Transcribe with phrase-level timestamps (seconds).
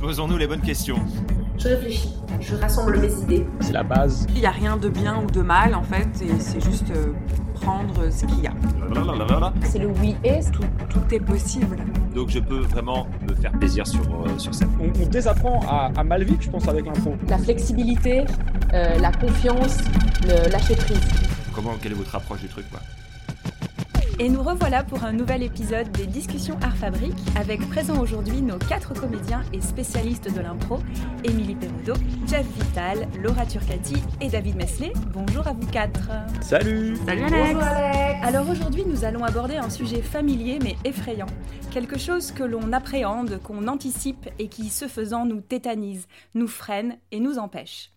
[0.00, 0.96] Posons-nous les bonnes questions.
[1.58, 3.46] Je réfléchis, je rassemble mes idées.
[3.60, 4.26] C'est la base.
[4.34, 7.12] Il n'y a rien de bien ou de mal en fait, et c'est juste euh,
[7.60, 8.52] prendre ce qu'il y a.
[9.62, 11.76] C'est le oui et Tout, tout est possible.
[12.14, 14.70] Donc je peux vraiment me faire plaisir sur, euh, sur scène.
[14.80, 17.14] On, on désapprend à, à mal vivre, je pense, avec l'impro.
[17.28, 18.24] la flexibilité,
[18.72, 19.78] euh, la confiance,
[20.22, 20.98] le lâcher prise.
[21.54, 22.80] Comment, quelle est votre approche du truc quoi?
[24.22, 28.58] Et nous revoilà pour un nouvel épisode des discussions Art Fabrique avec présent aujourd'hui nos
[28.58, 30.78] quatre comédiens et spécialistes de l'impro,
[31.24, 31.94] Émilie Perrodo,
[32.26, 34.92] Jeff Vital, Laura Turcati et David Mesley.
[35.14, 36.10] Bonjour à vous quatre.
[36.42, 37.58] Salut Salut Alex
[38.22, 41.24] Alors aujourd'hui nous allons aborder un sujet familier mais effrayant.
[41.70, 46.98] Quelque chose que l'on appréhende, qu'on anticipe et qui ce faisant nous tétanise, nous freine
[47.10, 47.90] et nous empêche.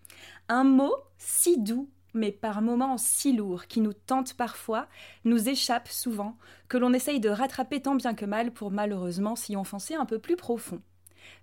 [0.47, 4.87] Un mot si doux mais par moments si lourd, qui nous tente parfois,
[5.25, 9.55] nous échappe souvent, que l'on essaye de rattraper tant bien que mal pour malheureusement s'y
[9.55, 10.81] enfoncer un peu plus profond.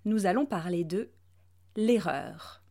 [0.04, 1.10] Nous allons parler de
[1.77, 2.62] l'erreur.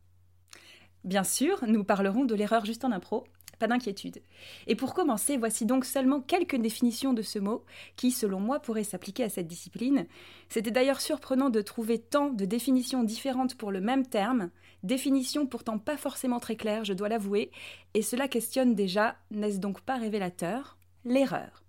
[1.03, 3.25] Bien sûr, nous parlerons de l'erreur juste en impro,
[3.59, 4.21] pas d'inquiétude.
[4.67, 7.63] Et pour commencer, voici donc seulement quelques définitions de ce mot
[7.95, 10.07] qui, selon moi, pourrait s'appliquer à cette discipline.
[10.47, 14.49] C'était d'ailleurs surprenant de trouver tant de définitions différentes pour le même terme,
[14.83, 17.51] définitions pourtant pas forcément très claires, je dois l'avouer,
[17.93, 21.63] et cela questionne déjà, n'est-ce donc pas révélateur L'erreur?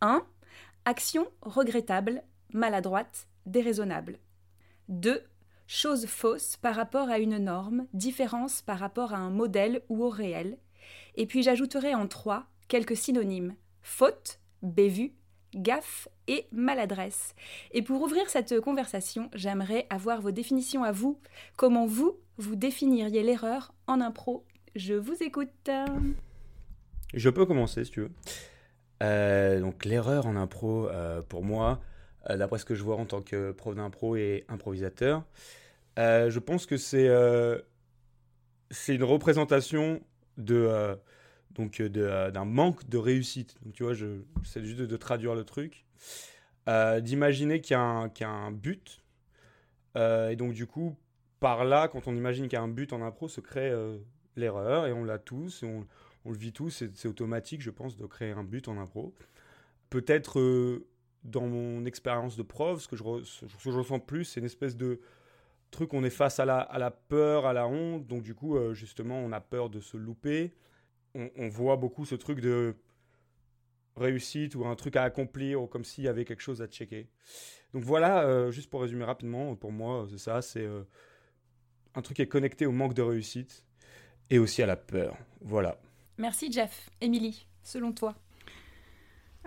[0.00, 0.24] 1.
[0.84, 4.18] Action regrettable, maladroite, déraisonnable.
[4.88, 5.22] 2.
[5.66, 10.10] Chose fausse par rapport à une norme, différence par rapport à un modèle ou au
[10.10, 10.58] réel.
[11.16, 15.12] Et puis j'ajouterai en 3 quelques synonymes faute, bévue,
[15.54, 17.34] gaffe et maladresse.
[17.72, 21.20] Et pour ouvrir cette conversation, j'aimerais avoir vos définitions à vous.
[21.56, 24.44] Comment vous, vous définiriez l'erreur en impro?
[24.74, 25.70] Je vous écoute.
[27.12, 28.10] Je peux commencer si tu veux.
[29.02, 31.80] Euh, donc l'erreur en impro, euh, pour moi,
[32.30, 35.24] euh, d'après ce que je vois en tant que prof d'impro et improvisateur,
[35.96, 37.08] je pense que c'est
[38.70, 40.00] c'est une représentation
[40.36, 40.96] de euh,
[41.50, 43.56] donc de, euh, d'un manque de réussite.
[43.62, 45.84] Donc tu vois, je c'est juste de, traduire le truc,
[46.68, 47.80] Euh, d'imaginer qu'il y, a
[48.30, 49.02] un- but,
[49.96, 50.96] Euh, et donc du coup
[51.40, 53.98] par là, quand on imagine qu'il y a un but en impro, se crée euh,
[54.36, 55.86] l'erreur et on l'a tous, et on,
[56.30, 59.14] le vit tous, c'est automatique, je pense, de créer un but en impro.
[59.90, 60.86] Peut-être euh,
[61.22, 63.02] dans mon expérience de prof, ce que je
[63.70, 65.00] ressens plus, c'est une espèce de
[65.74, 68.56] truc, on est face à la, à la peur, à la honte, donc du coup,
[68.56, 70.54] euh, justement, on a peur de se louper.
[71.14, 72.74] On, voit beaucoup ce truc de
[73.96, 77.08] réussite ou un truc à accomplir, ou comme s'il y avait quelque chose à checker.
[77.72, 80.82] Donc voilà, euh, juste pour résumer rapidement, pour moi, c'est ça, c'est euh,
[81.94, 83.64] un truc qui est connecté au manque de réussite
[84.28, 85.16] et aussi à la peur.
[85.40, 85.78] Voilà.
[86.18, 86.90] Merci Jeff.
[87.00, 88.16] Émilie, selon toi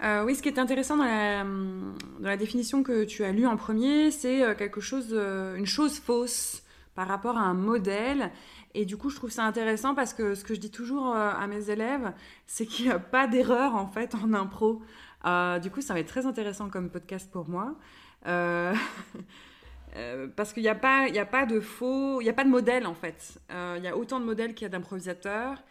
[0.03, 3.47] Euh, oui, ce qui est intéressant dans la, dans la définition que tu as lue
[3.47, 6.61] en premier, c'est euh, quelque chose, euh, une chose fausse
[6.93, 8.31] par rapport à un modèle.
[8.75, 11.47] Et du coup, je trouve ça intéressant parce que ce que je dis toujours à
[11.47, 12.13] mes élèves,
[12.45, 14.81] c'est qu'il n'y a pas d'erreur en fait en impro.
[15.61, 17.75] Du coup, ça va être très intéressant comme podcast pour moi.
[20.35, 22.49] Parce qu'il n'y a, pas- y a pas de faux, il n'y a pas de
[22.49, 23.39] modèle en fait.
[23.49, 25.63] Il y a autant de modèles qu'il y a d'improvisateurs.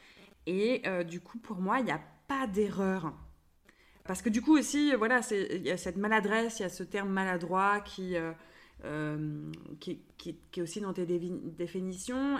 [0.47, 3.13] Et du coup, pour moi, il n'y a pas d'erreur.
[4.07, 6.83] Parce que du coup aussi, voilà, il y a cette maladresse, il y a ce
[6.83, 8.33] terme maladroit qui, euh,
[8.85, 9.51] euh,
[9.81, 10.01] qui,
[10.57, 12.39] est aussi dans tes définitions.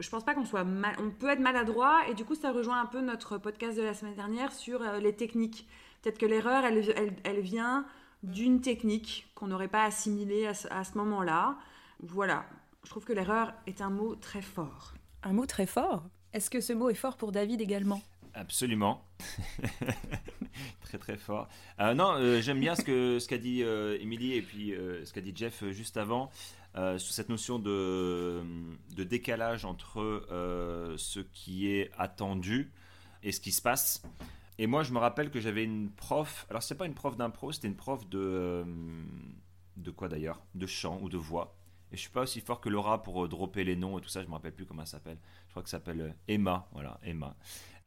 [0.00, 2.80] Je pense pas qu'on soit mal, on peut être maladroit et du coup ça rejoint
[2.80, 5.68] un peu notre podcast de la semaine dernière sur euh, les techniques.
[6.02, 7.86] Peut-être que l'erreur, elle, vient
[8.22, 11.56] d'une technique qu'on n'aurait pas assimilée à ce moment-là.
[12.02, 12.44] Voilà,
[12.84, 14.92] je trouve que l'erreur est un mot très fort.
[15.22, 16.04] Un mot très fort.
[16.34, 18.02] Est-ce que ce mot est fort pour David également?
[18.34, 19.04] Absolument.
[20.82, 21.48] très très fort.
[21.80, 25.04] Euh, non, euh, j'aime bien ce que ce qu'a dit euh, Émilie et puis euh,
[25.04, 26.30] ce qu'a dit Jeff juste avant
[26.74, 28.42] sur cette notion de,
[28.96, 30.26] de décalage entre
[30.98, 32.72] ce qui est attendu
[33.22, 34.02] et ce qui se passe.
[34.58, 36.46] Et moi, je me rappelle que j'avais une prof.
[36.50, 38.64] Alors, c'est pas une prof d'impro, c'était une prof de
[39.76, 41.56] de quoi d'ailleurs, de chant ou de voix.
[41.92, 44.20] Et je suis pas aussi fort que Laura pour dropper les noms et tout ça.
[44.20, 45.18] Je me rappelle plus comment elle s'appelle.
[45.46, 46.66] Je crois que ça s'appelle Emma.
[46.72, 47.36] Voilà, Emma.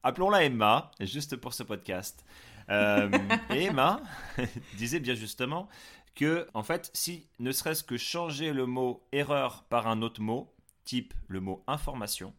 [0.08, 2.24] Appelons-la Emma, juste pour ce podcast.
[2.70, 3.10] Euh,
[3.54, 4.02] et Emma
[4.78, 5.68] disait bien justement
[6.16, 10.56] que, en fait, si ne serait-ce que changer le mot erreur par un autre mot,
[10.86, 12.34] type le mot information,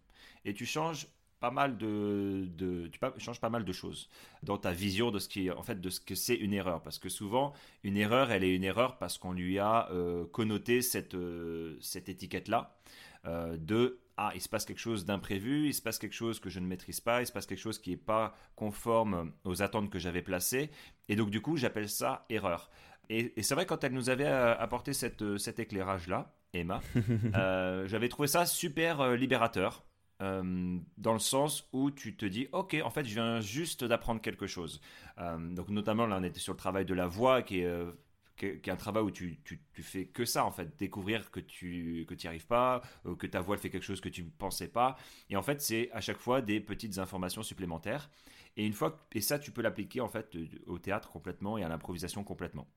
[0.47, 1.09] et tu changes
[1.41, 4.09] pas mal de, de tu changes pas mal de choses
[4.43, 6.99] dans ta vision de ce qui en fait de ce que c'est une erreur parce
[6.99, 7.53] que souvent
[7.85, 12.09] une erreur elle est une erreur parce qu'on lui a euh, connoté cette euh, cette
[12.09, 12.75] étiquette là
[13.25, 16.61] de ah il se passe quelque chose d'imprévu il se passe quelque chose que je
[16.61, 19.99] ne maîtrise pas il se passe quelque chose qui n'est pas conforme aux attentes que
[19.99, 20.71] j'avais placées
[21.09, 22.69] et donc du coup j'appelle ça erreur
[23.09, 26.83] Et, c'est vrai, quand elle nous avait apporté cette, cet éclairage-là, Emma,
[27.87, 29.87] j'avais trouvé ça super libérateur.
[30.21, 34.47] dans le sens où tu te dis, ok, en fait, je viens juste d'apprendre quelque
[34.47, 34.83] chose.
[35.17, 37.87] donc, notamment, là, on était sur le travail de la voix, qui est
[38.39, 42.07] qui est un travail où tu, tu, fais que ça en fait, découvrir que tu
[42.09, 44.69] que n'y arrives pas, euh, que ta voix fait quelque chose que tu ne pensais
[44.69, 44.97] pas.
[45.29, 48.11] Et en fait, c'est à chaque fois des petites informations supplémentaires.
[48.57, 50.31] Et une fois et ça, tu peux l'appliquer en fait
[50.67, 52.69] au théâtre complètement et à l'improvisation complètement.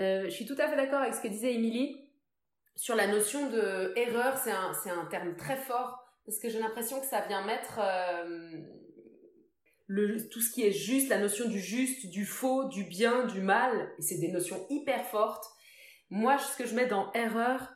[0.00, 2.08] Euh, je suis tout à fait d'accord avec ce que disait Émilie
[2.76, 4.38] sur la notion de erreur.
[4.38, 8.60] C'est un, un terme très fort parce que j'ai l'impression que ça vient mettre euh,
[10.30, 13.90] tout ce qui est juste, la notion du juste, du faux, du bien, du mal,
[13.98, 15.44] et c'est des notions hyper fortes.
[16.10, 17.72] Moi, ce que je mets dans erreur,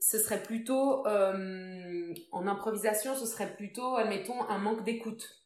[0.00, 5.44] ce serait plutôt, euh, en improvisation, ce serait plutôt, admettons, un manque d'écoute.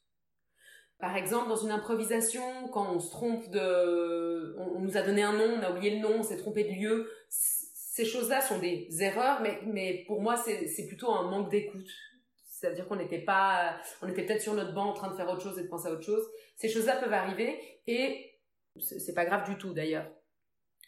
[0.98, 4.54] Par exemple, dans une improvisation, quand on se trompe de...
[4.58, 6.72] On, nous a donné un nom, on a oublié le nom, on s'est trompé de
[6.72, 11.88] lieu, ces choses-là sont des erreurs, mais, mais pour moi, c'est plutôt un manque d'écoute.
[12.60, 15.40] C'est-à-dire qu'on n'était pas, on était peut-être sur notre banc en train de faire autre
[15.40, 16.28] chose et de penser à autre chose.
[16.56, 18.38] Ces choses-là peuvent arriver et
[18.78, 20.06] c'est pas grave du tout d'ailleurs.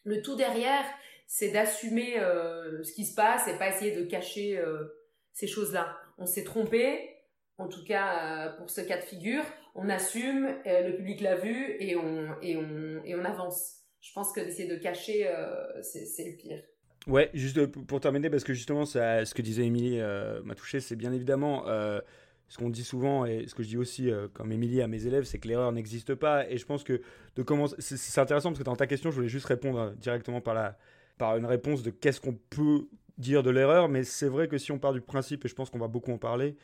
[0.05, 0.85] Le tout derrière,
[1.27, 4.85] c'est d'assumer euh, ce qui se passe et pas essayer de cacher euh,
[5.33, 5.97] ces choses-là.
[6.19, 7.09] On s'est trompé,
[7.57, 9.45] en tout cas euh, pour ce cas de figure,
[9.75, 13.79] on assume, le public l'a vu et on, et, on, et on avance.
[14.03, 15.33] Je pense que d'essayer de cacher,
[15.81, 16.63] c'est le pire.
[17.09, 20.95] Ouais, juste pour terminer, parce que justement, ce que disait Émilie euh, m'a touché, c'est
[20.95, 22.01] bien évidemment euh,
[22.49, 25.07] ce qu'on dit souvent et ce que je dis aussi euh, comme Émilie à mes
[25.07, 26.49] élèves, c'est que l'erreur n'existe pas.
[26.49, 27.03] Et je pense que
[27.35, 30.55] de commencer, c'est intéressant parce que dans ta question, je voulais juste répondre directement par,
[30.55, 30.79] la,
[31.19, 32.87] par une réponse de qu'est-ce qu'on peut
[33.19, 33.89] dire de l'erreur.
[33.89, 36.13] Mais c'est vrai que si on part du principe, et je pense qu'on va beaucoup
[36.13, 36.57] en parler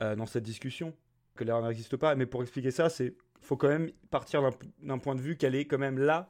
[0.00, 0.92] dans cette discussion,
[1.36, 2.16] que l'erreur n'existe pas.
[2.16, 4.42] Mais pour expliquer ça, c'est faut quand même partir
[4.82, 6.28] d'un point de vue qu'elle est quand même là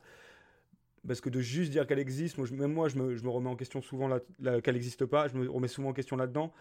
[1.06, 3.56] parce que de juste dire qu'elle existe, même moi, je me, je me, remets en
[3.56, 4.18] question souvent
[4.62, 6.52] qu'elle n'existe pas, je me remets souvent en question là-dedans.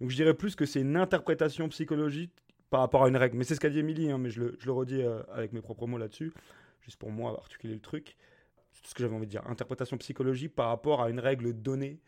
[0.00, 2.32] Donc je dirais plus que c'est une interprétation psychologique
[2.70, 3.36] par rapport à une règle.
[3.36, 5.86] Mais c'est ce qu'a dit Émilie, hein, mais je le, redis euh, avec mes propres
[5.86, 6.32] mots là-dessus,
[6.82, 8.16] juste pour moi articuler le truc.
[8.72, 9.46] C'est ce que j'avais envie de dire.
[9.46, 12.00] Interprétation psychologique par rapport à une règle donnée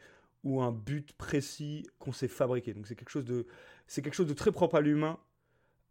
[0.44, 2.74] ou un but précis qu'on s'est fabriqué.
[2.74, 3.46] Donc c'est quelque chose de,
[3.88, 5.18] quelque chose de très propre à l'humain.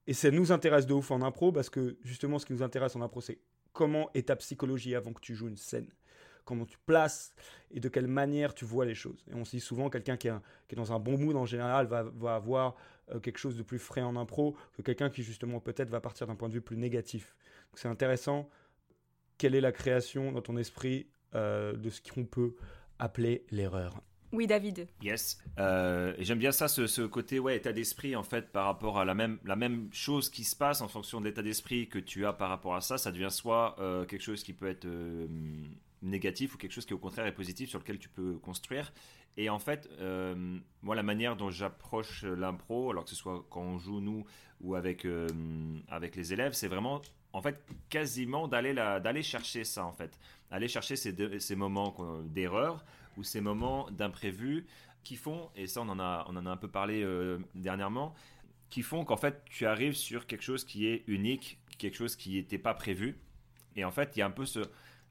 [0.07, 2.95] Et ça nous intéresse de ouf en impro parce que justement ce qui nous intéresse
[2.95, 3.37] en impro c'est
[3.79, 5.87] comment est ta psychologie avant que tu joues une scène?
[6.43, 7.33] Comment tu places
[7.71, 9.23] et de quelle manière tu vois les choses?
[9.31, 12.35] Et on se dit souvent, quelqu'un qui, est dans un bon mood en général va,
[12.35, 12.75] avoir
[13.09, 16.27] euh, quelque chose de plus frais en impro que quelqu'un qui justement peut-être va partir
[16.27, 17.37] d'un point de vue plus négatif.
[17.73, 18.49] C'est intéressant.
[19.37, 22.55] Quelle est la création dans ton esprit euh, de ce qu'on peut
[22.97, 24.01] appeler l'erreur?
[24.31, 24.87] Oui, David.
[25.01, 25.39] Yes.
[25.57, 29.89] Euh, J'aime bien ça, ce, côté état d'esprit, en fait, par rapport à la même,
[29.91, 32.81] chose qui se passe en fonction de l'état d'esprit que tu as par rapport à
[32.81, 32.97] ça.
[32.97, 35.27] Ça devient soit euh, quelque chose qui peut être euh,
[36.03, 38.93] négatif ou quelque chose qui, au contraire, est positif sur lequel tu peux construire.
[39.35, 43.61] Et en fait, euh, moi, la manière dont j'approche l'impro, alors que ce soit quand
[43.61, 44.25] on joue nous
[44.61, 50.17] ou avec, les élèves, c'est vraiment en fait quasiment d'aller d'aller chercher ça en fait
[50.49, 51.95] aller chercher ces, ces moments
[52.25, 52.83] d'erreur
[53.23, 54.65] ces moments d'imprévu
[55.03, 58.13] qui font, et ça on en a, on en a un peu parlé euh, dernièrement,
[58.69, 62.35] qui font qu'en fait tu arrives sur quelque chose qui est unique, quelque chose qui
[62.35, 63.17] n'était pas prévu.
[63.75, 64.59] Et en fait, il y a un peu ce...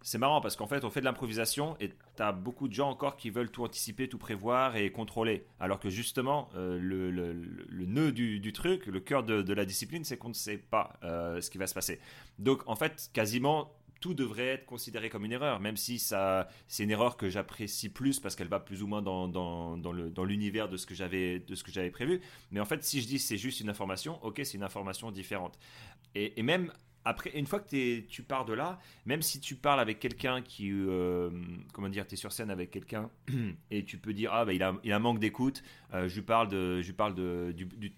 [0.03, 2.89] C'est marrant parce qu'en fait, on fait de l'improvisation et tu as beaucoup de gens
[2.89, 5.45] encore qui veulent tout anticiper, tout prévoir et contrôler.
[5.59, 9.65] Alors que justement, euh, le, le, le, nœud du, truc, le cœur de, de la
[9.65, 11.99] discipline, c'est qu'on ne sait pas euh, ce qui va se passer.
[12.39, 16.85] Donc en fait, quasiment tout devrait être considéré comme une erreur, même si ça, c'est
[16.85, 20.69] une erreur que j'apprécie plus parce qu'elle va plus ou moins dans, dans, dans l'univers
[20.69, 22.21] de ce que j'avais, de ce que j'avais prévu.
[22.51, 25.59] Mais en fait, si je dis c'est juste une information, ok, c'est une information différente.
[26.15, 26.73] Et, même
[27.05, 30.71] après, une fois que tu pars de là, même si tu parles avec quelqu'un qui,
[30.73, 31.31] euh,
[31.73, 33.11] comment dire, tu es sur scène avec quelqu'un
[33.71, 35.63] et tu peux dire, ah, bah, il a, il a un manque d'écoute,
[35.95, 37.93] euh, je lui parle, de, je parle de, du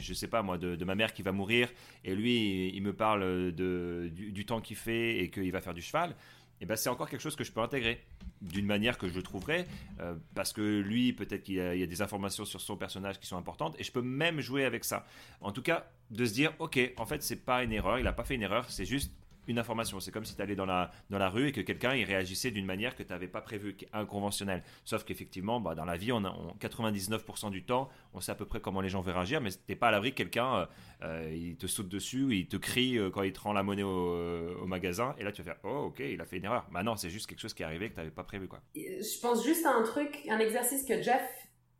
[0.00, 1.68] je sais pas moi, de, ma mère qui va mourir,
[2.04, 5.82] et lui, il, me parle de, du, temps qu'il fait et qu'il va faire du
[5.82, 6.16] cheval,
[6.60, 8.04] et ben c'est encore quelque chose que je peux intégrer
[8.42, 9.66] d'une manière que je trouverai,
[10.00, 13.36] euh, parce que lui, peut-être qu'il y, a des informations sur son personnage qui sont
[13.36, 15.06] importantes, et je peux même jouer avec ça.
[15.40, 18.12] En tout cas, de se dire, ok, en fait, c'est pas une erreur, il n'a
[18.12, 19.12] pas fait une erreur, c'est juste
[19.46, 20.00] une information.
[20.00, 22.50] C'est comme si tu allais dans la, dans la rue et que quelqu'un il réagissait
[22.50, 24.62] d'une manière que tu n'avais pas prévue, inconventionnelle.
[24.84, 28.46] Sauf qu'effectivement, bah, dans la vie, on, a, 99% du temps, on sait à peu
[28.46, 30.66] près comment les gens vont réagir, mais tu pas à l'abri que quelqu'un euh,
[31.02, 33.82] euh, il te saute dessus, il te crie euh, quand il te rend la monnaie
[33.82, 36.66] au, magasin, et là tu vas faire Oh, ok, il a fait une erreur.
[36.70, 38.46] Bah non, c'est juste quelque chose qui est arrivé que tu n'avais pas prévu.
[38.46, 38.60] Quoi.
[38.74, 41.22] Je pense juste à un truc, un exercice que Jeff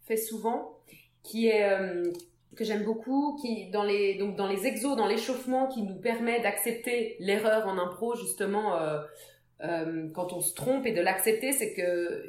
[0.03, 0.79] fait souvent,
[1.23, 2.03] qui est
[2.57, 6.41] que j'aime beaucoup, qui dans les donc dans les exos, dans l'échauffement, qui nous permet
[6.41, 8.77] d'accepter l'erreur en impro justement.
[8.77, 8.99] Euh,
[10.15, 12.25] quand on se trompe et de l'accepter, c'est que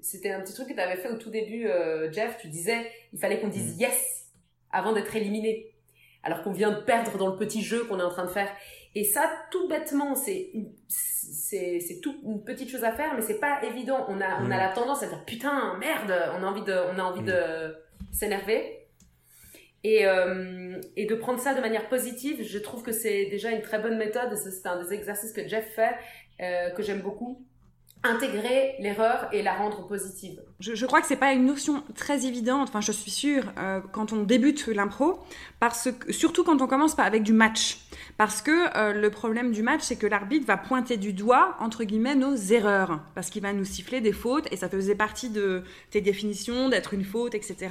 [0.00, 1.68] c'était un petit truc que tu avais fait au tout début,
[2.12, 2.38] Jeff.
[2.40, 3.80] Tu disais, il fallait qu'on dise mm.
[3.80, 4.26] yes
[4.70, 5.74] avant d'être éliminé,
[6.22, 8.48] alors qu'on vient de perdre dans le petit jeu qu'on est en train de faire.
[8.94, 10.52] Et ça, tout bêtement, c'est
[10.88, 14.06] c'est tout une petite chose à faire, mais c'est pas évident.
[14.08, 14.58] On a on a mm.
[14.58, 17.26] la tendance à dire putain merde, on a envie de on a envie mm.
[17.26, 17.76] de
[18.12, 18.85] s'énerver.
[19.86, 23.62] Et, euh, et de prendre ça de manière positive, je trouve que c'est déjà une
[23.62, 24.36] très bonne méthode.
[24.36, 25.94] C'est un des exercices que Jeff fait,
[26.40, 27.46] euh, que j'aime beaucoup
[28.06, 30.40] intégrer l'erreur et la rendre positive.
[30.58, 34.14] Je, crois que c'est pas une notion très évidente, enfin je suis sûre, euh, quand
[34.14, 35.18] on débute l'impro,
[35.60, 37.78] parce surtout quand on commence avec du match,
[38.16, 41.84] parce que euh, le problème du match c'est que l'arbitre va pointer du doigt entre
[41.84, 45.62] guillemets nos erreurs, parce qu'il va nous siffler des fautes et ça faisait partie de
[45.90, 47.68] tes définitions d'être une faute, etc.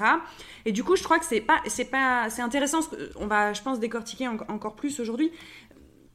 [0.65, 2.81] Et du coup je crois que c'est pas c'est pas c'est intéressant,
[3.15, 5.31] on va je pense décortiquer encore plus aujourd'hui,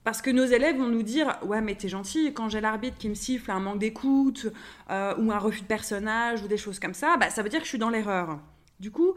[0.05, 3.09] parce que nos élèves vont nous dire ouais mais t'es gentil quand j'ai l'arbitre qui
[3.09, 4.47] me siffle un manque d'écoute
[4.91, 7.61] euh, ou un refus de personnage ou des choses comme ça bah ça veut dire
[7.61, 8.39] que je suis dans l'erreur.
[8.79, 9.15] Du coup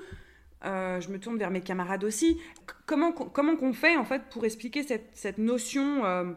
[0.65, 2.39] euh, je me tourne vers mes camarades aussi.
[2.85, 6.31] Comment comment qu'on fait en fait pour expliquer cette, cette notion euh,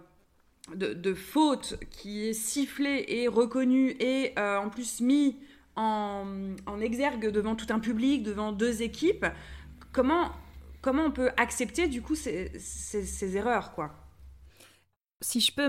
[0.75, 5.37] de, de, faute qui est sifflée et reconnue et en plus mis
[5.77, 6.25] en,
[6.67, 9.27] en, exergue devant tout un public devant deux équipes
[9.93, 10.33] comment
[10.83, 14.06] comment on peut accepter du coup ces, ces, ces erreurs quoi?
[15.23, 15.69] Si je peux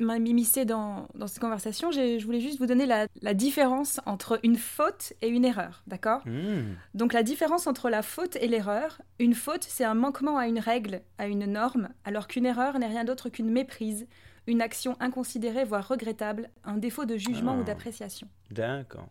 [0.00, 5.12] m'immiscer dans, dans cette conversation, je voulais juste vous donner la, différence entre une faute
[5.20, 6.22] et une erreur, d'accord?
[6.26, 6.74] Hmm.
[6.94, 10.58] Donc la différence entre la faute et l'erreur, une faute, c'est un manquement à une
[10.58, 14.06] règle, à une norme, alors qu'une erreur n'est rien d'autre qu'une méprise,
[14.46, 17.64] une action inconsidérée, voire regrettable, un défaut de jugement ou ah.
[17.64, 18.28] d'appréciation.
[18.50, 19.08] D'accord.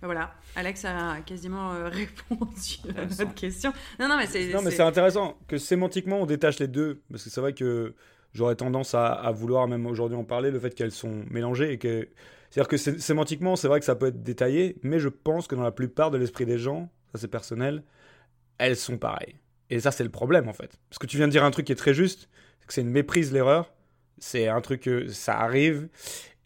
[0.00, 3.72] Ben voilà, Alex a quasiment euh, répondu à votre question.
[3.98, 4.08] Non.
[4.08, 7.94] Non, mais c'est intéressant que sémantiquement on détache les deux, parce que c'est vrai que
[8.32, 12.08] j'aurais tendance à, vouloir, même aujourd'hui en parler, le fait qu'elles sont mélangées et que.
[12.50, 15.62] C'est-à-dire que sémantiquement, c'est vrai que ça peut être détaillé, mais je pense que dans
[15.62, 17.82] la plupart de l'esprit des gens, ça c'est personnel,
[18.56, 19.36] elles sont pareilles.
[19.68, 20.78] Et ça, c'est le problème en fait.
[20.88, 22.28] Parce que tu viens de dire un truc qui est très juste,
[22.60, 23.72] c'est que c'est une méprise l'erreur.
[24.18, 25.88] C'est un truc que ça arrive.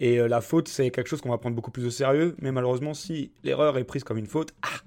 [0.01, 2.35] Et euh, la faute, c'est quelque chose qu'on va prendre beaucoup plus au sérieux.
[2.41, 4.81] Mais malheureusement, si l'erreur est prise comme une faute, ah,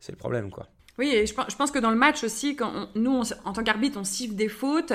[0.00, 0.68] c'est le problème quoi.
[0.98, 4.04] Oui, et je, pense que dans le match aussi, quand nous, en tant qu'arbitre, on
[4.04, 4.92] siffle des fautes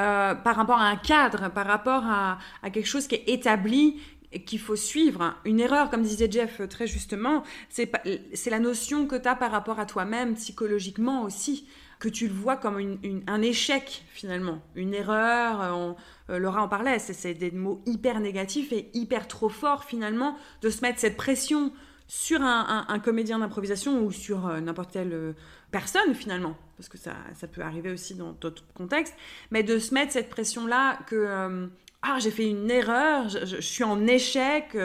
[0.00, 2.38] euh, par rapport à un cadre, par rapport à,
[2.70, 4.00] quelque chose qui est établi
[4.46, 5.34] qu'il faut suivre.
[5.44, 9.78] Une erreur, comme disait Jeff très justement, c'est la notion que tu as par rapport
[9.78, 11.68] à toi-même psychologiquement aussi,
[12.00, 15.96] que tu le vois comme un échec finalement, une erreur.
[16.30, 20.70] Euh, Laura en parlait, c'est des mots hyper négatifs et hyper trop forts finalement de
[20.70, 21.70] se mettre cette pression
[22.06, 25.32] sur un, comédien d'improvisation ou sur euh, n'importe quelle euh,
[25.70, 29.14] personne finalement, parce que ça, ça, peut arriver aussi dans d'autres contextes,
[29.50, 31.66] mais de se mettre cette pression-là que euh,
[32.02, 34.76] ah j'ai fait une erreur, je, suis en échec,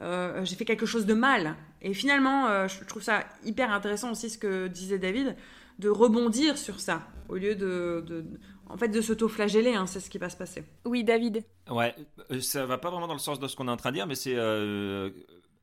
[0.00, 1.54] j'ai fait quelque chose de mal.
[1.82, 5.36] Et finalement, je trouve ça hyper intéressant aussi ce que disait David,
[5.78, 8.24] de rebondir sur ça au lieu de,
[8.68, 10.64] en fait, de s'auto-flageller, hein, c'est ce qui va se passer.
[10.84, 11.44] Oui, David.
[11.70, 11.94] Ouais,
[12.40, 14.08] ça va pas vraiment dans le sens de ce qu'on est en train de dire,
[14.08, 14.34] mais c'est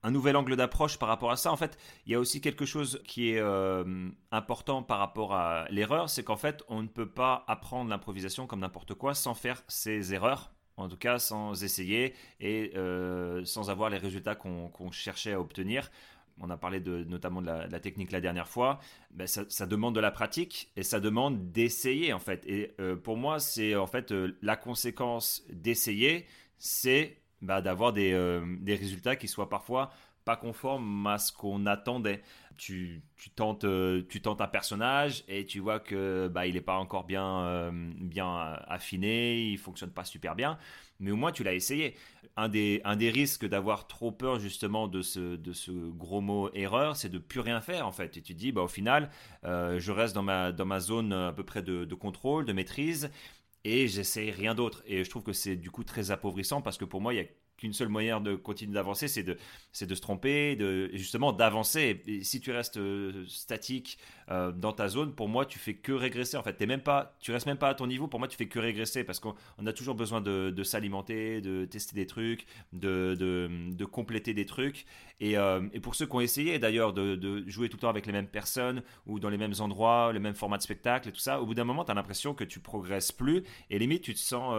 [0.03, 1.51] un nouvel angle d'approche par rapport à ça.
[1.51, 5.65] En fait, il y a aussi quelque chose qui est euh, important par rapport à
[5.69, 9.63] l'erreur, c'est qu'en fait, on ne peut pas apprendre l'improvisation comme n'importe quoi sans faire
[9.67, 15.33] ses erreurs, en tout cas sans essayer et euh, sans avoir les résultats qu'on cherchait
[15.33, 15.91] à obtenir.
[16.39, 18.79] On a parlé de, notamment de la, technique la dernière fois.
[19.11, 22.43] Ben ça, demande de la pratique et ça demande d'essayer en fait.
[22.47, 26.25] Et euh, pour moi, c'est en fait la conséquence d'essayer,
[26.57, 29.91] c'est bah, d'avoir des, euh, des, résultats qui soient parfois
[30.25, 32.21] pas conformes à ce qu'on attendait.
[32.57, 36.61] Tu, tu, tentes, euh, tu tentes un personnage et tu vois que bah, il n'est
[36.61, 40.59] pas encore bien, euh, bien affiné, il fonctionne pas super bien,
[40.99, 41.95] mais au moins tu l'as essayé.
[42.37, 46.51] Un des, un des risques d'avoir trop peur justement de ce, de ce gros mot
[46.53, 48.15] erreur, c'est de plus rien faire en fait.
[48.17, 49.09] Et tu te dis, bah, au final,
[49.43, 53.09] je reste dans ma, dans ma zone à peu près de, de contrôle, de maîtrise,
[53.63, 54.83] et j'essaie rien d'autre.
[54.85, 57.19] Et je trouve que c'est du coup très appauvrissant parce que pour moi, il y
[57.21, 57.25] a
[57.61, 59.37] qu'une seule moyen de continuer d'avancer, c'est de,
[59.71, 62.01] c'est de se tromper, de, justement d'avancer.
[62.23, 63.99] Si tu restes euh, statique
[64.29, 66.37] euh, dans ta zone, pour moi, tu fais que régresser.
[66.37, 68.07] En fait, t'es même pas, tu restes même pas à ton niveau.
[68.07, 71.95] Pour moi, tu fais que régresser parce qu'on a toujours besoin de, s'alimenter, de tester
[71.95, 74.85] des trucs, de, de, compléter des trucs.
[75.19, 77.89] Et, euh, et, pour ceux qui ont essayé d'ailleurs de, de, jouer tout le temps
[77.89, 81.11] avec les mêmes personnes ou dans les mêmes endroits, le même format de spectacle et
[81.11, 84.01] tout ça, au bout d'un moment, tu as l'impression que tu progresses plus et limite,
[84.01, 84.55] tu te sens,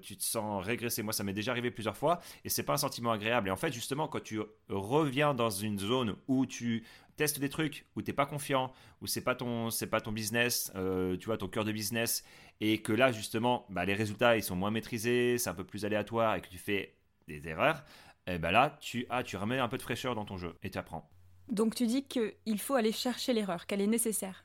[0.00, 1.02] tu te sens régresser.
[1.02, 3.48] Moi, ça m'est déjà arrivé plusieurs fois et c'est pas un sentiment agréable.
[3.48, 6.84] Et en fait, justement, quand tu reviens dans une zone où tu
[7.16, 10.70] testes des trucs, où t'es pas confiant, où c'est pas ton, c'est pas ton business,
[10.74, 12.24] euh, tu vois, ton cœur de business,
[12.60, 15.84] et que là, justement, bah, les résultats, ils sont moins maîtrisés, c'est un peu plus
[15.84, 16.94] aléatoire, et que tu fais
[17.26, 17.84] des erreurs,
[18.28, 20.56] et eh ben là, tu, ah, tu remets un peu de fraîcheur dans ton jeu
[20.64, 21.08] et tu apprends.
[21.48, 24.44] Donc tu dis qu'il faut aller chercher l'erreur, qu'elle est nécessaire.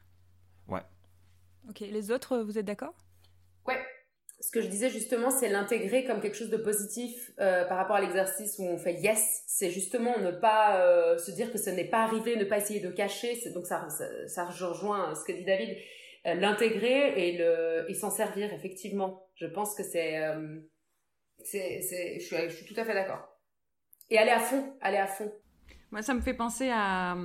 [0.68, 0.84] Ouais.
[1.68, 2.94] Ok, les autres, vous êtes d'accord?
[4.42, 7.96] Ce que je disais justement, c'est l'intégrer comme quelque chose de positif euh, par rapport
[7.96, 9.44] à l'exercice où on fait yes.
[9.46, 12.80] C'est justement ne pas euh, se dire que ce n'est pas arrivé, ne pas essayer
[12.80, 13.38] de cacher.
[13.54, 13.88] Donc ça,
[14.26, 15.78] ça, rejoint ce que dit David.
[16.26, 19.28] Euh, l'intégrer et le et s'en servir effectivement.
[19.36, 20.20] Je pense que c'est
[21.44, 23.38] c'est je suis tout à fait d'accord.
[24.10, 25.32] Et aller à fond, aller à fond.
[25.92, 27.16] Moi, ça me fait penser à,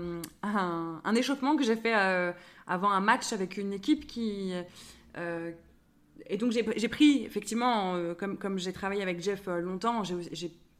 [0.42, 2.32] un, échauffement que j'ai fait euh,
[2.66, 4.52] avant un match avec une équipe qui.
[6.26, 10.02] Euh, et donc, j'ai pris, effectivement, euh, comme, comme j'ai travaillé avec Jeff longtemps,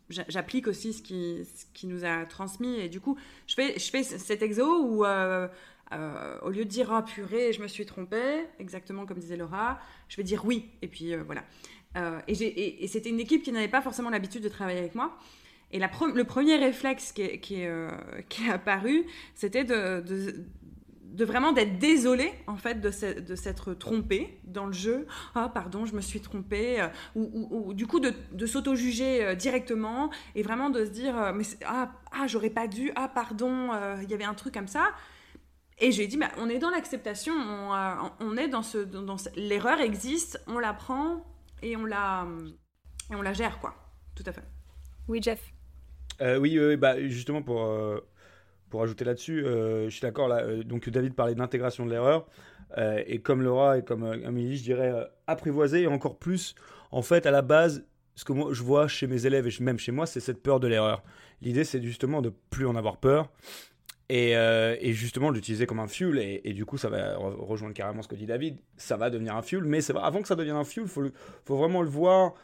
[0.08, 2.78] j'applique aussi ce qui, ce qui nous a transmis.
[2.80, 7.02] Et du coup, je fais, je fais cet exo où, au lieu de dire ah,
[7.02, 10.70] purée, je me suis trompée, exactement comme disait Laura, je vais dire oui.
[10.82, 11.44] Et puis voilà.
[12.28, 15.18] et, c'était une équipe qui n'avait pas forcément l'habitude de travailler avec moi.
[15.72, 17.90] Et la le premier réflexe qui est, qui euh,
[18.28, 20.02] qui est apparu, c'était de,
[21.24, 25.06] vraiment d'être désolé en fait de, s'être trompé dans le jeu.
[25.34, 26.80] Ah pardon, je me suis trompé.
[26.80, 31.32] Euh, ou, ou, du coup de, de s'auto-juger euh, directement et vraiment de se dire
[31.34, 32.92] mais ah, ah j'aurais pas dû.
[32.96, 33.70] Ah pardon,
[34.02, 34.92] il y avait un truc comme ça.
[35.78, 38.78] Et je lui ai dit, bah, on est dans l'acceptation, on, on, est dans ce,
[38.78, 41.22] dans, l'erreur existe, on la prend
[41.62, 42.26] et on la,
[43.10, 43.74] et on la gère quoi.
[44.14, 44.44] Tout à fait.
[45.06, 45.52] Oui, Jeff.
[46.20, 48.00] Euh, oui, bah, justement, pour, euh,
[48.70, 50.28] pour ajouter là-dessus, euh, je suis d'accord.
[50.28, 52.26] Là, donc, David parlait d'intégration de l'erreur.
[53.06, 54.92] et comme Laura et comme Amélie, je dirais
[55.26, 56.54] apprivoiser encore plus,
[56.90, 59.78] en fait, à la base, ce que moi je vois chez mes élèves et même
[59.78, 61.02] chez moi, c'est cette peur de l'erreur.
[61.42, 63.30] L'idée, c'est justement de plus en avoir peur.
[64.08, 68.14] Et, justement l'utiliser comme un fuel et, du coup ça va rejoindre carrément ce que
[68.14, 71.02] dit David ça va devenir un fuel mais avant que ça devienne un fuel faut,
[71.44, 72.34] faut vraiment le voir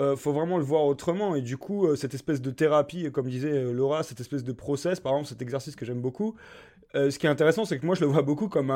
[0.00, 1.34] euh, faut vraiment le voir autrement.
[1.34, 4.52] Et du coup, euh, cette espèce de thérapie, comme disait euh, Laura, cette espèce de
[4.52, 6.34] process, par exemple, cet exercice que j'aime beaucoup,
[6.94, 8.72] ce qui est intéressant, c'est que moi, je le vois beaucoup comme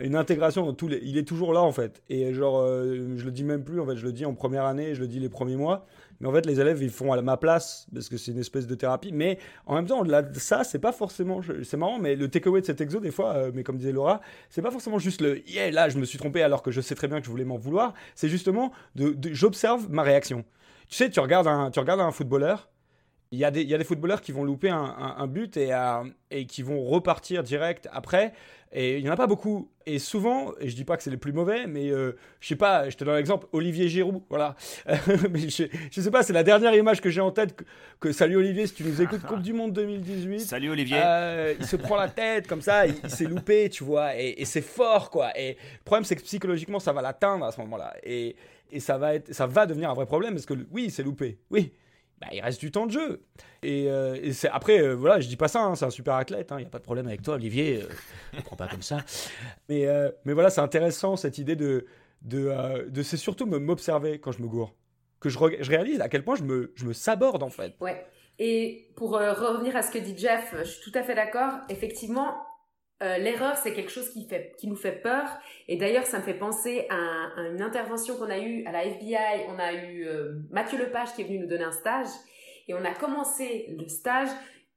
[0.00, 0.98] une intégration dans tous les.
[1.02, 2.02] Il est toujours là, en fait.
[2.08, 4.94] Et genre, je le dis même plus, en fait, je le dis en première année,
[4.94, 5.84] je le dis les premiers mois.
[6.20, 8.66] Mais en fait, les élèves, ils font à ma place, parce que c'est une espèce
[8.66, 9.12] de thérapie.
[9.12, 11.42] Mais en même temps, au-delà de ça, c'est pas forcément.
[11.62, 14.62] C'est marrant, mais le takeaway de cet exo, des fois, mais comme disait Laura, c'est
[14.62, 17.08] pas forcément juste le yeah, là, je me suis trompé alors que je sais très
[17.08, 17.92] bien que je voulais m'en vouloir.
[18.14, 20.46] C'est justement de j'observe ma réaction.
[20.90, 22.68] Tu sais, tu regardes un, tu regardes un footballeur,
[23.30, 25.56] il y, a des, il y a des footballeurs qui vont louper un, un, but
[25.56, 28.32] et, euh, et qui vont repartir direct après.
[28.72, 29.70] Et il n'y en a pas beaucoup.
[29.86, 32.56] Et souvent, et je dis pas que c'est les plus mauvais, mais euh, je sais
[32.56, 34.56] pas, je te donne l'exemple, Olivier Giroud, voilà.
[35.30, 37.56] mais je, je, sais pas, c'est la dernière image que j'ai en tête.
[38.00, 40.40] Que, salut Olivier, si tu nous écoutes, Coupe du Monde 2018.
[40.40, 41.00] Salut Olivier.
[41.00, 44.44] Euh, il se prend la tête comme ça, il, s'est loupé, tu vois, et, et
[44.44, 45.30] c'est fort, quoi.
[45.38, 47.94] Et le problème, c'est que psychologiquement, ça va l'atteindre à ce moment-là.
[48.02, 48.34] Et,
[48.72, 51.38] et ça va, être, ça va devenir un vrai problème parce que oui, c'est loupé.
[51.50, 51.72] Oui,
[52.20, 53.22] bah, il reste du temps de jeu.
[53.62, 56.48] Et, euh, c'est, après, euh, voilà, je dis pas ça, hein, c'est un super athlète,
[56.50, 57.88] il hein, n'y a pas de problème avec toi, Olivier, euh,
[58.36, 58.98] ne prends pas comme ça.
[59.68, 59.86] Mais,
[60.24, 61.86] mais voilà, c'est intéressant cette idée de,
[62.22, 64.74] de, de c'est surtout m'observer quand je me gourre.
[65.20, 67.74] Que je, je, réalise à quel point je me, je me saborde en fait.
[67.80, 68.06] Ouais.
[68.38, 71.52] Et pour revenir à ce que dit Jeff, je suis tout à fait d'accord.
[71.68, 72.38] Effectivement,
[73.02, 75.24] euh, l'erreur, c'est quelque chose qui, nous fait peur.
[75.68, 79.46] Et d'ailleurs, ça me fait penser à, une intervention qu'on a eue à la FBI.
[79.48, 82.08] On a eu euh, Mathieu Lepage qui est venu nous donner un stage.
[82.68, 84.28] Et on a commencé le stage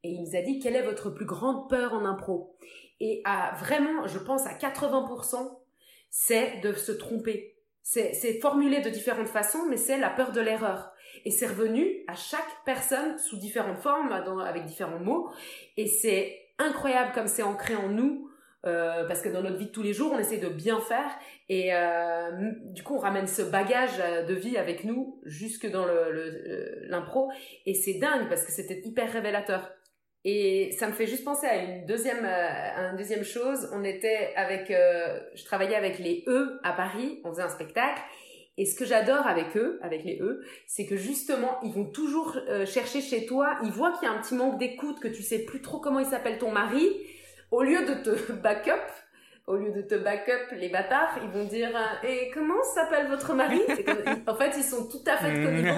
[0.03, 2.55] et il nous a dit quelle est votre plus grande peur en impro?
[2.99, 5.59] Et à vraiment, je pense à 80%,
[6.09, 7.57] c'est de se tromper.
[7.81, 10.93] C'est formulé de différentes façons, mais c'est la peur de l'erreur.
[11.25, 15.29] Et c'est revenu à chaque personne sous différentes formes, avec différents mots.
[15.75, 18.29] Et c'est incroyable comme c'est ancré en nous.
[18.65, 21.11] Euh, parce que dans notre vie de tous les jours, on essaie de bien faire
[21.49, 22.31] et euh,
[22.71, 25.85] du coup, on ramène ce bagage euh, de vie avec nous jusque dans
[26.87, 27.29] l'impro
[27.65, 29.69] et c'est dingue parce que c'était hyper révélateur.
[30.23, 32.25] Et ça me fait juste penser à une deuxième,
[32.97, 33.69] deuxième chose.
[33.73, 38.01] On était avec, je travaillais avec les E à Paris, on faisait un spectacle
[38.57, 42.37] et ce que j'adore avec eux, avec les eux, c'est que justement, ils vont toujours
[42.47, 45.23] euh, chercher chez toi, ils voient qu'il y a un petit manque d'écoute, que tu
[45.23, 46.87] sais plus trop comment il s'appelle ton mari,
[47.49, 48.71] au lieu de te backup,
[49.47, 53.33] au lieu de te backup les bâtards, ils vont dire euh, et comment s'appelle votre
[53.33, 53.61] mari?
[54.27, 55.75] En fait, ils sont tout à fait connivents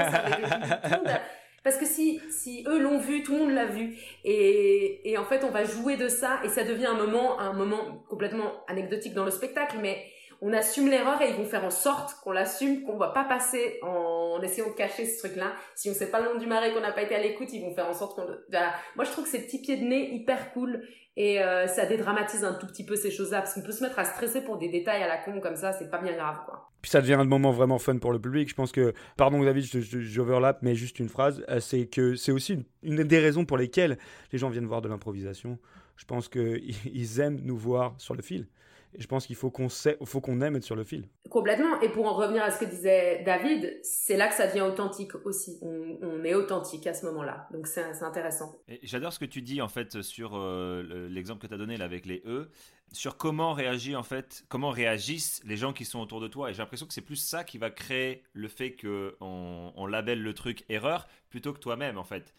[1.64, 3.96] parce que si si eux l'ont vu, tout le monde l'a vu.
[4.24, 7.54] Et, et en fait, on va jouer de ça et ça devient un moment un
[7.54, 9.98] moment complètement anecdotique dans le spectacle mais
[10.42, 13.80] on assume l'erreur et ils vont faire en sorte qu'on l'assume, qu'on va pas passer
[13.82, 15.54] en essayant de cacher ce truc-là.
[15.76, 17.62] Si on sait pas le nom du marais, qu'on n'a pas été à l'écoute, ils
[17.62, 18.26] vont faire en sorte qu'on...
[18.26, 20.84] Moi, je trouve que ces petits pieds de nez hyper cool
[21.18, 23.98] et euh, ça dédramatise un tout petit peu ces choses-là parce qu'on peut se mettre
[24.00, 26.70] à stresser pour des détails à la con comme ça, c'est pas bien grave, quoi.
[26.82, 28.48] Puis ça devient un moment vraiment fun pour le public.
[28.48, 32.64] Je pense que, pardon David, j'overlap, mais juste une phrase, euh, c'est que c'est aussi
[32.84, 33.98] une, des raisons pour lesquelles
[34.32, 35.58] les gens viennent voir de l'improvisation.
[35.96, 38.48] Je pense qu'ils aiment nous voir sur le fil.
[38.98, 41.08] Et je pense qu'il faut qu'on faut qu'on aime être sur le fil.
[41.30, 41.80] Complètement.
[41.82, 45.12] Et pour en revenir à ce que disait David, c'est là que ça devient authentique
[45.26, 45.60] aussi.
[45.62, 47.48] On, est authentique à ce moment-là.
[47.52, 48.58] Donc c'est intéressant.
[48.82, 51.86] J'adore ce que tu dis en fait sur euh, l'exemple que tu as donné là
[51.86, 52.50] avec les E,
[52.92, 56.50] sur comment réagit en fait, comment réagissent les gens qui sont autour de toi.
[56.50, 60.24] Et j'ai l'impression que c'est plus ça qui va créer le fait qu'on on labelle
[60.24, 62.34] le truc erreur plutôt que toi-même en fait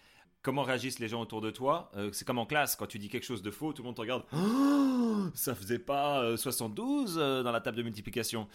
[0.47, 1.91] comment réagissent les gens autour de toi.
[1.97, 3.97] Euh, c'est comme en classe, quand tu dis quelque chose de faux, tout le monde
[3.97, 4.23] te regarde.
[4.33, 8.47] Oh, ça faisait pas 72 euh, euh, dans la table de multiplication.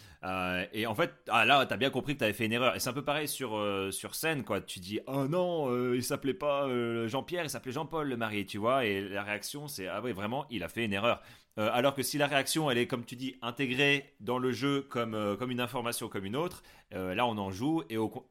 [0.72, 2.74] et en fait, ah, là, t'as bien compris que t'avais fait une erreur.
[2.74, 4.62] Et c'est un peu pareil sur, sur scène, quoi.
[4.62, 6.66] Tu dis, oh non, il s'appelait pas
[7.08, 8.86] Jean-Pierre, il s'appelait Jean-Paul le mari, tu vois.
[8.86, 11.20] Et la réaction, c'est, ah oui, vraiment, il a fait une erreur.
[11.58, 14.82] Euh, alors que si la réaction, elle est, comme tu dis, intégrée dans le jeu
[14.82, 16.62] comme, euh, comme une information comme une autre,
[16.94, 17.82] euh, là on en joue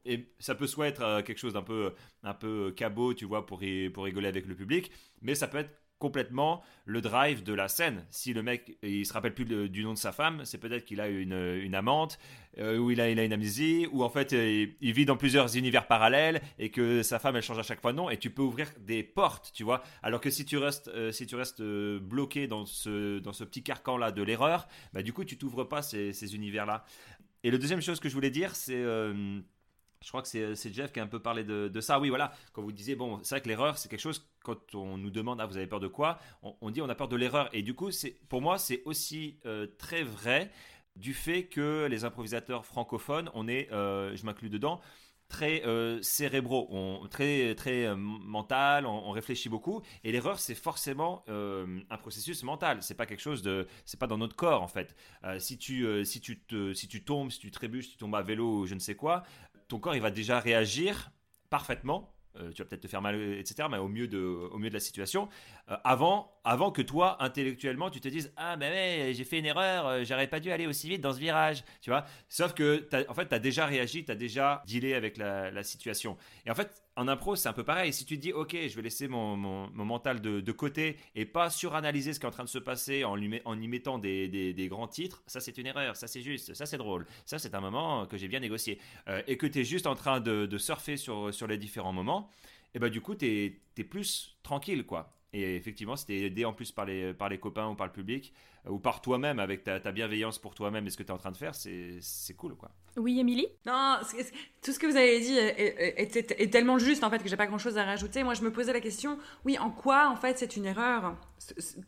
[0.04, 1.92] et, ça peut soit être quelque chose d'un peu,
[2.24, 3.60] un peu cabot, tu vois, pour,
[3.94, 8.04] pour rigoler avec le public, mais ça peut être complètement le drive de la scène.
[8.10, 11.00] Si le mec, il se rappelle plus du nom de sa femme, c'est peut-être qu'il
[11.00, 12.18] a une, une amante,
[12.58, 15.16] euh, ou il a, il a une amnésie, ou en fait euh, il, vit dans
[15.16, 18.16] plusieurs univers parallèles et que sa femme elle change à chaque fois de nom et
[18.16, 19.84] tu peux ouvrir des portes, tu vois.
[20.02, 23.62] Alors que si tu restes, euh, si tu restes bloqué dans ce, dans ce petit
[23.62, 26.84] carcan là de l'erreur, bah du coup tu t'ouvres pas ces, ces univers là.
[27.44, 28.84] Et le deuxième chose que je voulais dire, c'est
[30.02, 32.00] je crois que c'est Jeff qui a un peu parlé de, ça.
[32.00, 34.98] Oui, voilà, quand vous disiez, bon, c'est vrai que l'erreur, c'est quelque chose, quand on
[34.98, 37.48] nous demande, ah, vous avez peur de quoi on, dit, on a peur de l'erreur.
[37.52, 37.90] Et du coup,
[38.28, 40.50] pour moi, c'est aussi euh, très vrai
[40.96, 44.80] du fait que les improvisateurs francophones, on est, euh, je m'inclus dedans,
[45.28, 49.80] très euh, cérébraux, très très mental, on, réfléchit beaucoup.
[50.04, 52.82] Et l'erreur, c'est forcément un processus mental.
[52.82, 54.94] C'est pas quelque chose de, c'est pas dans notre corps en fait.
[55.38, 56.42] si tu si tu
[56.74, 58.94] si tu tombes, si tu trébuches, si tu tombes à vélo ou je ne sais
[58.94, 59.22] quoi,
[59.72, 61.10] ton corps il va déjà réagir
[61.48, 62.14] parfaitement.
[62.36, 63.68] Euh, tu vas peut-être te faire mal, etc.
[63.70, 65.28] Mais au mieux de, au mieux de la situation,
[65.70, 69.86] euh, avant, avant que toi, intellectuellement, tu te dises Ah, mais j'ai fait une erreur,
[69.86, 71.62] euh, j'aurais pas dû aller aussi vite dans ce virage.
[71.80, 72.04] Tu vois?
[72.28, 76.16] Sauf que, en fait, tu as déjà réagi, tu as déjà dealé avec la, situation.
[76.46, 77.92] Et en fait, en impro, c'est un peu pareil.
[77.92, 81.24] Si tu te dis, OK, je vais laisser mon, mon, mental de, de, côté et
[81.24, 84.28] pas suranalyser ce qui est en train de se passer en, en y mettant des,
[84.28, 87.54] des, grands titres, ça c'est une erreur, ça c'est juste, ça c'est drôle, ça c'est
[87.54, 88.78] un moment que j'ai bien négocié.
[89.08, 91.92] Euh, et que tu es juste en train de, de, surfer sur, sur les différents
[91.92, 92.30] moments,
[92.74, 95.14] et bah du coup, tu es, es, plus tranquille, quoi.
[95.32, 97.86] Et effectivement, si tu es aidé en plus par les, par les copains ou par
[97.86, 98.32] le public,
[98.68, 101.32] ou par toi-même, avec ta, bienveillance pour toi-même et ce que tu es en train
[101.32, 102.70] de faire, c'est cool, quoi.
[102.96, 103.48] Oui, Émilie?
[103.66, 103.98] Non,
[104.62, 107.78] tout ce que vous avez dit est, tellement juste, en fait, que j'ai pas grand-chose
[107.78, 108.22] à rajouter.
[108.22, 111.16] Moi, je me posais la question, oui, en quoi, en fait, c'est une erreur?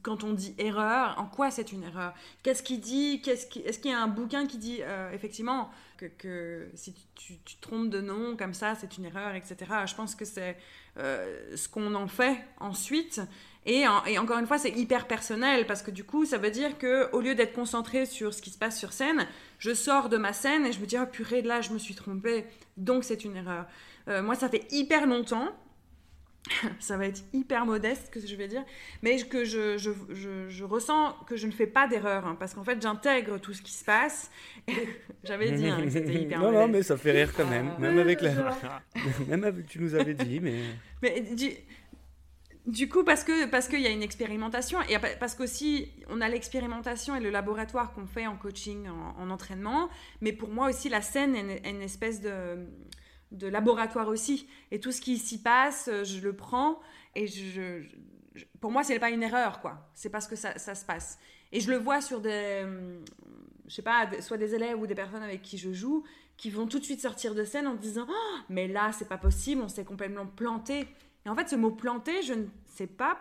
[0.02, 2.12] Quand on dit erreur, en quoi c'est une erreur?
[2.42, 6.94] Qu'est-ce qu'il dit Est-ce qu'il y a un bouquin qui dit, euh, effectivement, que, si
[7.14, 9.56] tu, tu, trompes de nom comme ça, c'est une erreur, etc.
[9.86, 10.56] Je pense que c'est
[10.98, 13.20] euh, ce qu'on en fait ensuite
[13.66, 13.86] et,
[14.18, 17.20] encore une fois, c'est hyper personnel parce que du coup, ça veut dire que au
[17.20, 19.26] lieu d'être concentré sur ce qui se passe sur scène,
[19.58, 21.94] je sors de ma scène et je me dis, oh purée, là, je me suis
[21.94, 22.44] trompée,
[22.76, 23.66] donc c'est une erreur.
[24.08, 25.48] Euh, moi, ça fait hyper longtemps,
[26.78, 28.64] ça va être hyper modeste que je vais dire,
[29.02, 29.90] mais que je, je,
[30.48, 33.62] je, ressens que je ne fais pas d'erreur hein, parce qu'en fait, j'intègre tout ce
[33.62, 34.30] qui se passe.
[35.24, 36.66] J'avais dit hein, c'était hyper non, modeste.
[36.66, 38.30] Non, mais ça fait rire quand même, même avec la.
[39.26, 40.60] même avec, tu nous avais dit, mais.
[41.00, 41.50] mais du
[42.66, 46.28] du coup, parce que parce qu'il y a une expérimentation et parce qu'aussi on a
[46.30, 49.90] l'expérimentation et le laboratoire qu'on fait en coaching, en, entraînement,
[50.22, 52.66] mais pour moi aussi la scène est une, espèce de,
[53.32, 54.48] de, laboratoire aussi.
[54.70, 56.80] Et tout ce qui s'y passe, je le prends
[57.14, 57.82] et je,
[58.60, 59.90] pour moi c'est pas une erreur quoi.
[59.94, 61.18] C'est parce que ça, se passe.
[61.52, 62.66] Et je le vois sur des,
[63.68, 66.02] je sais pas, soit des élèves ou des personnes avec qui je joue
[66.36, 69.18] qui vont tout de suite sortir de scène en disant oh, mais là c'est pas
[69.18, 70.88] possible, on s'est complètement planté.
[71.26, 73.18] Et en fait, ce mot planté, je ne sais pas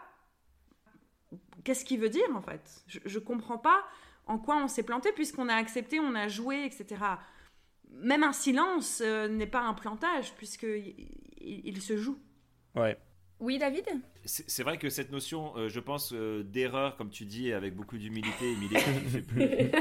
[1.63, 2.83] qu'est-ce qu'il veut dire en fait.
[2.87, 3.83] Je ne comprends pas
[4.25, 7.01] en quoi on s'est planté puisqu'on a accepté, on a joué, etc.
[7.91, 10.95] Même un silence euh, n'est pas un plantage puisqu'il
[11.39, 12.17] il, se joue.
[12.75, 12.97] Ouais.
[13.39, 13.85] Oui, David?
[14.25, 17.97] C'est vrai que cette notion, euh, je pense, euh, d'erreur, comme tu dis, avec beaucoup
[17.97, 18.77] d'humilité, Émilie,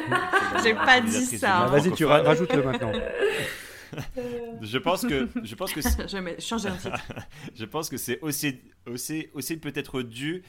[0.64, 1.66] J'ai pas dit ça.
[1.66, 2.92] Vas-y, tu rajoutes-le maintenant.
[4.62, 7.00] Je pense que je pense que je changer un titre.
[7.54, 10.42] je pense que c'est aussi aussi aussi peut-être dû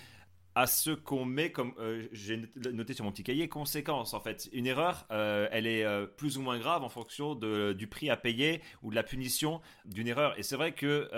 [0.56, 4.50] à ce qu'on met comme euh, j'ai noté sur mon petit cahier conséquence en fait.
[4.54, 8.10] Une erreur euh, elle est euh, plus ou moins grave en fonction de, du prix
[8.10, 10.38] à payer ou de la punition d'une erreur.
[10.38, 11.10] Et c'est vrai que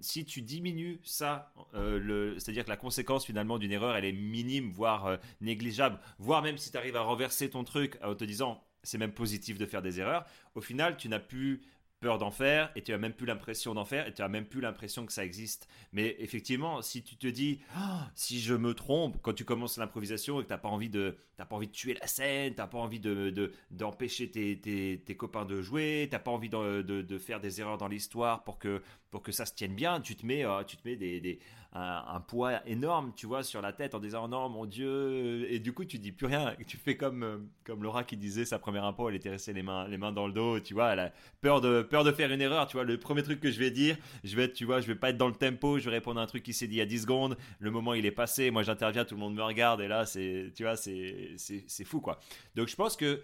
[0.00, 4.12] si tu diminues ça c'est à dire que la conséquence finalement d'une erreur elle est
[4.12, 5.98] minime voire négligeable.
[6.18, 9.58] Voire même si tu arrives à renverser ton truc en te disant c'est même positif
[9.58, 10.26] de faire des erreurs.
[10.54, 11.62] Au final tu n'as plus
[12.00, 14.46] peur d'en faire et tu as même plus l'impression d'en faire et tu as même
[14.46, 15.68] plus l'impression que ça existe.
[15.92, 20.40] Mais effectivement, si tu te dis ah, si je me trompe quand tu commences l'improvisation
[20.40, 22.66] et que tu n'as pas envie de pas envie de tuer la scène, tu n'as
[22.66, 26.82] pas envie de d'empêcher tes, tes, tes, copains de jouer, tu n'as pas envie de,
[26.82, 30.00] de, de, faire des erreurs dans l'histoire pour que pour que ça se tienne bien,
[30.00, 31.38] tu te mets euh, tu te mets des, des
[31.72, 35.72] un, poids énorme, tu vois, sur la tête en disant non, mon Dieu, et du
[35.72, 38.84] coup tu dis plus rien, tu fais comme euh, comme Laura qui disait sa première
[38.84, 41.12] impro, elle était restée les mains les mains dans le dos, tu vois, elle a
[41.40, 43.70] peur de peur de faire une erreur, tu vois, le premier truc que je vais
[43.70, 45.96] dire, je vais être, tu vois, je vais pas être dans le tempo, je vais
[45.96, 48.06] répondre à un truc qui s'est dit il y a 10 secondes, le moment il
[48.06, 51.34] est passé, moi j'interviens, tout le monde me regarde et là c'est tu vois, c'est
[51.36, 52.20] c'est fou quoi.
[52.54, 53.22] Donc je pense que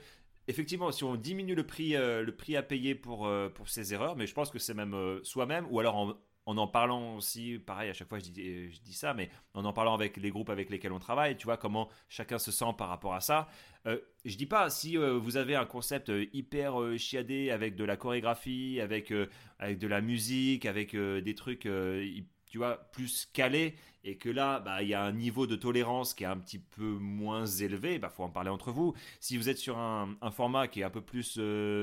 [0.49, 4.27] effectivement, si on diminue le prix, euh, à payer pour, euh, pour ces erreurs, mais
[4.27, 6.15] je pense que c'est même soi-même, ou alors en,
[6.47, 9.65] en en parlant aussi, pareil, à chaque fois je dis, je dis ça, mais en
[9.65, 12.75] en parlant avec les groupes avec lesquels on travaille, tu vois comment chacun se sent
[12.77, 13.49] par rapport à ça.
[13.87, 17.77] Euh, je dis pas si euh, vous avez un concept euh, hyper euh, chiadé avec
[17.77, 19.13] de la chorégraphie, avec,
[19.59, 21.69] avec de la musique, avec des trucs,
[22.47, 26.15] tu vois, plus calés, et que là, bah, il y a un niveau de tolérance
[26.15, 28.95] qui est un petit peu moins élevé, il bah, faut en parler entre vous.
[29.21, 31.39] Si vous êtes sur un, un format qui est un peu plus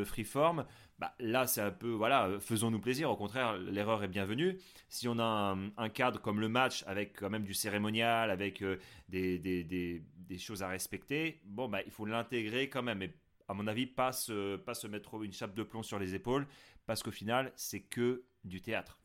[0.06, 0.66] freeform,
[1.02, 3.10] bah, là, c'est un peu, voilà, faisons-nous plaisir.
[3.10, 4.60] Au contraire, l'erreur est bienvenue.
[4.88, 8.78] Si on a un, cadre comme le match, avec quand même du cérémonial, avec euh,
[9.10, 13.02] des, des, des, des, choses à respecter, bon, bah, il faut l'intégrer quand même.
[13.02, 13.12] Et
[13.48, 16.46] à mon avis, pas se, pas se mettre une chape de plomb sur les épaules,
[16.86, 19.00] parce qu'au final, c'est que du théâtre.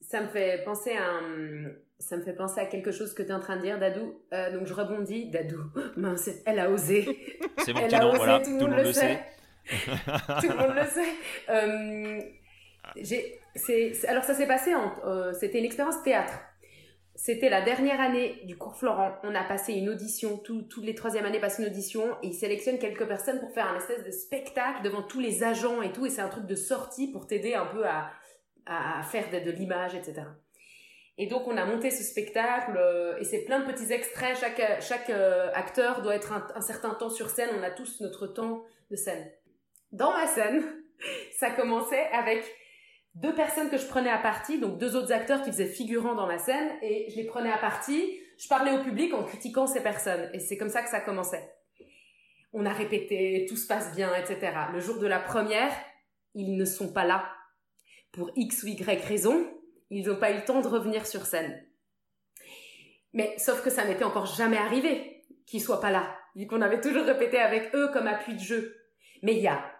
[0.00, 1.20] Ça me fait penser à
[1.98, 4.22] ça me fait penser à quelque chose que tu es en train de dire, Dadou.
[4.32, 5.60] Euh, donc je rebondis, Dadou.
[5.98, 7.04] Mince, elle a osé.
[7.58, 9.20] C'est mon petit nom, voilà, tout, le monde le sait.
[9.68, 11.14] Tout le monde le sait.
[11.50, 12.20] Euh,
[14.08, 14.72] alors ça s'est passé,
[15.04, 16.34] euh, c'était une expérience théâtre.
[17.14, 19.16] C'était la dernière année du cours Florent.
[19.24, 22.78] On a passé une audition, toutes les troisième années passent une audition et ils sélectionnent
[22.78, 26.06] quelques personnes pour faire un espèce de spectacle devant tous les agents et tout.
[26.06, 28.12] Et c'est un truc de sortie pour t'aider un peu à,
[28.66, 30.22] à faire de, l'image, etc.
[31.16, 34.38] Et donc on a monté ce spectacle euh, et c'est plein de petits extraits.
[34.38, 35.10] Chaque, chaque
[35.54, 37.50] acteur doit être un, certain temps sur scène.
[37.58, 39.28] On a tous notre temps de scène
[39.92, 40.62] dans ma scène,
[41.38, 42.44] ça commençait avec
[43.14, 46.26] deux personnes que je prenais à partie, donc deux autres acteurs qui faisaient figurant dans
[46.26, 48.20] ma scène, et je les prenais à partie.
[48.38, 51.52] Je parlais au public en critiquant ces personnes, et c'est comme ça que ça commençait.
[52.52, 54.52] On a répété, tout se passe bien, etc.
[54.72, 55.72] Le jour de la première,
[56.34, 57.28] ils ne sont pas là.
[58.12, 59.46] Pour X ou Y raison,
[59.90, 61.66] ils n'ont pas eu le temps de revenir sur scène.
[63.12, 66.80] Mais sauf que ça n'était encore jamais arrivé qu'ils soient pas là, vu qu'on avait
[66.80, 68.76] toujours répété avec eux comme appui de jeu.
[69.22, 69.77] Mais il y a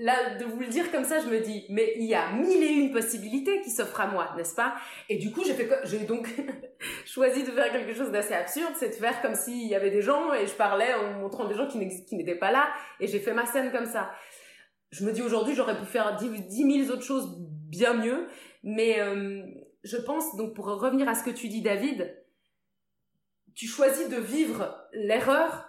[0.00, 2.62] là, de vous le dire comme ça, je me dis, mais il y a mille
[2.62, 4.74] et une possibilités qui s'offrent à moi, n'est-ce pas?
[5.10, 6.26] Et du coup, j'ai donc
[7.04, 10.00] choisi de faire quelque chose d'assez absurde, c'est de faire comme s'il y avait des
[10.00, 13.34] gens et je parlais en montrant des gens qui n'étaient pas là et j'ai fait
[13.34, 14.10] ma scène comme ça.
[14.90, 18.26] Je me dis aujourd'hui, j'aurais pu faire dix mille autres choses bien mieux,
[18.62, 19.42] mais euh,
[19.84, 22.16] je pense donc pour revenir à ce que tu dis, David,
[23.54, 25.66] tu choisis de vivre l'erreur.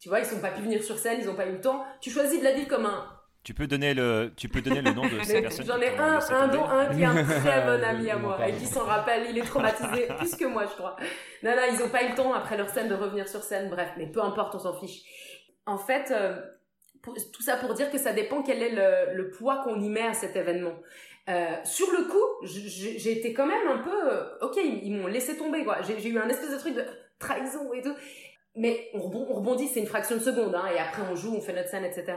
[0.00, 1.84] Tu vois, ils sont pas pu venir sur scène, ils n'ont pas eu le temps.
[2.00, 3.17] Tu choisis de la vivre comme un
[3.48, 5.64] tu peux donner le, tu peux donner le nom de ces personnes.
[5.64, 8.52] J'en ai un, un dont un qui est un très bon ami à moi et
[8.52, 9.26] qui s'en rappelle.
[9.30, 10.96] Il est traumatisé plus que moi, je crois.
[11.42, 13.70] Non, non, ils n'ont pas eu le temps après leur scène de revenir sur scène.
[13.70, 15.00] Bref, mais peu importe, on s'en fiche.
[15.64, 16.36] En fait, euh,
[17.32, 20.02] tout ça pour dire que ça dépend quel est le, le poids qu'on y met
[20.02, 20.74] à cet événement.
[21.30, 25.06] Euh, sur le coup, j'ai été quand même un peu, euh, ok, ils, ils m'ont
[25.06, 25.78] laissé tomber quoi.
[25.80, 26.84] J'ai eu un espèce de truc de
[27.18, 27.94] trahison et tout
[28.58, 31.52] mais on rebondit, c'est une fraction de seconde, hein, et après on joue, on fait
[31.52, 32.12] notre scène, etc.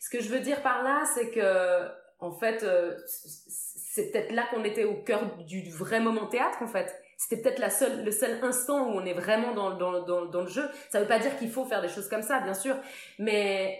[0.00, 4.44] Ce que je veux dire par là, c'est que, en fait, euh, c'est peut-être là
[4.50, 7.00] qu'on était au cœur du vrai moment théâtre, en fait.
[7.16, 10.68] C'était peut-être la seule, le seul instant où on est vraiment dans, le jeu.
[10.90, 12.76] Ça veut pas dire qu'il faut faire des choses comme ça, bien sûr,
[13.20, 13.78] mais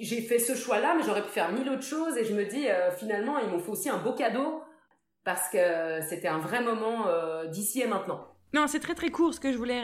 [0.00, 2.68] j'ai fait ce choix-là, mais j'aurais pu faire mille autres choses, et je me dis,
[2.68, 4.60] euh, finalement, ils m'ont fait aussi un beau cadeau,
[5.22, 8.26] parce que c'était un vrai moment euh, d'ici et maintenant.
[8.54, 9.82] Non, c'est très très court ce que je voulais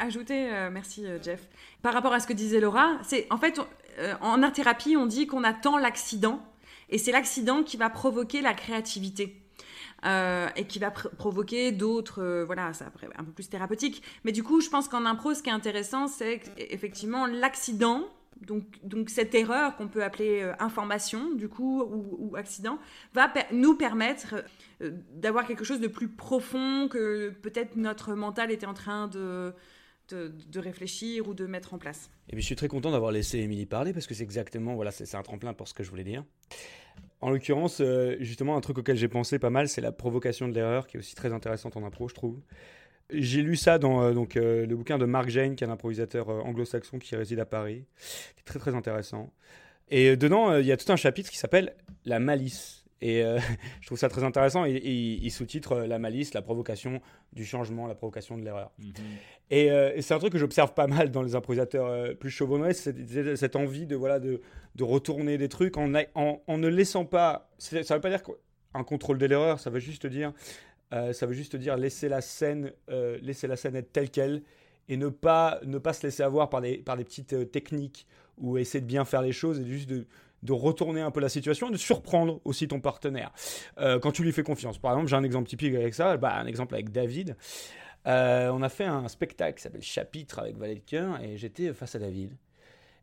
[0.00, 1.48] ajouter, euh, merci euh, Jeff,
[1.82, 3.60] par rapport à ce que disait Laura, c'est en fait,
[3.98, 6.42] euh, en art thérapie, on dit qu'on attend l'accident,
[6.88, 9.36] et c'est l'accident qui va provoquer la créativité.
[10.56, 12.86] et qui va provoquer d'autres, voilà, ça
[13.18, 14.02] un peu plus thérapeutique.
[14.24, 18.08] Mais du coup, je pense qu'en impro, ce qui est intéressant, c'est effectivement l'accident
[18.40, 22.78] donc, donc cette erreur qu'on peut appeler information, du coup, ou, accident,
[23.12, 24.36] va nous permettre
[24.80, 29.52] d'avoir quelque chose de plus profond que peut-être notre mental était en train de,
[30.14, 32.10] de, réfléchir ou de mettre en place.
[32.28, 35.14] Et je suis très content d'avoir laissé Émilie parler parce que c'est exactement, voilà, c'est
[35.14, 36.24] un tremplin pour ce que je voulais dire.
[37.20, 40.54] En l'occurrence, euh, justement, un truc auquel j'ai pensé pas mal, c'est la provocation de
[40.54, 42.40] l'erreur, qui est aussi très intéressante en impro, je trouve.
[43.10, 45.70] J'ai lu ça dans euh, donc, euh, le bouquin de Mark Jane, qui est un
[45.70, 47.84] improvisateur anglo-saxon qui réside à Paris,
[48.36, 49.32] qui est très très intéressant.
[49.90, 52.79] Et dedans, il y a tout un chapitre qui s'appelle La malice.
[53.02, 53.38] Et euh,
[53.80, 54.64] je trouve ça très intéressant.
[54.64, 57.00] Il, il, sous-titre euh, la malice, la provocation
[57.32, 58.70] du changement, la provocation de l'erreur.
[58.78, 58.92] Mhm.
[59.52, 63.36] Euh, et, c'est un truc que j'observe pas mal dans les improvisateurs plus chevronnés, c'est
[63.36, 64.40] cette envie de, voilà, de,
[64.76, 67.50] de retourner des trucs en, en, en ne laissant pas.
[67.58, 68.22] Ça ne veut pas dire
[68.74, 70.32] un contrôle de l'erreur, ça veut juste dire,
[70.92, 72.72] ça veut juste dire laisser la scène,
[73.20, 74.42] laisser la scène être telle qu'elle
[74.88, 78.06] et ne pas, ne pas se laisser avoir par des, par des petites techniques
[78.38, 80.06] ou essayer de bien faire les choses et juste de
[80.42, 83.32] de retourner un peu la situation et de surprendre aussi ton partenaire
[83.78, 84.78] euh, quand tu lui fais confiance.
[84.78, 87.36] Par exemple, j'ai un exemple typique avec ça, bah, un exemple avec David.
[88.06, 91.72] Euh, on a fait un spectacle qui s'appelle Chapitre avec Valet de Cœur et j'étais
[91.74, 92.36] face à David.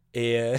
[0.13, 0.58] Et, euh,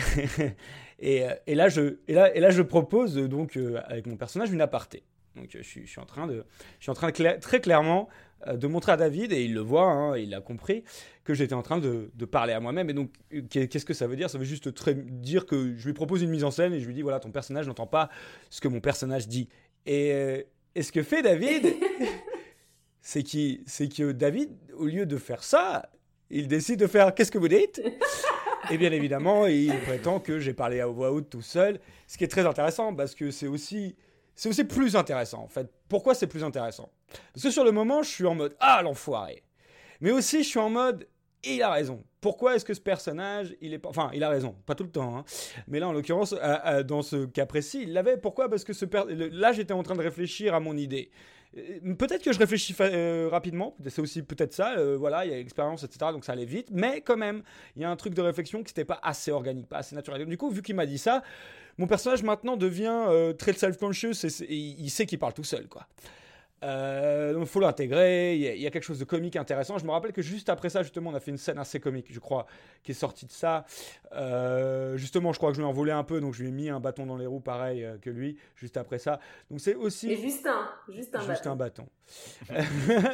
[1.46, 5.02] et, là, je, et, là, et là, je propose donc avec mon personnage une aparté.
[5.36, 6.44] Donc je suis, je suis en train de,
[6.78, 8.08] je suis en train de très clairement
[8.46, 10.84] euh, de montrer à David, et il le voit, hein, il a compris,
[11.24, 12.88] que j'étais en train de, parler à moi-même.
[12.88, 14.30] Et donc, euh, qu'est-ce que ça veut dire?
[14.30, 16.86] Ça veut juste très dire que je lui propose une mise en scène et je
[16.86, 18.10] lui dis, voilà, ton personnage n'entend pas
[18.50, 19.48] ce que mon personnage dit.
[19.86, 20.42] Et, euh,
[20.80, 21.74] ce que fait David,
[23.00, 25.90] c'est que David, au lieu de faire ça,
[26.30, 27.82] il décide de faire qu'est-ce que vous dites?
[28.70, 32.22] Et bien évidemment, il prétend que j'ai parlé à voix haute tout seul, ce qui
[32.22, 33.96] est très intéressant parce que c'est aussi
[34.38, 35.68] c'est aussi plus intéressant en fait.
[35.88, 36.92] Pourquoi c'est plus intéressant?
[37.34, 39.42] Parce que sur le moment, je suis en mode ah l'enfoiré.
[40.00, 41.08] Mais aussi, je suis en mode
[41.44, 42.04] il a raison.
[42.20, 43.88] Pourquoi est-ce que ce personnage, il est pas...
[43.88, 45.16] Enfin, il a raison, pas tout le temps.
[45.16, 45.24] Hein.
[45.68, 46.34] Mais là, en l'occurrence,
[46.86, 48.16] dans ce cas précis, il l'avait.
[48.16, 48.48] Pourquoi?
[48.48, 48.86] Parce que ce
[49.30, 51.10] là, j'étais en train de réfléchir à mon idée.
[51.56, 55.34] Euh, peut-être que je réfléchis euh, rapidement, c'est aussi peut-être ça, euh, voilà, il y
[55.34, 57.42] a l'expérience, etc., donc ça allait vite, mais quand même,
[57.76, 60.26] il y a un truc de réflexion qui n'était pas assez organique, pas assez naturel.
[60.26, 61.22] Du coup, vu qu'il m'a dit ça,
[61.78, 65.86] mon personnage maintenant devient très self-conscious et, il sait qu'il parle tout seul, quoi.
[66.64, 69.78] Euh, donc il faut l'intégrer, il y, a quelque chose de comique intéressant.
[69.78, 72.06] Je me rappelle que juste après ça, justement, on a fait une scène assez comique,
[72.10, 72.46] je crois,
[72.82, 73.64] qui est sortie de ça.
[74.12, 76.52] Euh, justement, je crois que je lui ai envolé un peu, donc je lui ai
[76.52, 79.20] mis un bâton dans les roues, pareil euh, que lui, juste après ça.
[79.50, 80.10] Donc c'est aussi...
[80.10, 81.50] Et juste un, juste un juste bâton.
[81.50, 81.86] un bâton.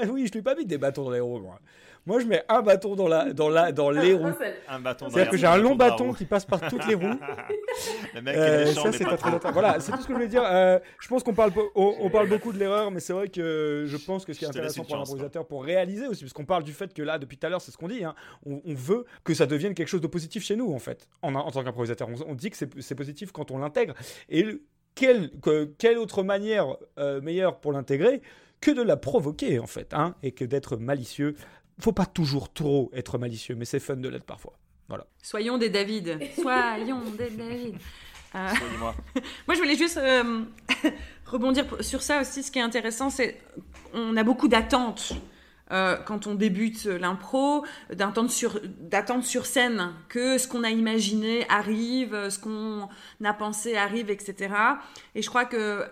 [0.13, 1.61] oui, je lui ai pas mis des bâtons dans les roues, moi.
[2.07, 4.35] Moi, je mets un bâton dans, la, dans, la, dans les roues.
[4.69, 7.19] Un bâton C'est-à-dire que j'ai un long bâton qui passe par toutes les roues.
[8.15, 10.43] Le mec, euh, ça, c'est pas, très Voilà, c'est tout ce que je voulais dire.
[10.45, 13.97] Euh, je pense qu'on parle, on, parle beaucoup de l'erreur, mais c'est vrai que je
[14.05, 16.73] pense que ce qui est intéressant pour l'improvisateur, pour réaliser aussi, parce qu'on parle du
[16.73, 19.35] fait que là, depuis tout à l'heure, c'est ce qu'on dit, hein, on, veut que
[19.35, 22.09] ça devienne quelque chose de positif chez nous, en fait, en, en tant qu'improvisateur.
[22.27, 23.95] On, dit que c'est positif quand on l'intègre.
[24.29, 24.47] Et
[24.95, 25.31] quelle,
[25.79, 28.23] quelle autre manière euh, meilleure pour l'intégrer
[28.61, 31.35] que de la provoquer en fait, hein, et que d'être malicieux
[31.81, 34.55] faut pas toujours trop être malicieux, mais c'est fun de l'être parfois.
[34.89, 35.07] Voilà.
[35.23, 36.19] Soyons des David.
[36.41, 37.77] Soyons des David.
[38.35, 38.95] Euh, moi.
[39.55, 40.43] je voulais juste euh,
[41.27, 42.43] rebondir sur ça aussi.
[42.43, 43.41] Ce qui est intéressant, c'est
[43.93, 45.13] on a beaucoup d'attentes
[45.73, 48.61] euh, quand on débute l'impro, d'attentes sur,
[49.23, 52.89] sur scène, que ce qu'on a imaginé arrive, ce qu'on
[53.25, 54.55] a pensé arrive, etc.
[55.15, 55.85] Et je crois que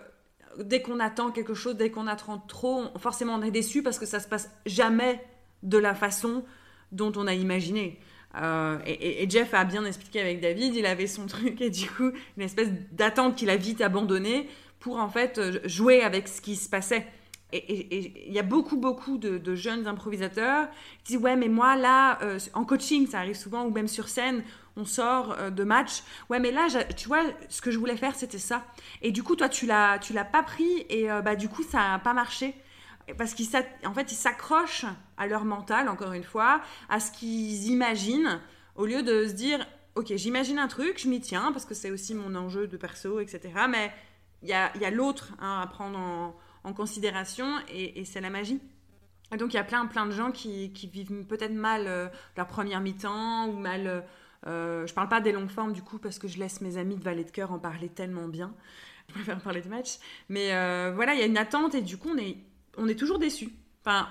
[0.59, 4.05] dès qu'on attend quelque chose, dès qu'on attend trop, forcément on est déçu parce que
[4.05, 5.23] ça se passe jamais
[5.63, 6.43] de la façon
[6.91, 7.99] dont on a imaginé.
[8.41, 12.11] Euh, et, Jeff a bien expliqué avec David, il avait son truc et du coup
[12.37, 16.55] une espèce d'attente qu'il a vite abandonné pour en fait euh, jouer avec ce qui
[16.55, 17.05] se passait.
[17.55, 20.69] Et il y a beaucoup, beaucoup de, jeunes improvisateurs
[21.03, 24.09] qui disent Ouais, mais moi là, euh, en coaching, ça arrive souvent, ou même sur
[24.09, 24.43] scène,
[24.75, 26.01] on sort de match.
[26.31, 26.65] Ouais, mais là,
[26.97, 28.65] tu vois, ce que je voulais faire, c'était ça.
[29.03, 31.77] Et du coup, toi, tu l'as, tu l'as pas pris, et bah, du coup, ça
[31.77, 32.55] n'a pas marché
[33.17, 33.49] parce qu'ils
[33.85, 34.85] en fait, ils s'accrochent
[35.17, 38.39] à leur mental, encore une fois, à ce qu'ils imaginent,
[38.75, 41.91] au lieu de se dire, ok, j'imagine un truc, je m'y tiens, parce que c'est
[41.91, 43.41] aussi mon enjeu de perso, etc.
[43.69, 43.91] Mais
[44.41, 48.61] il y a, l'autre hein, à prendre en, considération, et, c'est la magie.
[49.33, 52.47] Et donc il y a plein, plein de gens qui, vivent peut-être mal euh, leur
[52.47, 54.05] première mi-temps, ou mal...
[54.45, 56.97] Euh, je parle pas des longues formes du coup, parce que je laisse mes amis
[56.97, 58.53] de Valet de Cœur en parler tellement bien.
[59.09, 59.97] Je préfère parler de match.
[60.29, 62.37] Mais euh, voilà, il y a une attente, et du coup, on est
[62.77, 63.49] on est toujours déçu.
[63.81, 64.07] Enfin,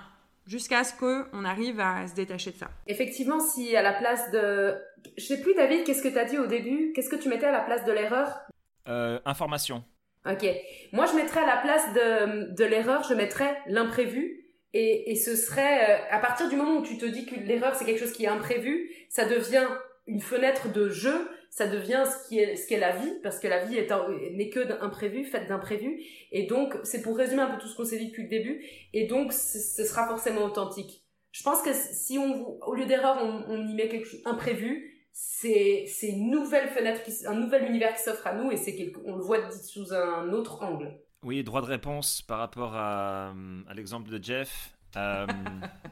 [0.46, 2.70] jusqu'à ce qu'on arrive à se détacher de ça.
[2.86, 4.74] Effectivement, si à la place de...
[5.16, 6.92] Je sais plus, David, qu'est-ce que tu as dit au début?
[6.94, 8.40] Qu'est-ce que tu mettais à la place de l'erreur?
[8.88, 9.84] Euh, Information.
[10.28, 10.46] Ok.
[10.92, 14.38] Moi, je mettrais à la place de, de l'erreur, je mettrais l'imprévu.
[14.74, 17.74] Et, et, ce serait, euh, à partir du moment où tu te dis que l'erreur,
[17.74, 19.66] c'est quelque chose qui est imprévu, ça devient
[20.06, 23.46] une fenêtre de jeu ça devient ce qui est ce qu'est la vie parce que
[23.46, 27.68] la vie n'est que d'imprévu, faite d'imprévu et donc c'est pour résumer un peu tout
[27.68, 31.04] ce qu'on s'est dit depuis le début et donc ce sera forcément authentique.
[31.30, 35.84] Je pense que si on au lieu d'erreur on, y met quelque chose imprévu, c'est
[35.86, 39.16] c'est une nouvelle fenêtre qui, un nouvel univers qui s'offre à nous et c'est on
[39.16, 40.98] le voit sous un autre angle.
[41.22, 43.34] Oui, droit de réponse par rapport à
[43.74, 44.74] l'exemple de Jeff.
[44.96, 45.26] Euh,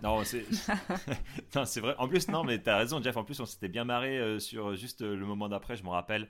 [0.02, 0.44] non, c'est
[1.64, 1.94] c'est vrai.
[1.98, 3.16] En plus, non, mais t'as raison, Jeff.
[3.16, 6.28] En plus, on s'était bien marré euh, sur juste le moment d'après, je me rappelle,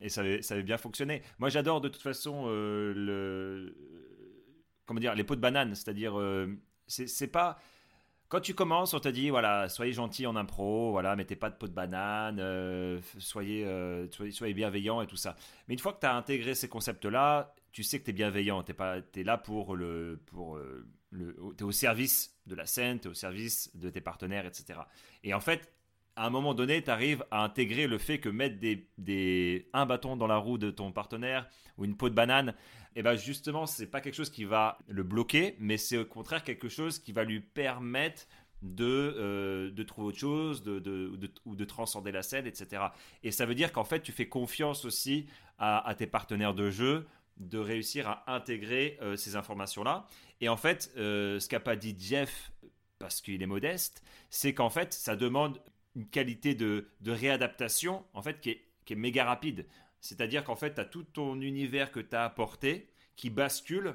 [0.00, 1.22] et ça avait, ça avait bien fonctionné.
[1.38, 3.76] Moi, j'adore de toute façon euh, le
[4.86, 6.14] comment dire les pots de banane, c'est-à-dire
[6.86, 7.58] c'est pas
[8.28, 11.54] quand tu commences, on te dit voilà, soyez gentil en impro, voilà, mettez pas de
[11.56, 12.40] peau de banane,
[13.18, 13.66] soyez,
[14.10, 15.36] soyez, soyez bienveillant et tout ça.
[15.66, 18.62] Mais une fois que tu as intégré ces concepts-là, tu sais que tu es bienveillant,
[18.62, 20.58] tu es, là pour le, pour
[21.10, 21.26] tu
[21.58, 24.80] es au service de la scène, tu es au service de tes partenaires, etc.
[25.22, 25.70] Et en fait,
[26.16, 30.16] à un moment donné, tu arrives à intégrer le fait que mettre des, un bâton
[30.16, 31.46] dans la roue de ton partenaire
[31.76, 32.54] ou une peau de banane,
[32.94, 36.06] et eh ben justement, c'est pas quelque chose qui va le bloquer, mais c'est au
[36.06, 38.26] contraire quelque chose qui va lui permettre
[38.62, 41.12] de, euh, de trouver autre chose, de, de,
[41.44, 42.84] ou de transcender la scène, etc.
[43.22, 45.26] Et ça veut dire qu'en fait, tu fais confiance aussi
[45.58, 47.06] à, tes partenaires de jeu
[47.36, 50.06] de réussir à intégrer euh, ces informations-là.
[50.40, 52.52] Et en fait, euh, ce qu'a pas dit Jeff,
[52.98, 55.60] parce qu'il est modeste, c'est qu'en fait, ça demande
[55.94, 59.66] une qualité de, réadaptation en fait qui est, méga rapide.
[60.00, 63.94] C'est-à-dire qu'en fait, tu as tout ton univers que tu as apporté qui bascule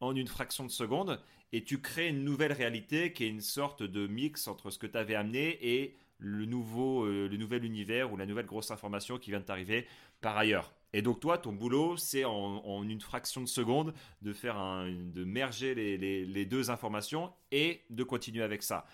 [0.00, 1.20] en une fraction de seconde
[1.52, 4.86] et tu crées une nouvelle réalité qui est une sorte de mix entre ce que
[4.86, 9.18] tu avais amené et le, nouveau, euh, le nouvel univers ou la nouvelle grosse information
[9.18, 9.86] qui vient de t'arriver
[10.20, 10.72] par ailleurs.
[10.92, 14.56] Et donc toi, ton boulot, c'est en, une fraction de seconde de faire
[14.88, 18.86] de merger les, deux informations et de continuer avec ça.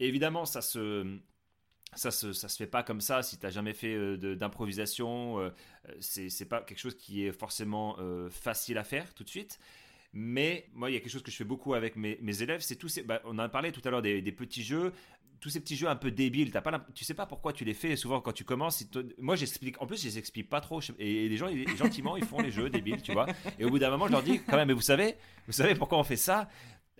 [0.00, 1.20] évidemment, ça se
[1.94, 5.40] ça se, ça se fait pas comme ça si tu n'as jamais fait euh, d'improvisation.
[5.40, 5.50] Euh,
[6.00, 9.58] c'est pas quelque chose qui est forcément euh, facile à faire tout de suite.
[10.14, 12.76] Mais moi, il y a quelque chose que je fais beaucoup avec mes, élèves, c'est
[12.76, 12.98] tous.
[13.00, 14.92] Bah, on a parlé tout à l'heure des, petits jeux
[15.40, 17.74] tous ces petits jeux un peu débiles, t'as pas tu sais pas pourquoi tu les
[17.74, 17.96] fais.
[17.96, 18.84] Souvent, quand tu commences,
[19.18, 19.80] moi j'explique.
[19.80, 20.80] En plus, je les explique pas trop.
[20.98, 23.26] Et les gens, gentiment, ils font les jeux débiles, tu vois.
[23.58, 25.16] Et au bout d'un moment, je leur dis quand même, mais vous savez,
[25.46, 26.48] vous savez pourquoi on fait ça?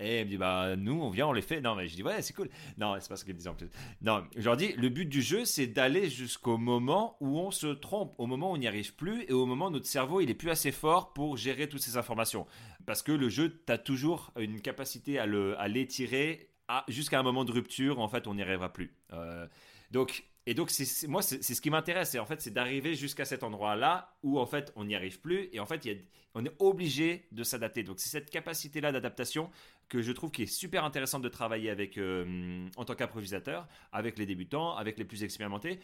[0.01, 1.61] Et ils me disent, bah, nous, on vient, on les fait.
[1.61, 2.49] Non, mais je dis, ouais, c'est cool.
[2.76, 3.68] Non, c'est pas ce qu'ils me disent en plus.
[4.01, 7.66] Non, je leur dis, le but du jeu, c'est d'aller jusqu'au moment où on se
[7.66, 10.30] trompe, au moment où on n'y arrive plus et au moment où notre cerveau, il
[10.30, 12.47] est plus assez fort pour gérer toutes ces informations.
[12.86, 16.49] Parce que le jeu, tu as toujours une capacité à l'étirer
[16.89, 18.95] jusqu'à un moment de rupture, en fait, on n'y arrivera plus.
[19.12, 19.47] Euh,
[19.91, 23.25] donc, et donc, c'est, moi, c'est, ce qui m'intéresse, c'est en fait, c'est d'arriver jusqu'à
[23.25, 25.87] cet endroit-là où en fait, on n'y arrive plus et en fait,
[26.35, 27.83] on est obligé de s'adapter.
[27.83, 29.51] Donc, c'est cette capacité-là d'adaptation
[29.89, 34.19] que je trouve qui est super intéressante de travailler avec euh, en tant qu'improvisateur, avec
[34.19, 35.81] les débutants, avec les plus expérimentés,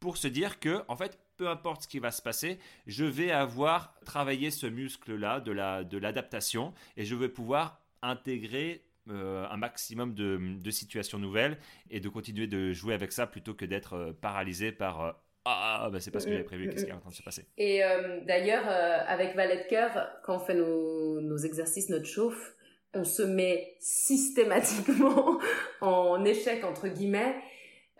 [0.00, 3.30] pour se dire que en fait, peu importe ce qui va se passer, je vais
[3.30, 10.14] avoir travaillé ce muscle-là de la de l'adaptation et je vais pouvoir intégrer un maximum
[10.14, 11.58] de, situations nouvelles
[11.90, 15.12] et de continuer de jouer avec ça plutôt que d'être euh, paralysé par euh,
[15.44, 17.22] ah, bah, c'est pas ce que j'avais prévu, qu'est-ce qui est en train de se
[17.22, 17.46] passer?
[17.56, 17.80] Et
[18.26, 22.54] d'ailleurs, avec Valet de Cœur, quand on fait nos, nos exercices, notre chauffe,
[22.92, 25.38] on se met systématiquement
[25.80, 27.34] en échec, entre guillemets,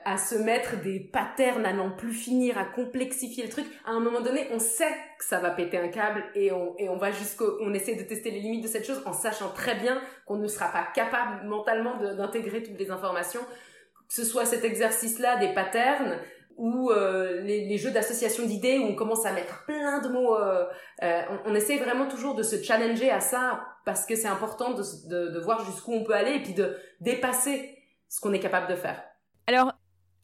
[0.04, 3.66] à se mettre des patterns à n'en plus finir, à complexifier le truc.
[3.84, 6.88] À un moment donné, on sait que ça va péter un câble et on, et
[6.88, 9.74] on va jusqu'au, on essaie de tester les limites de cette chose en sachant très
[9.74, 13.40] bien qu'on ne sera pas capable mentalement d'intégrer toutes les informations.
[13.40, 16.18] Que ce soit cet exercice-là des patterns,
[16.58, 20.34] ou euh, les, jeux d'association d'idées où on commence à mettre plein de mots.
[20.36, 20.66] Euh,
[21.04, 24.74] euh, on, on, essaie vraiment toujours de se challenger à ça parce que c'est important
[24.74, 27.78] de, de, de voir jusqu'où on peut aller et puis de dépasser
[28.08, 29.00] ce qu'on est capable de faire.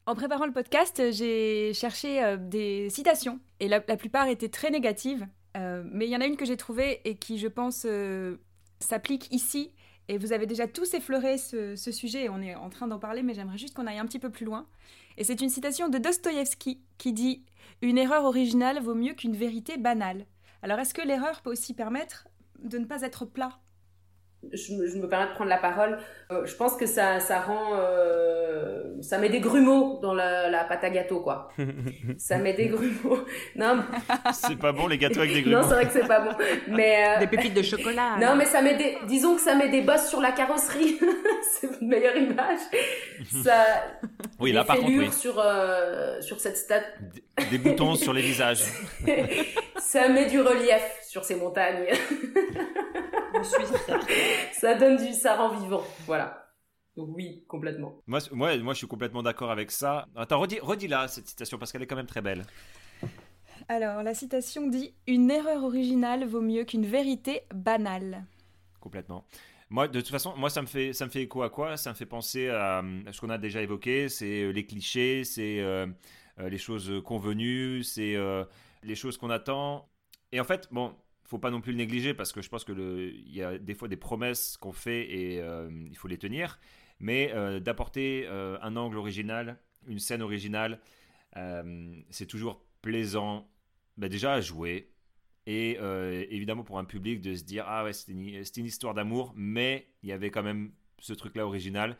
[0.07, 5.27] En préparant le podcast, j'ai cherché euh, des citations et la, plupart étaient très négatives.
[5.57, 8.37] Euh, mais il y en a une que j'ai trouvée et qui, je pense, euh,
[8.81, 9.73] s'applique ici.
[10.09, 13.23] Et vous avez déjà tous effleuré ce, sujet et on est en train d'en parler,
[13.23, 14.67] mais j'aimerais juste qu'on aille un petit peu plus loin.
[15.17, 17.43] Et c'est une citation de Dostoïevski qui dit
[17.81, 20.27] Une erreur originale vaut mieux qu'une vérité banale.
[20.61, 22.29] Alors est-ce que l'erreur peut aussi permettre
[22.63, 23.59] de ne pas être plat?
[24.53, 25.99] Je, me permets de prendre la parole.
[26.31, 30.65] Euh, je pense que ça, ça rend, euh, ça met des grumeaux dans la, la,
[30.65, 31.49] pâte à gâteau, quoi.
[32.19, 33.19] ça met des grumeaux.
[33.57, 33.85] Non,
[34.33, 35.59] c'est pas bon les gâteaux avec des grumeaux.
[35.59, 36.33] Non, c'est vrai que c'est pas bon.
[36.69, 38.17] Mais euh, des pépites de chocolat.
[38.21, 40.99] Non, mais ça met des, disons que ça met des bosses sur la carrosserie.
[41.61, 42.61] c'est une meilleure image.
[43.43, 43.65] Ça.
[44.41, 45.13] Oui, là par contre, oui.
[45.13, 45.35] sur
[46.23, 46.83] sur cette stat.
[47.39, 48.65] Des, des boutons sur les visages.
[49.79, 51.87] ça met du relief sur ces montagnes.
[54.53, 55.83] ça donne du, ça rend vivant.
[56.07, 56.45] Voilà.
[56.97, 58.01] Donc oui, complètement.
[58.07, 60.07] Moi, moi, moi je suis complètement d'accord avec ça.
[60.17, 62.45] Attends, redis, redis là cette citation parce qu'elle est quand même très belle.
[63.69, 68.25] Alors, la citation dit Une erreur originale vaut mieux qu'une vérité banale.
[68.81, 69.25] Complètement.
[69.71, 71.77] Moi, de toute façon, moi, ça me fait, ça me fait écho à quoi?
[71.77, 75.61] Ça me fait penser à, ce qu'on a déjà évoqué, c'est euh, les clichés, c'est
[75.61, 75.87] euh,
[76.39, 78.17] euh, les choses convenues, c'est
[78.83, 79.89] les choses qu'on attend.
[80.33, 80.95] Et en fait, bon,
[81.25, 83.75] faut pas non plus le négliger parce que je pense que il y a des
[83.75, 86.59] fois des promesses qu'on fait et il faut les tenir.
[87.01, 90.81] Mais d'apporter un angle original, une scène originale,
[92.11, 93.49] c'est toujours plaisant.
[93.97, 94.91] Bah, déjà à jouer,
[95.47, 99.33] et euh, évidemment pour un public de se dire ah ouais c'était une, histoire d'amour
[99.37, 100.71] mais il y avait quand même
[101.01, 101.97] ce truc là original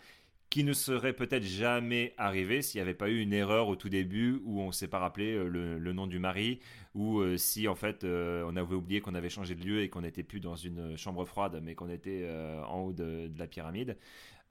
[0.51, 3.89] qui ne serait peut-être jamais arrivé s'il n'y avait pas eu une erreur au tout
[3.89, 6.61] début où on ne s'est pas rappelé euh, le, nom du mari
[6.95, 10.03] ou euh, si en fait on avait oublié qu'on avait changé de lieu et qu'on
[10.03, 12.27] n'était plus dans une chambre froide mais qu'on était
[12.67, 13.99] en haut de, la pyramide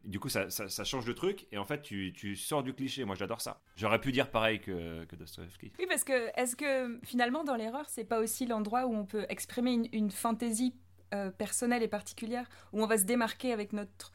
[0.03, 0.47] du coup, ça,
[0.83, 3.05] change de truc et en fait, tu, sors du cliché.
[3.05, 3.61] Moi, j'adore ça.
[3.75, 5.71] J'aurais pu dire pareil que, que Dostoevsky.
[5.79, 9.25] Oui, parce que est-ce que finalement, dans l'erreur, c'est pas aussi l'endroit où on peut
[9.29, 10.75] exprimer une, fantaisie
[11.13, 14.11] euh, personnelle et particulière, où on va se démarquer avec notre,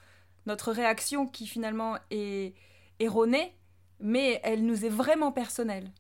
[0.47, 2.55] notre réaction qui finalement est
[2.99, 3.57] erronée,
[4.01, 5.91] mais elle nous est vraiment personnelle?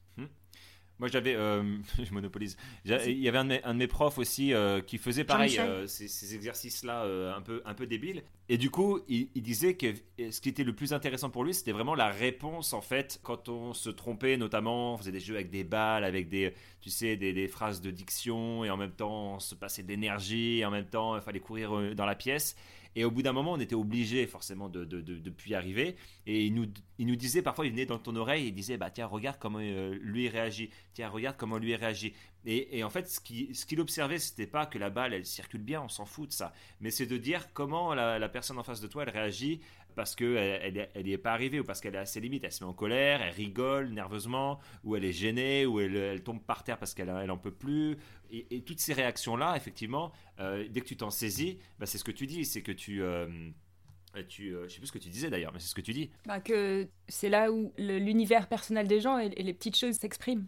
[0.98, 1.62] Moi, j'avais, euh,
[2.02, 2.56] je monopolise.
[2.84, 7.04] Il y avait un de mes, profs aussi euh, qui faisait pareil, euh, ces, exercices-là
[7.36, 8.22] un peu, un peu débiles.
[8.48, 9.94] Et du coup, il, disait que
[10.30, 13.48] ce qui était le plus intéressant pour lui, c'était vraiment la réponse en fait quand
[13.48, 17.16] on se trompait, notamment, on faisait des jeux avec des balles, avec des, tu sais,
[17.16, 20.70] des, des phrases de diction, et en même temps, on se passait d'énergie, et en
[20.70, 22.56] même temps, il fallait courir dans la pièce.
[22.98, 25.94] Et au bout d'un moment, on était obligé forcément de, de, puis arriver.
[26.26, 26.66] Et il nous,
[26.98, 29.36] il nous disait, parfois, il venait dans ton oreille et il disait, bah tiens, regarde
[29.38, 30.70] comment euh, lui réagit.
[30.94, 32.12] Tiens, regarde comment lui réagit.
[32.44, 35.24] Et, et en fait, ce qu'il ce qu'il observait, c'était pas que la balle, elle
[35.24, 36.52] circule bien, on s'en fout de ça.
[36.80, 39.60] Mais c'est de dire comment la, la, personne en face de toi, elle réagit
[39.98, 42.44] parce qu'elle elle, elle, est pas arrivée ou parce qu'elle est à ses limites.
[42.44, 46.22] Elle se met en colère, elle rigole nerveusement, ou elle est gênée, ou elle, elle
[46.22, 47.96] tombe par terre parce qu'elle elle en peut plus.
[48.30, 52.12] Et, toutes ces réactions-là, effectivement, euh, dès que tu t'en saisis, bah, c'est ce que
[52.12, 53.02] tu dis, c'est que tu...
[53.02, 53.26] Euh,
[54.28, 55.92] tu, euh, je sais plus ce que tu disais d'ailleurs, mais c'est ce que tu
[55.92, 56.10] dis.
[56.26, 60.46] Bah que c'est là où l'univers personnel des gens et les petites choses s'expriment.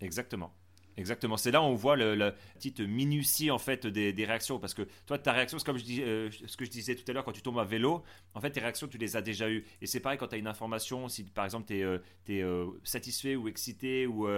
[0.00, 0.52] Exactement.
[1.00, 4.58] Exactement, c'est là où on voit la petite minutie en fait des, réactions.
[4.58, 7.24] Parce que toi ta réaction c'est comme euh, ce que je disais tout à l'heure
[7.24, 8.02] quand tu tombes à vélo,
[8.34, 9.64] en fait tes réactions tu les as déjà eues.
[9.80, 11.98] Et c'est pareil quand tu as une information, si par exemple tu es, euh,
[12.28, 14.28] euh, satisfait ou excité ou,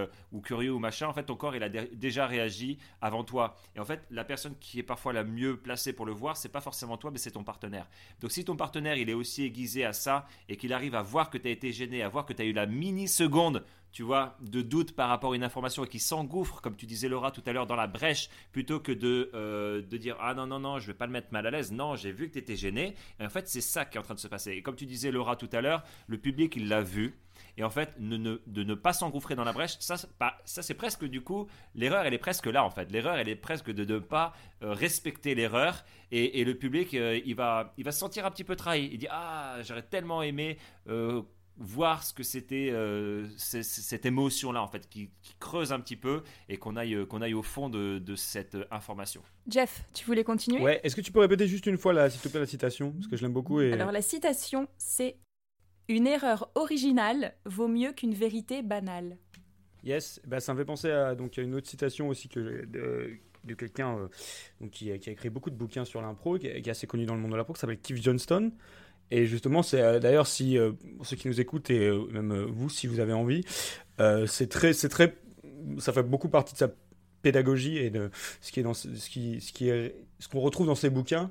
[0.41, 3.57] curieux ou machin, en fait ton corps il a déjà réagi avant toi.
[3.75, 6.47] Et en fait la personne qui est parfois la mieux placée pour le voir c'est
[6.47, 7.89] pas forcément toi mais c'est ton partenaire.
[8.21, 11.29] Donc si ton partenaire il est aussi aiguisé à ça et qu'il arrive à voir
[11.29, 14.01] que tu as été gêné, à voir que tu as eu la mini seconde tu
[14.01, 17.43] vois, de doute par rapport à une information qui s'engouffre, comme tu disais Laura tout
[17.45, 20.79] à l'heure, dans la brèche, plutôt que de, euh, de dire ah non non non,
[20.79, 21.71] je vais pas le mettre mal à l'aise.
[21.71, 22.95] Non, j'ai vu que tu étais gêné.
[23.19, 24.53] Et en fait, c'est ça qui est en train de se passer.
[24.53, 27.15] Et comme tu disais Laura tout à l'heure, le public il l'a vu.
[27.55, 31.21] Et en fait, de ne pas s'engouffrer dans la brèche, ça, ça c'est presque du
[31.21, 32.91] coup, l'erreur, elle est presque là en fait.
[32.91, 34.33] L'erreur, elle est presque de ne pas
[34.63, 35.85] euh, respecter l'erreur.
[36.11, 38.89] Et, le public, euh, il, va, il va se sentir un petit peu trahi.
[38.91, 40.57] Il dit Ah, j'aurais tellement aimé
[41.57, 46.57] voir ce que c'était euh, cette émotion-là, en fait, qui, creuse un petit peu et
[46.57, 49.21] qu'on aille, qu'on aille au fond de, cette information.
[49.47, 50.61] Jeff, tu voulais continuer?
[50.61, 52.91] Ouais, est-ce que tu peux répéter juste une fois, s'il te plaît, la citation?
[52.91, 53.61] Parce que je l'aime beaucoup.
[53.61, 53.73] Et...
[53.73, 55.17] Alors, la citation, c'est
[55.89, 59.17] Une erreur originale vaut mieux qu'une vérité banale.
[59.83, 63.97] Yes, bah, ça me fait penser à, donc, une autre citation aussi que, de, quelqu'un
[63.97, 66.87] euh, qui, a, qui, a écrit beaucoup de bouquins sur l'impro, qui, qui, est assez
[66.87, 68.53] connu dans le monde de l'impro, qui s'appelle Keith Johnston.
[69.13, 72.33] Et justement, c'est euh, d'ailleurs si euh, pour ceux qui nous écoutent et euh, même
[72.49, 73.45] vous, si vous avez envie,
[74.25, 75.15] c'est très, c'est très,
[75.77, 76.69] ça fait beaucoup partie de sa
[77.21, 78.09] pédagogie et de
[78.41, 79.69] ce qui est dans ce qui, ce qui
[80.19, 81.29] ce qu'on retrouve dans ses bouquins.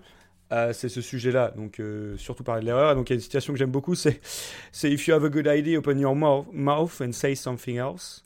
[0.72, 1.82] c'est ce sujet-là, donc
[2.16, 2.94] surtout parler de l'erreur.
[2.94, 4.20] Donc il y a une citation que j'aime beaucoup, c'est
[4.70, 8.22] c'est If you have a good idea, open your mouth and say something else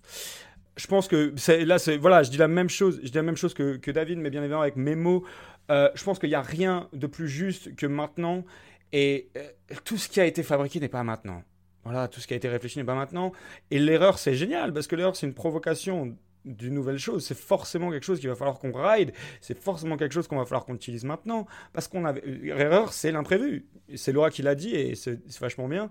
[0.76, 1.32] je pense que
[1.64, 3.90] là, c'est voilà, je dis la même chose, je dis la même chose que, que
[3.90, 5.24] David, mais bien évidemment avec mes mots.
[5.70, 8.44] je pense qu'il n'y a rien de plus juste que maintenant
[8.92, 9.48] et euh,
[9.84, 11.42] tout ce qui a été fabriqué n'est pas maintenant.
[11.84, 13.32] Voilà, tout ce qui a été réfléchi n'est pas maintenant.
[13.70, 17.24] Et l'erreur, c'est génial, parce que l'erreur, c'est une provocation d'une nouvelle chose.
[17.24, 19.12] C'est forcément quelque chose qu'il va falloir qu'on ride.
[19.40, 21.46] C'est forcément quelque chose qu'on va falloir qu'on utilise maintenant.
[21.72, 22.22] Parce qu'on avait.
[22.22, 23.66] L'erreur, c'est l'imprévu.
[23.94, 25.90] C'est Laura qui l'a dit, et c'est vachement bien.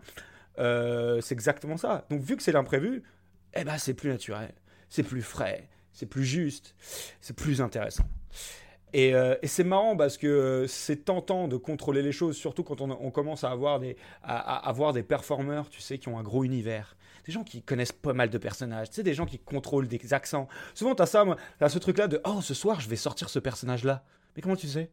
[0.58, 2.06] Euh, c'est exactement ça.
[2.10, 3.04] Donc, vu que c'est l'imprévu,
[3.54, 4.54] eh ben, c'est plus naturel.
[4.90, 5.68] C'est plus frais.
[5.92, 6.76] C'est plus juste.
[7.22, 8.06] C'est plus intéressant.
[8.96, 12.82] Euh, et, c'est marrant parce que euh, c'est tentant de contrôler les choses, surtout quand
[12.82, 16.44] on, commence à avoir, des, à, avoir des performeurs, tu sais, qui ont un gros
[16.44, 16.96] univers.
[17.26, 20.14] Des gens qui connaissent pas mal de personnages, tu sais, des gens qui contrôlent des
[20.14, 20.48] accents.
[20.74, 21.26] Souvent, tu as ça,
[21.60, 24.04] as ce truc-là de Oh, ce soir, je vais sortir ce personnage-là.
[24.36, 24.90] Mais comment tu sais?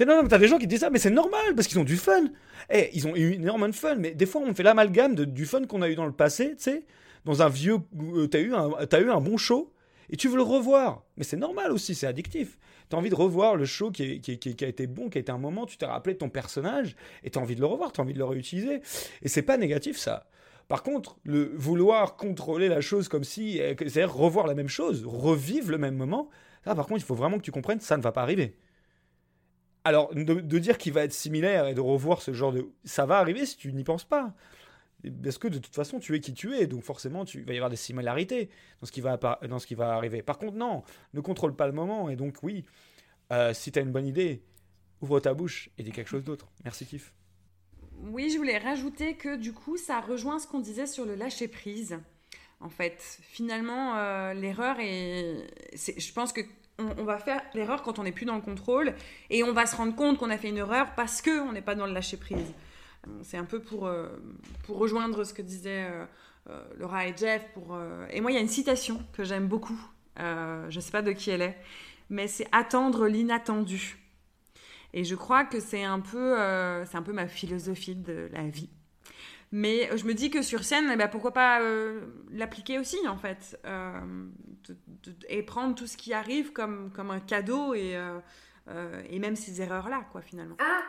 [0.00, 1.96] Non, non, t'as des gens qui disent ça, mais c'est normal, parce qu'ils ont du
[1.96, 2.24] fun.
[2.70, 5.64] Eh, ils ont eu énormément de fun, mais des fois, on fait l'amalgame du fun
[5.66, 6.86] qu'on a eu dans le passé, tu sais,
[7.24, 7.78] dans un vieux.
[8.00, 9.72] Euh, t'as eu, as eu un bon show,
[10.10, 11.04] Et tu veux le revoir.
[11.16, 12.58] Mais c'est normal aussi, c'est addictif.
[12.90, 15.38] Tu as envie de revoir le show qui, a été bon, qui a été un
[15.38, 18.04] moment, tu t'es rappelé ton personnage, et tu as envie de le revoir, tu as
[18.04, 18.80] envie de le réutiliser.
[19.22, 20.26] Et c'est pas négatif ça.
[20.68, 25.04] Par contre, le vouloir contrôler la chose comme si, euh, c'est-à-dire revoir la même chose,
[25.04, 26.30] revivre le même moment,
[26.64, 28.56] là par contre, il faut vraiment que tu comprennes, ça ne va pas arriver.
[29.84, 32.66] Alors, de, dire qu'il va être similaire et de revoir ce genre de...
[32.84, 34.32] Ça va arriver si tu n'y penses pas.
[35.22, 37.52] Parce que de toute façon, tu es qui tu es, donc forcément, tu, il va
[37.52, 38.48] y avoir des similarités
[38.80, 38.92] dans ce
[39.66, 40.22] qui va, arriver.
[40.22, 40.82] Par contre, non,
[41.12, 42.64] ne contrôle pas le moment, et donc oui,
[43.32, 44.42] euh, si tu as une bonne idée,
[45.00, 46.50] ouvre ta bouche et dis quelque chose d'autre.
[46.64, 47.12] Merci, Tiff.
[48.10, 51.48] Oui, je voulais rajouter que du coup, ça rejoint ce qu'on disait sur le lâcher
[51.48, 51.98] prise.
[52.60, 56.40] En fait, finalement, euh, l'erreur est, Je pense que
[56.78, 58.94] on, va faire l'erreur quand on n'est plus dans le contrôle
[59.30, 61.62] et on va se rendre compte qu'on a fait une erreur parce que on n'est
[61.62, 62.52] pas dans le lâcher prise.
[63.22, 64.08] C'est un peu pour euh,
[64.68, 65.90] rejoindre ce que disaient
[66.48, 67.46] euh, Laura et Jeff.
[67.54, 67.78] Pour
[68.10, 69.80] et moi, il y a une citation que j'aime beaucoup.
[70.16, 71.58] je ne sais pas de qui elle est,
[72.10, 73.98] mais c'est attendre l'inattendu.
[74.96, 78.70] Et je crois que c'est un peu, euh, un peu ma philosophie de la vie.
[79.50, 82.00] Mais je me dis que sur scène, eh ben, pourquoi pas euh,
[82.30, 83.58] l'appliquer aussi, en fait.
[83.66, 84.00] Euh,
[85.28, 87.98] et prendre tout ce qui arrive comme, comme un cadeau et,
[89.10, 90.56] et même ces erreurs-là, quoi, finalement.
[90.60, 90.80] Ah,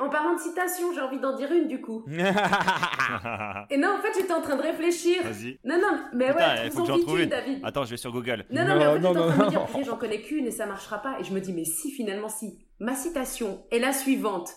[0.00, 2.04] en parlant de citation, j'ai envie d'en dire une, du coup.
[2.08, 5.22] et non, en fait, j'étais en train de réfléchir.
[5.22, 5.58] Vas-y.
[5.64, 7.60] Non, non, mais ouais, faut que une, David.
[7.64, 8.44] Attends, je vais sur Google.
[8.50, 10.50] Non, non, mais en fait, j'étais en train de me dire, j'en connais qu'une et
[10.50, 11.16] ça marchera pas.
[11.20, 12.58] Et je me dis, mais si, finalement, si.
[12.80, 14.50] Ma citation est la suivante.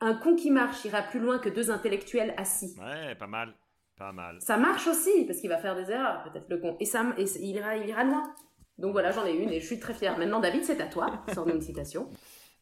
[0.00, 2.76] Un con qui marche ira plus loin que deux intellectuels assis.
[2.78, 3.54] Ouais, pas mal.
[3.96, 4.38] Pas mal.
[4.40, 6.76] Ça marche aussi, parce qu'il va faire des erreurs, peut-être le con.
[6.80, 8.22] Et, ça, et il, ira, il ira loin.
[8.78, 10.18] Donc voilà, j'en ai une et je suis très fière.
[10.18, 11.22] Maintenant, David, c'est à toi.
[11.32, 12.08] Sors-nous une citation.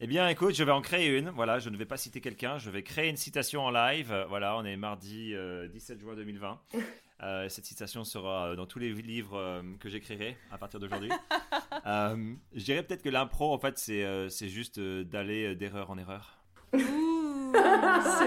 [0.03, 1.29] Eh bien, écoute, je vais en créer une.
[1.29, 2.57] Voilà, je ne vais pas citer quelqu'un.
[2.57, 4.25] Je vais créer une citation en live.
[4.29, 6.59] Voilà, on est mardi 17 euh, juin 2020.
[7.23, 11.11] Euh, cette citation sera euh, dans tous les livres euh, que j'écrirai à partir d'aujourd'hui.
[11.85, 16.41] je dirais peut-être que l'impro, en fait, c'est, c'est juste d'aller d'erreur en erreur.
[16.73, 16.79] c'est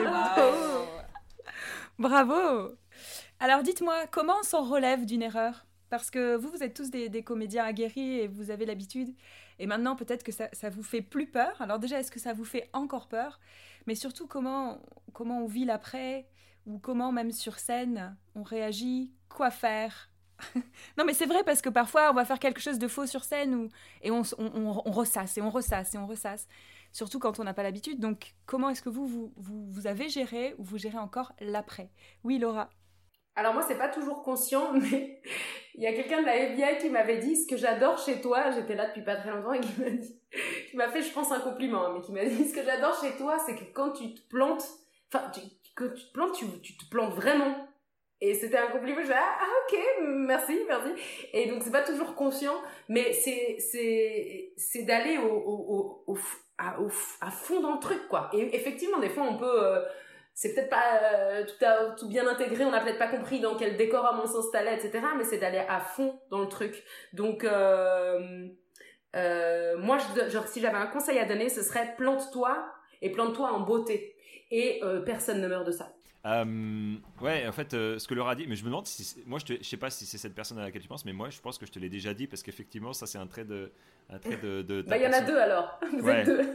[0.05, 0.87] beau
[1.99, 2.77] Bravo
[3.41, 5.67] Alors dites-moi, comment on s'en relève d'une erreur?
[5.91, 9.15] Parce que vous, vous êtes tous des, comédiens aguerris et vous avez l'habitude.
[9.59, 11.61] Et maintenant, peut-être que ça, vous fait plus peur.
[11.61, 13.41] Alors déjà, est-ce que ça vous fait encore peur?
[13.87, 14.81] Mais surtout, comment,
[15.13, 16.29] comment on vit l'après?
[16.67, 20.11] Ou comment même sur scène on réagit, quoi faire?
[20.99, 23.23] non mais c'est vrai parce que parfois on va faire quelque chose de faux sur
[23.23, 23.69] scène ou,
[24.03, 24.23] et on,
[24.91, 26.49] ressasse et on ressasse et on ressasse,
[26.91, 28.01] surtout quand on n'a pas l'habitude.
[28.01, 31.91] Donc comment est-ce que vous, vous, vous, avez géré ou vous gérez encore l'après?
[32.25, 32.71] Oui Laura
[33.37, 35.21] alors moi, c'est pas toujours conscient, mais
[35.75, 38.51] il y a quelqu'un de la FBI qui m'avait dit ce que j'adore chez toi.
[38.51, 40.21] J'étais là depuis pas très longtemps et qui m'a dit,
[40.71, 42.99] qui m'a fait, je pense, un compliment, hein, mais qui m'a dit ce que j'adore
[43.01, 44.65] chez toi, c'est que quand tu te plantes,
[45.13, 45.31] enfin,
[45.75, 47.69] que tu te plantes, tu, tu te plantes vraiment.
[48.21, 50.91] Et c'était un compliment, je ah, ah, ok, merci, merci.
[51.33, 52.55] Et donc c'est pas toujours conscient,
[52.89, 56.19] mais c'est c'est c'est d'aller au, au, au,
[56.57, 56.89] à, au,
[57.21, 58.31] à fond dans le truc quoi.
[58.33, 59.83] Et effectivement, des fois on peut euh,
[60.35, 63.57] c'est peut-être pas euh, tout, à, tout bien intégré, on n'a peut-être pas compris dans
[63.57, 65.05] quel décor sens t'allais, etc.
[65.17, 66.83] Mais c'est d'aller à fond dans le truc.
[67.13, 68.49] Donc euh,
[69.17, 72.67] euh, moi, je, genre si j'avais un conseil à donner, ce serait plante-toi
[73.01, 74.17] et plante-toi en beauté
[74.51, 75.95] et personne ne meurt de ça.
[76.27, 79.23] Euh, ouais, en fait, euh, ce que Laura a dit, mais je me demande si,
[79.27, 81.29] moi, je, je sais pas si c'est cette personne à laquelle tu penses, mais moi,
[81.29, 83.73] je pense que je te l'ai déjà dit parce qu'effectivement, ça, c'est un trait de,
[84.09, 84.63] un trait de.
[84.63, 85.79] de bah, il y en a deux alors.
[85.99, 86.41] Vous êtes deux.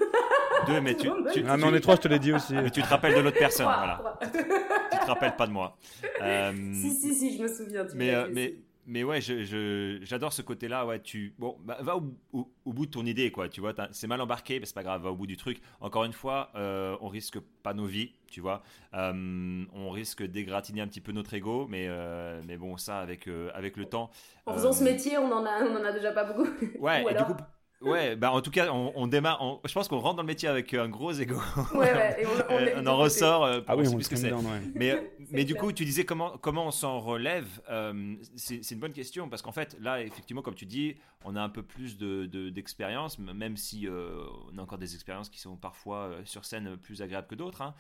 [0.68, 1.10] deux, mais tu.
[1.34, 2.54] tu ah, mais on est trois, je te l'ai dit aussi.
[2.54, 4.18] Mais tu te rappelles de l'autre personne, voilà.
[4.22, 5.78] tu te rappelles pas de moi.
[6.74, 7.86] si, si, si, je me souviens.
[7.86, 8.56] Tu mais, mais,
[8.90, 10.84] mais ouais, je, j'adore ce côté-là.
[10.84, 13.48] Ouais, tu bon, bah, va au, bout de ton idée, quoi.
[13.48, 15.04] Tu vois, c'est mal embarqué, mais c'est pas grave.
[15.04, 15.62] Va au bout du truc.
[15.80, 18.64] Encore une fois, euh, on risque pas nos vies, tu vois.
[18.96, 23.28] Euh, on risque d'égratigner un petit peu notre ego, mais euh, mais bon, ça avec
[23.28, 24.10] euh, avec le temps.
[24.48, 26.48] En faisant ce métier, on en a on en a déjà pas beaucoup.
[26.80, 27.06] Ouais.
[27.12, 27.36] et du coup,
[27.82, 29.62] Ouais, bah en tout cas, on, démarre.
[29.66, 31.38] je pense qu'on rentre dans le métier avec un gros ego.
[31.74, 33.46] Ouais, ouais, et on, en ressort.
[33.46, 34.34] ah oui, on plus que c'est.
[34.76, 38.92] Mais, mais du coup, tu disais comment, comment on s'en relève euh, C'est une bonne
[38.92, 43.20] question parce qu'en fait, là, effectivement, comme tu dis, on a un peu plus d'expérience,
[43.20, 46.76] de, même si euh, on a encore des expériences qui sont parfois euh, sur scène
[46.76, 47.62] plus agréables que d'autres.
[47.62, 47.76] Hein.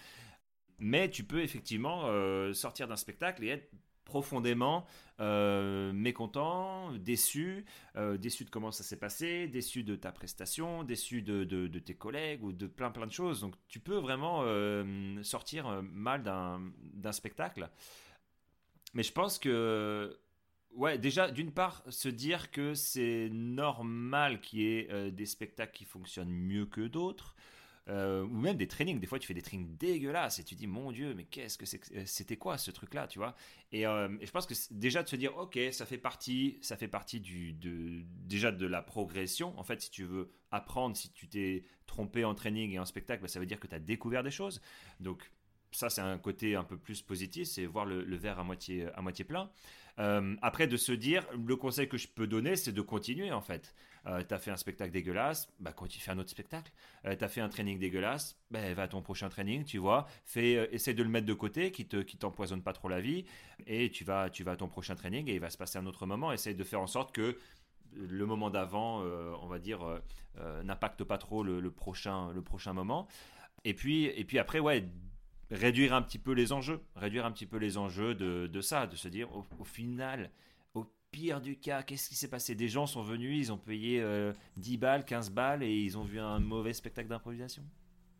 [0.79, 2.05] Mais tu peux effectivement
[2.53, 3.69] sortir d'un spectacle et être
[4.09, 4.87] profondément
[5.21, 7.63] euh, mécontent, déçu,
[7.95, 11.93] euh, déçu de comment ça s'est passé, déçu de ta prestation, déçu de, de, tes
[11.93, 13.39] collègues ou de plein plein de choses.
[13.41, 17.69] Donc tu peux vraiment euh, sortir mal d'un spectacle.
[18.95, 20.17] Mais je pense que,
[20.71, 25.85] ouais, déjà, d'une part, se dire que c'est normal qu'il y ait des spectacles qui
[25.85, 27.35] fonctionnent mieux que d'autres.
[27.89, 28.99] Euh, ou même des trainings.
[28.99, 31.65] Des fois, tu fais des trainings dégueulasses et tu dis, mon Dieu, mais qu'est-ce que
[32.05, 33.35] c'était quoi ce truc-là, tu vois?
[33.71, 37.19] Et, je pense que déjà de se dire, ok, ça fait partie, ça fait partie
[37.19, 39.57] du, de, déjà de la progression.
[39.59, 43.21] En fait, si tu veux apprendre, si tu t'es trompé en training et en spectacle,
[43.21, 44.61] bah, ça veut dire que tu as découvert des choses.
[44.99, 45.31] Donc
[45.71, 49.01] ça, c'est un côté un peu plus positif, c'est voir le, verre à moitié, à
[49.01, 49.49] moitié plein.
[49.99, 53.41] Euh, après, de se dire, le conseil que je peux donner, c'est de continuer en
[53.41, 53.75] fait.
[54.05, 56.71] Euh, tu as fait un spectacle dégueulasse, bah continue, fais un autre spectacle.
[57.05, 60.07] Euh, tu as fait un training dégueulasse, bah, va à ton prochain training, tu vois.
[60.25, 63.25] Fais, essaie de le mettre de côté, qui te, qui t'empoisonne pas trop la vie,
[63.67, 65.85] et tu vas, tu vas à ton prochain training et il va se passer un
[65.85, 66.31] autre moment.
[66.31, 67.37] Essaie de faire en sorte que
[67.93, 69.79] le moment d'avant, on va dire,
[70.63, 73.07] n'impacte pas trop le, prochain, le prochain moment.
[73.65, 74.85] Et puis, et puis après, ouais,
[75.51, 78.87] réduire un petit peu les enjeux, réduire un petit peu les enjeux de, de ça,
[78.87, 80.31] de se dire au, final,
[81.11, 82.55] pire du cas, qu'est-ce qui s'est passé?
[82.55, 84.03] Des gens sont venus, ils ont payé
[84.57, 87.63] 10 euh, balles, 15 balles et ils ont vu un mauvais spectacle d'improvisation.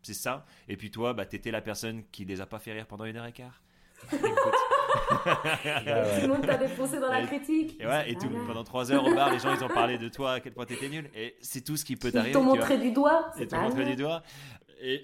[0.02, 0.46] C'est ça.
[0.68, 3.16] Et puis toi, bah, t'étais la personne qui les a pas fait rire pendant une
[3.16, 3.62] heure et quart.
[4.10, 7.76] tout le monde t'a défoncé dans la critique.
[7.78, 10.08] Et, ouais, et tout, pendant 3 heures au bar, les gens ils ont parlé de
[10.08, 11.10] toi, à quel point t'étais nul.
[11.14, 12.30] Et c'est tout ce qui peut t'arriver.
[12.30, 13.30] Ils t'ont montré du doigt.
[13.38, 14.22] Ils t'ont montré du doigt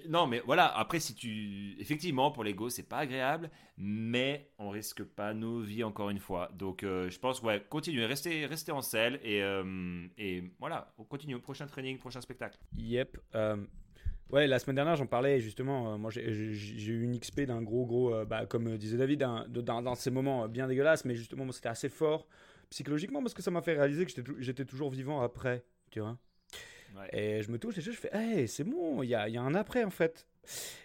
[0.07, 1.75] non, mais voilà, après, si tu.
[1.79, 6.49] Effectivement, pour l'ego, c'est pas agréable, mais on risque pas nos vies encore une fois.
[6.53, 11.03] Donc, euh, je pense, ouais, continuez, restez, restez en selle et, euh, et voilà, on
[11.03, 11.39] continue.
[11.39, 12.57] Prochain training, prochain spectacle.
[12.77, 13.17] Yep.
[13.35, 13.57] Euh,
[14.31, 15.97] ouais, la semaine dernière, j'en parlais justement.
[15.97, 20.47] moi, j'ai eu une XP d'un gros, gros, bah, comme disait David, dans ces moments
[20.47, 22.27] bien dégueulasses, mais justement, c'était assez fort
[22.69, 26.17] psychologiquement parce que ça m'a fait réaliser que j'étais toujours vivant après, tu vois.
[27.13, 29.89] Et je me touche et je fais, c'est bon, il y a, un après en
[29.89, 30.27] fait.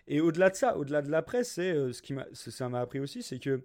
[0.09, 2.98] Et au-delà de ça, au-delà de l'après, c'est euh, ce qui m'a, ça m'a appris
[2.98, 3.62] aussi, c'est que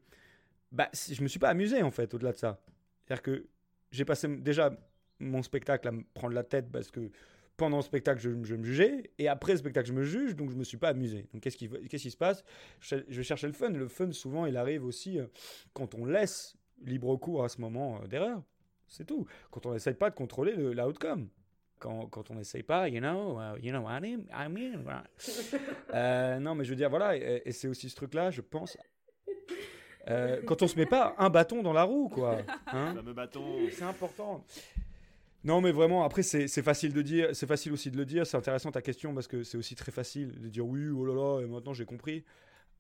[0.72, 2.62] bah, je me suis pas amusé en fait, au-delà de ça.
[3.06, 3.48] C'est-à-dire que
[3.92, 4.78] j'ai passé déjà
[5.20, 7.10] mon spectacle à me prendre la tête parce que
[7.58, 10.52] pendant le spectacle, je, je, me jugeais, et après le spectacle, je me juge, donc
[10.52, 11.28] je me suis pas amusé.
[11.34, 12.44] Donc qu'est-ce qui, se passe?
[12.80, 13.70] Je, vais chercher le fun.
[13.70, 15.26] Le fun, souvent, il arrive aussi euh,
[15.74, 18.44] quand on laisse libre cours à ce moment euh, d'erreur.
[18.88, 19.26] C'est tout.
[19.50, 21.30] Quand on n'essaye pas de contrôler l'outcome
[21.80, 24.84] quand, quand on n'essaye pas, you know, uh, you know what I mean?
[25.94, 28.78] euh, non, mais je veux dire, voilà, et, c'est aussi ce truc-là, je pense.
[30.10, 32.38] Euh, quand on se met pas un bâton dans la roue, quoi.
[32.68, 33.44] Hein fameux bâton.
[33.72, 34.46] C'est important.
[35.44, 38.26] Non, mais vraiment, après, c'est facile de dire, c'est facile aussi de le dire.
[38.26, 41.14] C'est intéressant ta question parce que c'est aussi très facile de dire oui, oh là
[41.14, 42.24] là, et maintenant j'ai compris.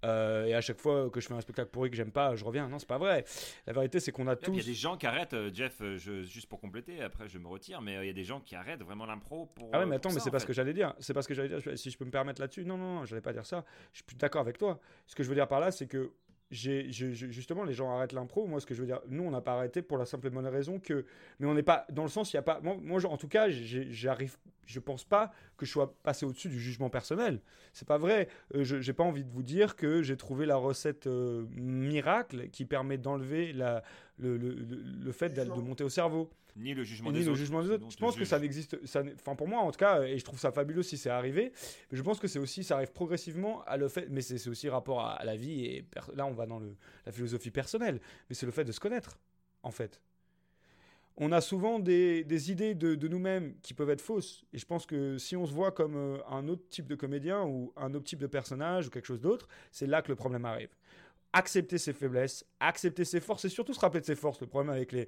[0.05, 2.45] Euh, et à chaque fois que je fais un spectacle pourri que j'aime pas, je
[2.45, 2.67] reviens.
[2.67, 3.25] Non, c'est pas vrai.
[3.65, 4.51] La vérité, c'est qu'on a tous.
[4.51, 7.27] Il y a des gens qui arrêtent, euh, Jeff, euh, je, juste pour compléter, après
[7.27, 9.69] je me retire, mais il y a des gens qui arrêtent vraiment l'impro pour.
[9.73, 10.93] Ah ouais, mais attends, mais c'est pas ce que j'allais dire.
[10.99, 11.77] C'est pas ce que j'allais dire.
[11.77, 13.65] Si je peux me permettre là-dessus, non, non, non, j'allais pas dire ça.
[13.91, 14.79] Je suis plus d'accord avec toi.
[15.05, 16.11] Ce que je veux dire par là, c'est que
[16.49, 18.47] j'ai, justement, les gens arrêtent l'impro.
[18.47, 20.29] Moi, ce que je veux dire, nous, on n'a pas arrêté pour la simple et
[20.29, 21.05] bonne raison que.
[21.39, 21.85] Mais on n'est pas.
[21.91, 22.61] Dans le sens, il n'y a pas.
[22.61, 24.37] Moi, moi, en tout cas, j'arrive.
[24.65, 27.41] Je pense pas que je sois passé au-dessus du jugement personnel.
[27.73, 28.29] C'est pas vrai.
[28.55, 32.49] Euh, je j'ai pas envie de vous dire que j'ai trouvé la recette euh, miracle
[32.49, 33.83] qui permet d'enlever la,
[34.17, 36.29] le, le, le, fait de monter au cerveau.
[36.57, 37.37] Ni le jugement, des, autres.
[37.37, 37.85] jugement des autres.
[37.89, 38.77] Je pense que ça n'existe.
[38.83, 41.53] Enfin, pour moi, en tout cas, et je trouve ça fabuleux si c'est arrivé.
[41.91, 44.07] Mais je pense que c'est aussi, ça arrive progressivement à le fait.
[44.09, 45.65] Mais c'est aussi rapport à, la vie.
[45.65, 45.85] Et
[46.15, 47.99] là, on va dans le, la philosophie personnelle.
[48.29, 49.19] Mais c'est le fait de se connaître,
[49.61, 50.01] en fait.
[51.15, 54.43] On a souvent des, des idées de, de nous-mêmes qui peuvent être fausses.
[54.51, 57.43] Et je pense que si on se voit comme euh, un autre type de comédien
[57.43, 60.45] ou un autre type de personnage ou quelque chose d'autre, c'est là que le problème
[60.45, 60.69] arrive
[61.33, 64.39] accepter ses faiblesses, accepter ses forces et surtout se rappeler de ses forces.
[64.41, 65.07] Le problème avec les,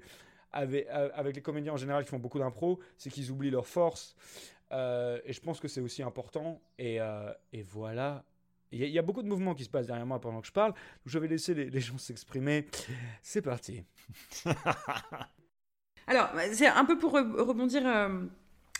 [0.52, 4.14] avec, avec les comédiens en général qui font beaucoup d'impro, c'est qu'ils oublient leurs forces.
[4.72, 6.60] Euh, et je pense que c'est aussi important.
[6.78, 7.32] Et, euh,
[7.64, 8.24] voilà.
[8.72, 10.74] Il y, a beaucoup de mouvements qui se passent derrière moi pendant que je parle.
[11.04, 12.66] je vais laisser les, les gens s'exprimer.
[13.20, 13.82] C'est parti.
[16.06, 17.82] Alors, c'est un peu pour rebondir.
[17.84, 18.26] Euh,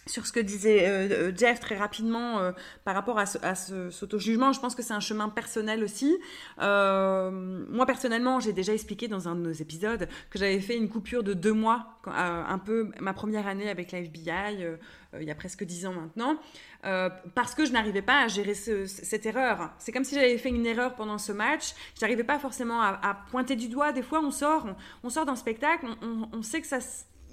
[0.06, 2.52] sur ce que disait euh, euh, Jeff très rapidement euh,
[2.84, 6.18] par rapport à, ce, auto-jugement, je pense que c'est un chemin personnel aussi.
[6.58, 11.22] moi personnellement, j'ai déjà expliqué dans un de nos épisodes que j'avais fait une coupure
[11.22, 14.78] de deux mois, un peu ma première année avec la FBI,
[15.18, 16.38] il y a presque dix ans maintenant,
[17.34, 19.70] parce que je n'arrivais pas à gérer cette erreur.
[19.78, 23.24] C'est comme si j'avais fait une erreur pendant ce match, je n'arrivais pas forcément à,
[23.30, 23.92] pointer du doigt.
[23.92, 24.66] Des fois, on sort,
[25.02, 26.80] on, sort d'un spectacle, on, on sait que ça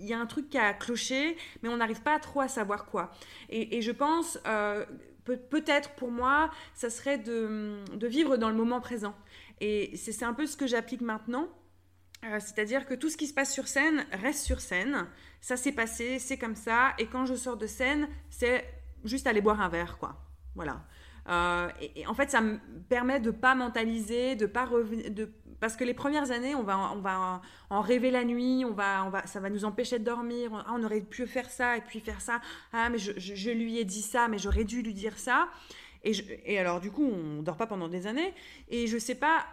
[0.05, 3.11] y a un truc qui a cloché, mais on n'arrive pas trop à savoir quoi.
[3.49, 4.85] Et, je pense, euh,
[5.25, 9.15] peut-être pour moi, ça serait de, vivre dans le moment présent.
[9.59, 11.49] Et c'est un peu ce que j'applique maintenant.
[12.25, 15.07] Euh, c'est-à-dire que tout ce qui se passe sur scène reste sur scène.
[15.39, 16.93] Ça s'est passé, c'est comme ça.
[16.97, 18.65] Et quand je sors de scène, c'est
[19.03, 20.17] juste aller boire un verre, quoi.
[20.55, 20.83] Voilà.
[21.29, 22.57] Euh, et, en fait, ça me
[22.89, 26.99] permet de pas mentaliser, de pas de parce que les premières années, on va, on
[26.99, 30.51] va en rêver la nuit, on va, on va, ça va nous empêcher de dormir.
[30.53, 32.41] Ah, on aurait pu faire ça et puis faire ça.
[32.73, 35.49] Ah, mais je, lui ai dit ça, mais j'aurais dû lui dire ça.
[36.03, 36.11] Et,
[36.45, 38.33] et alors, du coup, on dort pas pendant des années.
[38.69, 39.45] Et je sais pas,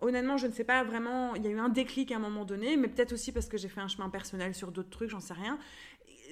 [0.00, 1.34] honnêtement, je ne sais pas vraiment.
[1.34, 3.56] Il y a eu un déclic à un moment donné, mais peut-être aussi parce que
[3.56, 5.58] j'ai fait un chemin personnel sur d'autres trucs, j'en sais rien,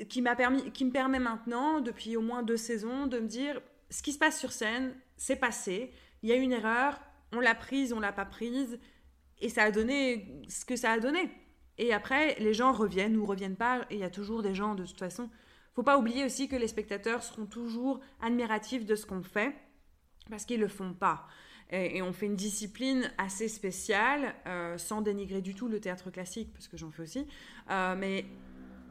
[0.08, 3.60] qui m'a permis, qui me permet maintenant, depuis au moins deux saisons, de me dire
[3.90, 5.92] ce qui se passe sur scène, c'est passé.
[6.22, 7.00] Il y a une erreur,
[7.32, 8.78] on l'a prise, on l'a pas prise,
[9.40, 11.30] et ça a donné ce que ça a donné.
[11.78, 14.74] Et après, les gens reviennent ou reviennent pas, et il y a toujours des gens
[14.74, 15.28] de toute façon.
[15.74, 19.54] Faut pas oublier aussi que les spectateurs seront toujours admiratifs de ce qu'on fait,
[20.30, 21.26] parce qu'ils le font pas.
[21.70, 26.52] Et, on fait une discipline assez spéciale, euh, sans dénigrer du tout le théâtre classique,
[26.52, 27.26] parce que j'en fais aussi,
[27.70, 28.26] euh, mais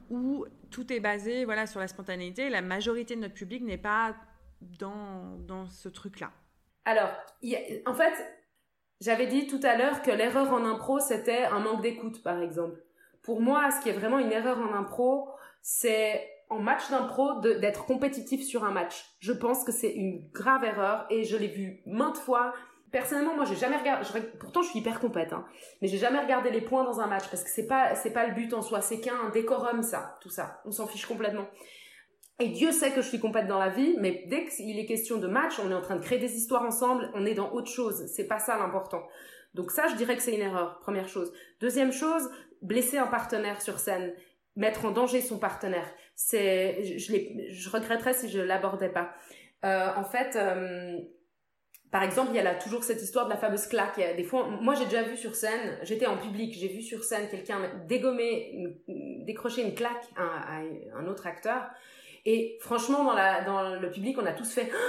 [0.09, 2.49] où tout est basé voilà, sur la spontanéité.
[2.49, 4.15] La majorité de notre public n'est pas
[4.61, 6.31] dans, dans ce truc-là.
[6.85, 7.11] Alors,
[7.85, 8.42] en fait,
[9.03, 12.79] j'avais dit tout à l'heure que l'erreur en impro, c'était un manque d'écoute, par exemple.
[13.21, 15.27] Pour moi, ce qui est vraiment une erreur en impro,
[15.61, 19.05] c'est en match d'impro d'être compétitif sur un match.
[19.19, 22.53] Je pense que c'est une grave erreur et je l'ai vu maintes fois.
[22.91, 24.05] Personnellement, moi, j'ai jamais regardé.
[24.39, 25.45] pourtant, je suis hyper compète, hein,
[25.81, 28.27] mais j'ai jamais regardé les points dans un match parce que c'est pas c'est pas
[28.27, 28.79] le but en soi.
[28.81, 30.61] C'est qu'un décorum, ça, tout ça.
[30.63, 31.47] On s'en fiche complètement.
[32.43, 35.17] Et Dieu sait que je suis compète dans la vie, mais dès qu'il est question
[35.17, 37.71] de match, on est en train de créer des histoires ensemble, on est dans autre
[37.71, 38.05] chose.
[38.07, 39.07] C'est pas ça l'important.
[39.53, 41.31] Donc ça, je dirais que c'est une erreur, première chose.
[41.61, 42.29] Deuxième chose,
[42.61, 44.13] blesser un partenaire sur scène,
[44.57, 45.87] mettre en danger son partenaire.
[46.15, 47.15] C'est, je,
[47.49, 49.13] je regretterais si je l'abordais pas.
[49.63, 50.97] Euh, en fait, euh,
[51.91, 54.01] par exemple, il y a toujours cette histoire de la fameuse claque.
[54.17, 57.29] Des fois, moi j'ai déjà vu sur scène, j'étais en public, j'ai vu sur scène
[57.29, 58.83] quelqu'un dégommer,
[59.25, 60.59] décrocher une claque à
[60.97, 61.69] un autre acteur.
[62.25, 64.69] Et franchement, dans, la, dans le public, on a tous fait...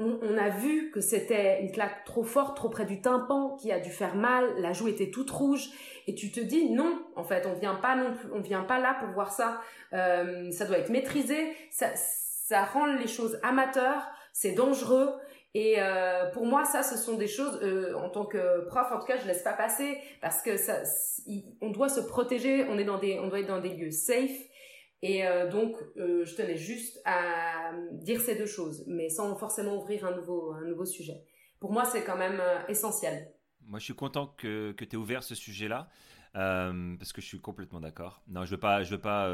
[0.00, 3.80] On, a vu que c'était une claque trop forte, trop près du tympan, qui a
[3.80, 4.44] dû faire mal.
[4.60, 5.70] La joue était toute rouge,
[6.06, 7.04] et tu te dis non.
[7.16, 9.60] En fait, on vient pas non plus, on vient pas là pour voir ça.
[9.94, 11.52] Euh, ça doit être maîtrisé.
[11.72, 14.06] Ça, ça rend les choses amateurs.
[14.32, 15.14] C'est dangereux.
[15.54, 19.00] Et euh, pour moi, ça, ce sont des choses, euh, en tant que prof, en
[19.00, 20.82] tout cas, je laisse pas passer parce que ça,
[21.60, 22.66] on doit se protéger.
[22.68, 24.30] On est dans des, on doit être dans des lieux safe.
[25.02, 29.76] Et euh, donc, euh, je tenais juste à dire ces deux choses, mais sans forcément
[29.76, 31.22] ouvrir un nouveau, un nouveau sujet.
[31.60, 33.32] Pour moi, c'est quand même euh, essentiel.
[33.62, 35.88] Moi, je suis content que, que tu aies ouvert ce sujet-là,
[36.32, 38.22] parce que je suis complètement d'accord.
[38.28, 39.28] Non, je ne veux pas, je veux pas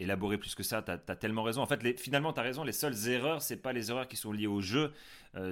[0.00, 0.82] élaborer plus que ça.
[0.82, 1.60] Tu as, tellement raison.
[1.62, 2.64] En fait, les, finalement, tu as raison.
[2.64, 4.92] Les seules erreurs, c'est pas les erreurs qui sont liées au jeu,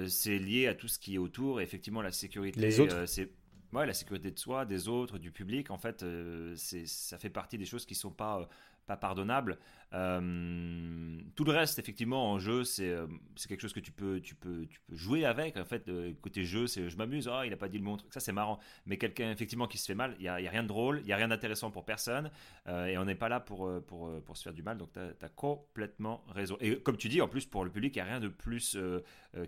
[0.07, 1.61] c'est lié à tout ce qui est autour.
[1.61, 3.05] Et effectivement, la sécurité, les autres.
[3.05, 3.29] c'est
[3.73, 7.57] ouais, la sécurité de soi, des autres, du public, en fait, euh, ça fait partie
[7.57, 8.45] des choses qui sont pas, euh,
[8.85, 9.59] pas pardonnables.
[9.93, 12.95] Euh, tout le reste, effectivement, en jeu, c'est
[13.35, 15.57] c'est quelque chose que tu peux, tu peux, tu peux jouer avec.
[15.57, 15.89] En fait,
[16.21, 18.59] côté jeu, c'est je m'amuse, oh, il n'a pas dit le montre, ça c'est marrant.
[18.85, 21.05] Mais quelqu'un, effectivement, qui se fait mal, il n'y a, a, rien de drôle, il
[21.05, 22.29] n'y a rien d'intéressant pour personne,
[22.67, 24.77] et on n'est pas là pour, pour, pour, se faire du mal.
[24.77, 26.57] Donc, tu as, complètement raison.
[26.59, 28.77] Et comme tu dis, en plus, pour le public, il n'y a rien de plus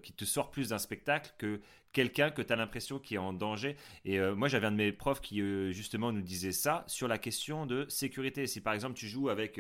[0.02, 1.62] qui te sort plus d'un spectacle que
[1.94, 3.76] quelqu'un que tu as l'impression qui est en danger.
[4.06, 7.08] Et euh, moi, j'avais un de mes profs qui, euh, justement, nous disait ça sur
[7.08, 8.48] la question de sécurité.
[8.48, 9.60] Si, par exemple, tu joues avec,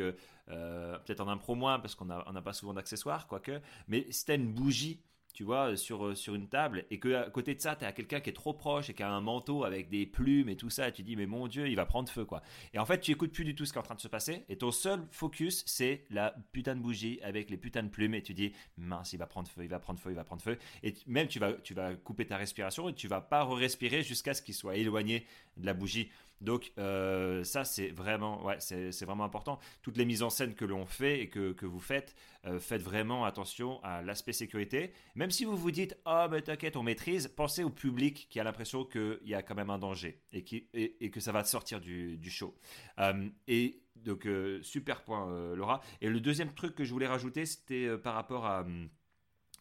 [0.51, 4.53] euh, peut-être en impro moins, parce qu'on n'a pas souvent d'accessoires, quoique, mais si une
[4.53, 5.01] bougie
[5.33, 7.91] tu vois, sur, euh, sur une table, et que à côté de ça, tu as
[7.91, 10.69] quelqu'un qui est trop proche et qui a un manteau avec des plumes et tout
[10.69, 12.41] ça, et tu dis, mais mon Dieu, il va prendre feu, quoi.
[12.73, 14.07] Et en fait, tu écoutes plus du tout ce qui est en train de se
[14.07, 18.13] passer, et ton seul focus, c'est la putain de bougie avec les putains de plumes,
[18.13, 20.41] et tu dis, mince, il va prendre feu, il va prendre feu, il va prendre
[20.41, 20.57] feu.
[20.83, 24.33] Et même, tu vas, tu vas couper ta respiration et tu vas pas re-respirer jusqu'à
[24.33, 25.25] ce qu'il soit éloigné
[25.57, 26.09] de la bougie.
[26.41, 29.59] Donc euh, ça c'est vraiment ouais c'est vraiment important.
[29.81, 32.15] Toutes les mises en scène que l'on fait et que, que vous faites,
[32.45, 34.91] euh, faites vraiment attention à l'aspect sécurité.
[35.15, 38.43] Même si vous vous dites oh mais t'inquiète on maîtrise, pensez au public qui a
[38.43, 41.79] l'impression qu'il y a quand même un danger et, qui, et, que ça va sortir
[41.79, 42.55] du, du show.
[42.99, 44.27] Euh, et donc
[44.63, 45.81] super point Laura.
[46.01, 48.65] Et le deuxième truc que je voulais rajouter c'était par rapport à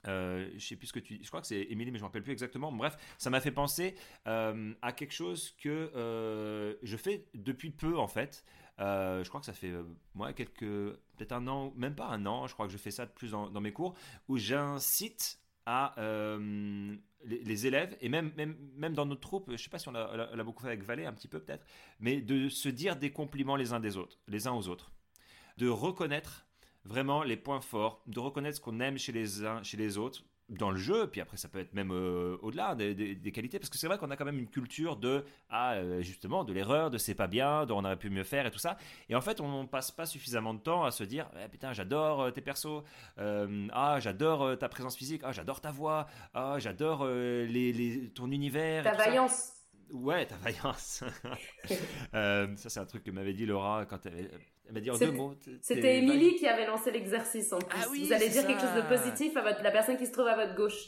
[0.08, 2.06] euh, je sais plus ce que tu je crois que c'est Émilie mais je me
[2.06, 2.72] rappelle plus exactement.
[2.72, 3.94] Bref ça m'a fait penser
[4.26, 8.44] euh, à quelque chose que euh, je fais depuis peu en fait.
[8.78, 9.72] Je crois que ça fait
[10.14, 13.04] moi quelques peut-être un an même pas un an je crois que je fais ça
[13.04, 13.94] de plus dans, mes cours
[14.28, 15.94] où j'incite à
[17.24, 20.44] les, élèves et même, même, même dans notre troupe, je sais pas si on l'a
[20.44, 21.66] beaucoup fait avec Valé un petit peu peut-être,
[21.98, 24.90] mais de se dire des compliments les uns des autres, les uns aux autres,
[25.58, 26.46] de reconnaître
[26.84, 30.24] vraiment les points forts, de reconnaître ce qu'on aime chez les uns, chez les autres,
[30.50, 33.78] dans le jeu, puis après ça peut être même euh, au-delà des, qualités, parce que
[33.78, 36.98] c'est vrai qu'on a quand même une culture de, ah, euh, justement, de l'erreur, de
[36.98, 38.76] c'est pas bien, de on aurait pu mieux faire et tout ça.
[39.08, 42.22] Et en fait, on passe pas suffisamment de temps à se dire, eh, putain, j'adore
[42.22, 42.82] euh, tes persos,
[43.16, 48.82] ah, j'adore ta présence physique, ah, j'adore ta voix, ah, j'adore les, ton univers.
[48.82, 49.52] Ta vaillance.
[49.92, 51.04] Ouais, ta vaillance.
[52.12, 54.30] ça, c'est un truc que m'avait dit Laura quand elle,
[54.70, 55.34] Elle m'a dit en C'est- deux mots.
[55.34, 57.78] t'es- C'était Émilie qui avait lancé l'exercice en plus.
[57.82, 60.12] Ah oui, Vous allez dire quelque chose de positif à votre, la personne qui se
[60.12, 60.78] trouve à votre gauche.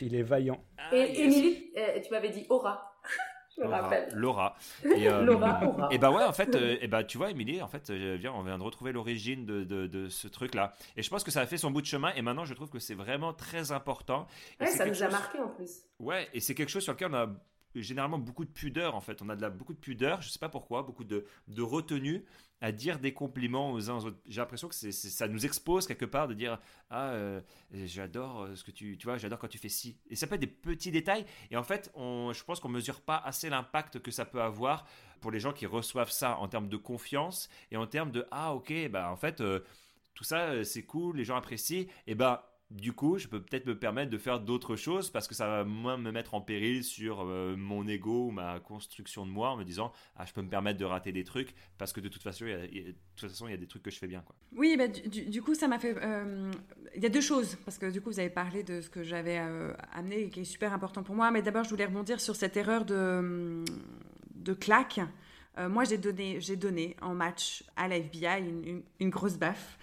[0.00, 0.64] Il est vaillant.
[0.78, 1.18] Ah, Et yes.
[1.18, 2.94] Émilie, euh, tu m'avais dit aura.
[3.56, 4.08] Je Laura, rappelle.
[4.14, 4.56] Laura.
[4.84, 5.88] Et, euh, Laura, aura.
[5.92, 8.32] Et bah ouais, en fait, euh, et bah tu vois, Émilie, en fait, euh, viens,
[8.32, 10.72] on vient de retrouver l'origine de, de, de ce truc-là.
[10.96, 12.12] Et je pense que ça a fait son bout de chemin.
[12.14, 14.26] Et maintenant, je trouve que c'est vraiment très important.
[14.60, 15.80] Et Ouais, ça nous a marqué en plus.
[15.98, 17.28] Ouais, et c'est quelque chose sur lequel on a
[17.74, 19.22] généralement beaucoup de pudeur en fait.
[19.22, 22.24] On a de la, beaucoup de pudeur, je sais pas pourquoi, beaucoup de, de retenue
[22.60, 24.18] à dire des compliments aux uns aux autres.
[24.26, 26.58] J'ai l'impression que c'est, ça nous expose quelque part de dire
[26.90, 27.40] ah euh,
[27.72, 29.96] j'adore euh, ce que tu tu vois, j'adore quand tu fais ci.
[30.08, 31.24] Et ça peut être des petits détails.
[31.50, 34.86] Et en fait, on, je pense qu'on mesure pas assez l'impact que ça peut avoir
[35.20, 38.54] pour les gens qui reçoivent ça en termes de confiance et en termes de ah
[38.54, 39.60] ok bah en fait euh,
[40.14, 41.86] tout ça c'est cool, les gens apprécient.
[42.06, 42.40] Et ben
[42.70, 45.64] du coup, je peux peut-être me permettre de faire d'autres choses parce que ça va
[45.64, 49.56] moins me mettre en péril sur euh, mon ego ou ma construction de moi en
[49.56, 52.22] me disant ah je peux me permettre de rater des trucs parce que de toute
[52.22, 54.06] façon il y a, de toute façon il y a des trucs que je fais
[54.06, 54.36] bien quoi.
[54.56, 55.96] Oui, bah, du, coup, ça m'a fait.
[56.00, 56.50] euh,
[56.94, 59.02] Il y a deux choses, parce que du coup, vous avez parlé de ce que
[59.02, 61.30] j'avais euh, amené et qui est super important pour moi.
[61.32, 63.64] Mais d'abord, je voulais rebondir sur cette erreur de,
[64.34, 65.00] de claque.
[65.58, 69.78] Moi, j'ai donné, j'ai donné en match à la FBI une, une- grosse baffe.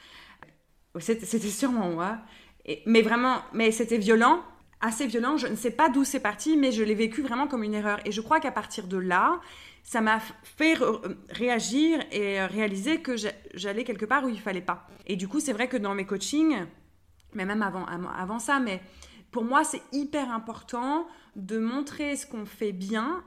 [1.00, 2.20] C'était sûrement moi.
[2.86, 4.42] Mais vraiment, mais c'était violent,
[4.82, 5.38] assez violent.
[5.38, 8.00] Je ne sais pas d'où c'est parti, mais je l'ai vécu vraiment comme une erreur.
[8.06, 9.40] Et je crois qu'à partir de là,
[9.84, 14.62] ça m'a fait re- réagir et réaliser que j'a- j'allais quelque part où il fallait
[14.62, 14.88] pas.
[15.06, 16.66] Et du coup, c'est vrai que dans mes coachings,
[17.34, 18.82] mais même avant avant ça, mais
[19.32, 23.24] pour moi, c'est hyper important de montrer ce qu'on fait bien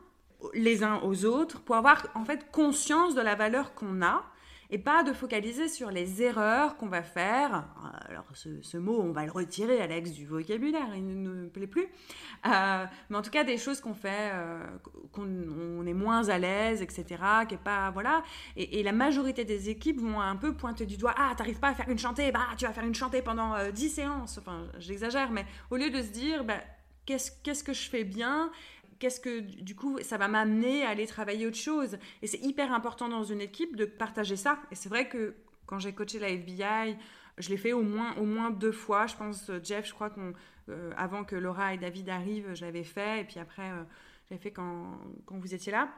[0.55, 4.25] les uns aux autres pour avoir en fait conscience de la valeur qu'on a
[4.71, 7.65] et pas de focaliser sur les erreurs qu'on va faire.
[8.09, 11.89] Alors ce, mot, on va le retirer, Alex, du vocabulaire, il ne nous plaît plus.
[12.47, 14.65] Euh, mais en tout cas, des choses qu'on fait, euh,
[15.13, 15.29] qu'on
[15.79, 17.05] on est moins à l'aise, etc.
[17.49, 18.23] Qui pas, voilà.
[18.57, 21.15] Et, la majorité des équipes vont un peu pointer du doigt.
[21.19, 23.71] Ah, t'arrives pas à faire une chantée, bah tu vas faire une chantée pendant euh,
[23.71, 24.39] 10 séances.
[24.39, 26.61] Enfin, j'exagère, mais au lieu de se dire, bah,
[27.05, 28.51] qu'est-ce que je fais bien?
[29.01, 32.73] Qu'est-ce que du coup ça va m'amener à aller travailler autre chose Et c'est hyper
[32.73, 34.61] important dans une équipe de partager ça.
[34.71, 35.35] Et c'est vrai que
[35.67, 36.97] quand j'ai coaché la FBI,
[37.39, 39.07] je l'ai fait au moins, au moins deux fois.
[39.07, 40.35] Je pense, Jeff, je crois qu'on,
[40.69, 43.23] euh, avant que Laura et David arrivent, je l'avais fait.
[43.23, 43.83] Et puis après, euh,
[44.31, 45.89] je fait quand, quand vous étiez là.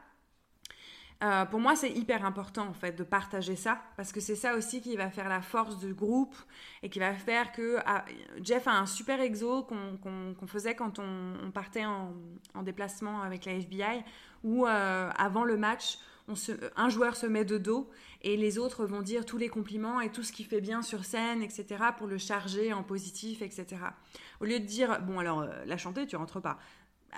[1.23, 4.55] Euh, pour moi, c'est hyper important en fait de partager ça parce que c'est ça
[4.55, 6.35] aussi qui va faire la force du groupe
[6.81, 8.03] et qui va faire que ah,
[8.41, 12.13] Jeff a un super exo qu'on faisait quand on, partait en,
[12.55, 14.03] en déplacement avec la FBI
[14.43, 15.97] où euh, avant le match,
[16.75, 17.89] un joueur se met de dos
[18.21, 21.03] et les autres vont dire tous les compliments et tout ce qu'il fait bien sur
[21.03, 21.65] scène, etc.
[21.97, 23.65] pour le charger en positif, etc.
[24.39, 26.57] Au lieu de dire bon alors euh, la chanter, tu rentres pas.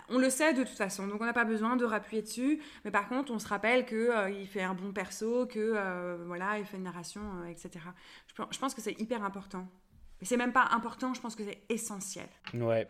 [0.09, 2.61] On le sait de toute façon, donc on n'a pas besoin de rappuyer dessus.
[2.83, 6.17] Mais par contre, on se rappelle que euh, il fait un bon perso, que euh,
[6.25, 7.69] voilà, il fait une narration, euh, etc.
[8.27, 9.67] Je, pen- je pense que c'est hyper important.
[10.21, 12.27] Et c'est même pas important, je pense que c'est essentiel.
[12.53, 12.87] Ouais,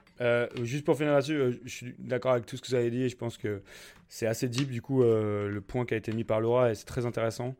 [0.61, 3.09] juste pour finir là-dessus, je suis d'accord avec tout ce que vous avez dit et
[3.09, 3.63] je pense que
[4.07, 6.85] c'est assez deep du coup le point qui a été mis par Laura et c'est
[6.85, 7.55] très intéressant.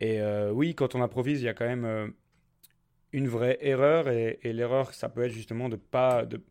[0.00, 0.20] Et
[0.52, 2.12] oui, quand on improvise, il y a quand même
[3.12, 6.42] une vraie erreur et, et l'erreur, ça peut être justement de pas de,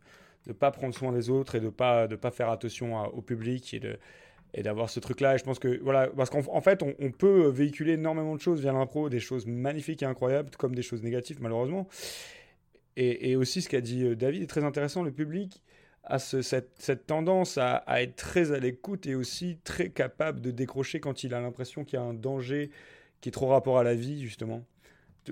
[0.47, 3.73] de pas prendre soin des autres et de pas de pas faire attention au public
[3.73, 3.99] et de
[4.53, 5.35] et d'avoir ce truc-là.
[5.35, 8.61] Et je pense que voilà, parce qu'en en fait, on, peut véhiculer énormément de choses
[8.61, 11.87] via l'impro, des choses magnifiques et incroyables, comme des choses négatives malheureusement.
[12.95, 15.03] Et, aussi, ce qu'a dit euh, David est très intéressant.
[15.03, 15.61] Le public
[16.03, 20.99] a ce- cette, tendance à être très à l'écoute et aussi très capable de décrocher
[20.99, 22.71] quand il a l'impression qu'il y a un danger
[23.21, 24.63] qui est trop rapport à la vie, justement.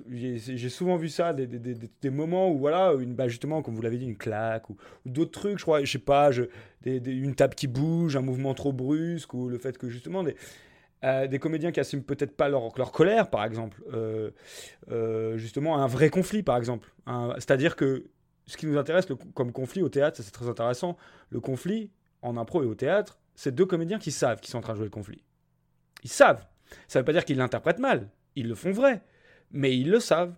[0.10, 3.76] J'ai souvent vu ça, des, des- des- des- moments où, voilà, une, bah, justement, comme
[3.76, 6.44] vous l'avez dit, une claque ou, d'autres trucs, je crois, je sais pas, je,
[6.86, 10.36] une table qui bouge, un mouvement trop brusque ou le fait que, justement, des,
[11.04, 14.32] euh, des comédiens qui assument peut-être pas leur, leur colère, par exemple, euh,
[14.92, 16.94] euh, justement, un vrai conflit, par exemple.
[17.36, 18.06] C'est-à-dire que
[18.48, 20.98] ce qui nous intéresse comme conflit au théâtre, c'est très intéressant,
[21.30, 21.92] le conflit
[22.22, 24.78] en impro et au théâtre, c'est deux comédiens qui savent qu'ils sont en train de
[24.78, 25.24] jouer le conflit.
[26.04, 26.46] Ils savent.
[26.88, 29.02] Ça veut pas dire qu'ils l'interprètent mal, ils le font vrai,
[29.56, 30.36] mais ils le savent.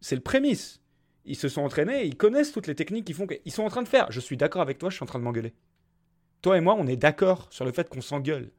[0.00, 0.80] C'est le prémisse.
[1.26, 3.82] Ils se sont entraînés, ils connaissent toutes les techniques qui font qu'ils sont en train
[3.82, 4.10] de faire.
[4.10, 5.52] Je suis d'accord avec toi, je suis en train de m'engueuler.
[6.40, 8.50] Toi et moi, on est d'accord sur le fait qu'on s'engueule.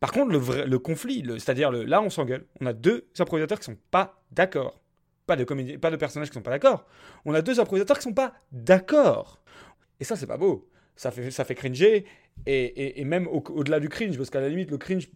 [0.00, 2.44] Par contre, le, vrai, le conflit, c'est-à-dire là, on s'engueule.
[2.60, 4.80] On a deux improvisateurs qui sont pas d'accord.
[5.26, 6.84] Pas de comédie, pas de personnages qui sont pas d'accord.
[7.24, 9.40] On a deux improvisateurs qui sont pas d'accord.
[10.00, 10.68] Et ça, c'est pas beau.
[10.96, 12.04] Ça fait, ça fait cringer.
[12.46, 15.08] Et, et, même au- au-delà du cringe, parce qu'à la limite, le cringe,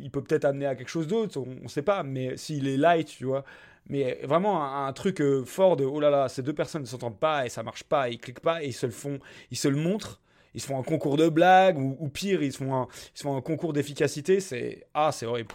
[0.00, 2.02] il peut peut-être amener à quelque chose d'autre, on, on sait pas.
[2.02, 3.44] Mais s'il est light, tu vois.
[3.88, 7.18] Mais vraiment un, truc euh, fort de oh là là, ces deux personnes ne s'entendent
[7.18, 9.18] pas et ça marche pas, ils cliquent pas et ils se le font,
[9.50, 10.20] ils se le montrent.
[10.54, 13.36] Ils se font un concours de blagues ou, pire, ils se font un, ils font
[13.36, 14.38] un concours d'efficacité.
[14.38, 15.54] C'est ah, c'est horrible.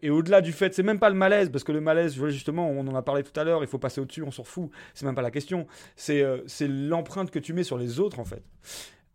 [0.00, 2.86] Et au-delà du fait, c'est même pas le malaise, parce que le malaise, justement, on
[2.86, 5.14] en a parlé tout à l'heure, il faut passer au-dessus, on s'en fout, c'est même
[5.14, 5.66] pas la question.
[5.94, 8.42] C'est euh, l'empreinte que tu mets sur les autres, en fait.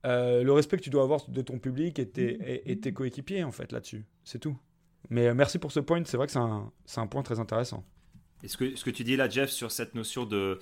[0.08, 3.72] Euh, le respect que tu dois avoir de ton public et tes, coéquipiers, en fait,
[3.72, 4.06] là-dessus.
[4.24, 4.58] C'est tout.
[5.10, 7.86] Mais euh, merci pour ce point, c'est vrai que c'est un, point très intéressant.
[8.44, 10.60] Et ce que, ce que tu dis là, Jeff, sur cette notion de,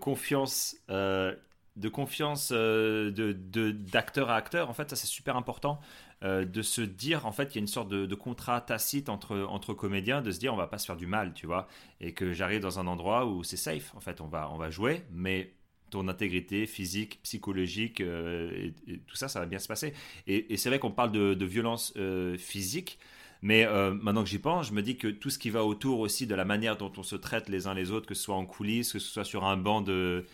[0.00, 5.80] confiance, de confiance de d'acteur à acteur, en fait, ça c'est super important.
[6.24, 9.36] Euh, de se dire, en fait, il y a une sorte de, contrat tacite entre,
[9.50, 11.68] entre comédiens, de se dire, on va pas se faire du mal, tu vois,
[12.00, 14.70] et que j'arrive dans un endroit où c'est safe, en fait, on va, on va
[14.70, 15.52] jouer, mais
[15.90, 19.92] ton intégrité physique, psychologique, euh, et, tout ça, ça va bien se passer.
[20.26, 22.98] Et, c'est vrai qu'on parle de, violence euh, physique,
[23.42, 26.26] mais maintenant que j'y pense, je me dis que tout ce qui va autour aussi
[26.26, 28.46] de la manière dont on se traite les uns les autres, que ce soit en
[28.46, 30.24] coulisses, que ce soit sur un banc de,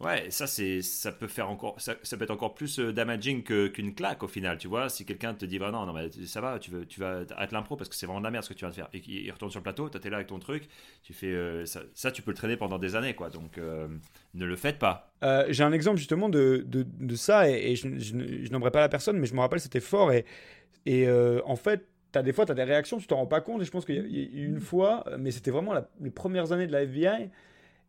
[0.00, 3.96] Ouais, ça c'est ça peut faire encore ça, peut être encore plus euh, damaging qu'une
[3.96, 4.88] claque au final, tu vois.
[4.88, 7.96] Si quelqu'un te dit non non mais ça va, tu vas arrêter l'impro parce que
[7.96, 9.64] c'est vraiment de la merde ce que tu vas faire et qu'il retourne sur le
[9.64, 10.68] plateau, t'es là avec ton truc,
[11.02, 13.28] tu fais euh, ça, tu peux le traîner pendant des années quoi.
[13.28, 13.88] Donc euh,
[14.34, 15.12] ne le faites pas.
[15.48, 19.26] J'ai un exemple justement de, de, de ça et, je, je, pas la personne mais
[19.26, 21.10] je me rappelle c'était fort et
[21.44, 23.60] en fait As des fois, tu as des réactions, tu t'en rends pas compte.
[23.60, 26.72] Et je pense qu'il y a une fois, mais c'était vraiment les premières années de
[26.72, 27.28] la FBI,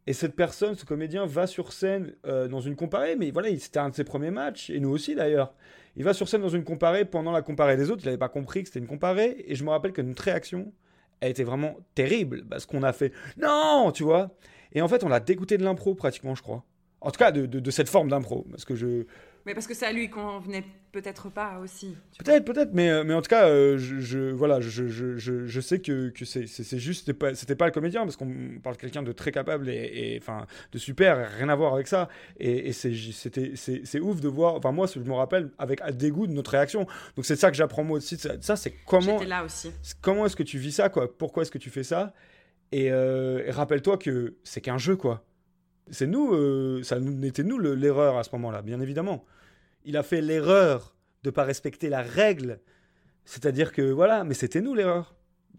[0.09, 3.77] et cette personne, ce comédien, va sur scène euh, dans une comparée, mais voilà, c'était
[3.77, 5.53] un de ses premiers matchs, et nous aussi d'ailleurs.
[5.95, 8.27] Il va sur scène dans une comparée pendant la comparée des autres, il n'avait pas
[8.27, 10.73] compris que c'était une comparée, et je me rappelle que notre réaction
[11.21, 14.31] a été vraiment terrible, parce qu'on a fait non, tu vois?
[14.71, 16.63] Et en fait, on l'a dégoûté de l'impro pratiquement, je crois.
[17.01, 19.05] En tout cas, de, de cette forme d'impro, parce que je,
[19.49, 21.97] mais parce que ça lui convenait peut-être pas aussi.
[22.23, 25.79] Peut-être, peut-être, mais, euh, mais en tout cas, euh, je, voilà, je, je, je, sais
[25.79, 26.45] que, que c'est,
[26.77, 28.31] juste, c'était pas, c'était pas le comédien, parce qu'on
[28.61, 32.09] parle de quelqu'un de très capable et, enfin, de super, rien à voir avec ça.
[32.39, 36.27] Et, et c'est, c'était, c'est, ouf de voir, enfin, moi, je me rappelle avec dégoût
[36.27, 36.85] de notre réaction.
[37.15, 38.15] Donc, c'est ça que j'apprends moi aussi.
[38.19, 39.19] Ça, c'est comment.
[39.23, 39.71] là aussi.
[39.99, 41.17] Comment est-ce que tu vis ça, quoi?
[41.17, 42.13] Pourquoi est-ce que tu fais ça?
[42.71, 45.25] Et, euh, et rappelle-toi que c'est qu'un jeu, quoi.
[45.89, 49.25] C'est nous, euh, ça n'était nous l'erreur à ce moment-là, bien évidemment.
[49.89, 52.59] Il a fait l'erreur de pas respecter la règle.
[53.25, 55.15] C'est-à-dire que voilà, mais c'était nous l'erreur,